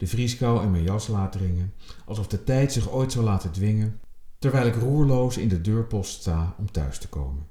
[0.00, 1.72] De vrieskou in mijn jas laat dringen.
[2.04, 4.00] Alsof de tijd zich ooit zou laten dwingen.
[4.38, 7.46] Terwijl ik roerloos in de deurpost sta om thuis te komen.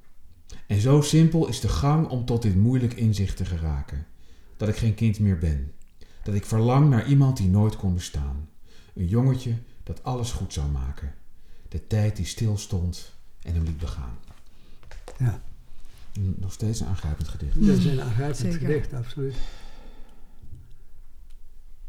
[0.68, 4.06] En zo simpel is de gang om tot dit moeilijk inzicht te geraken.
[4.58, 5.72] Dat ik geen kind meer ben.
[6.24, 8.50] Dat ik verlang naar iemand die nooit kon bestaan.
[8.96, 11.14] Een jongetje dat alles goed zou maken.
[11.68, 14.18] De tijd die stil stond en hem liet begaan.
[15.18, 15.42] Ja.
[16.20, 17.66] Nog steeds een aangrijpend gedicht.
[17.66, 18.60] Dat is een aangrijpend Zeker.
[18.60, 19.36] gedicht, absoluut.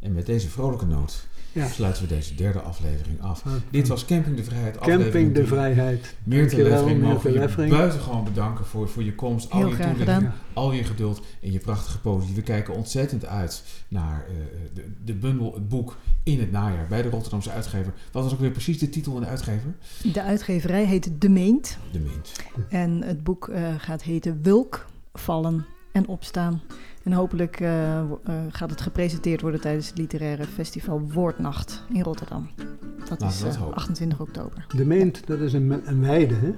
[0.01, 1.67] En met deze vrolijke noot Ja.
[1.69, 3.41] sluiten we deze derde aflevering af.
[3.41, 5.47] Van- Dit was Camping de Vrijheid, aflevering Camping de.
[5.47, 6.15] Vrijheid.
[6.25, 10.73] Meerte Leffering mogen je buitengewoon bedanken voor, voor je komst, al Heel je toelichting, al
[10.73, 12.35] je geduld en je prachtige poëzie.
[12.35, 14.35] We kijken ontzettend uit naar eh,
[14.75, 17.93] de, de bundel, het boek in het najaar bij de Rotterdamse uitgever.
[18.13, 19.75] Wat was ook weer precies de titel en de uitgever?
[20.13, 21.79] De uitgeverij heet De Meent.
[21.93, 22.33] De Mint.
[22.69, 26.61] En het boek eh, gaat heten Wulk, Vallen en Opstaan.
[27.03, 28.07] En hopelijk eh, eh,
[28.51, 32.51] gaat het gepresenteerd worden tijdens het literaire festival Woordnacht in Rotterdam.
[32.99, 33.77] Dat Laten is dat eh, hopen.
[33.77, 34.67] 28 oktober.
[34.77, 36.53] De Meent, dat is een, een weide, hè?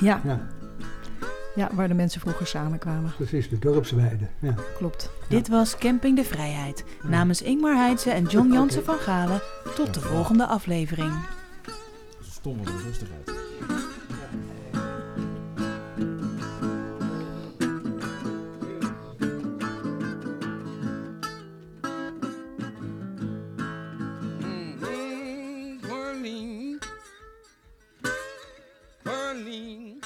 [0.00, 0.46] Ja, Ja,
[1.54, 3.12] ja, waar de mensen vroeger samenkwamen.
[3.16, 4.26] precies, de dorpsweide.
[4.38, 4.54] Ja.
[4.76, 5.10] Klopt.
[5.28, 6.84] Dit was Camping de Vrijheid.
[7.02, 9.40] Namens Ingmar Heidse en John Jansen van Galen.
[9.74, 11.12] Tot de volgende aflevering.
[12.22, 13.36] Ze stommelen er rustig uit.
[29.32, 29.99] darling.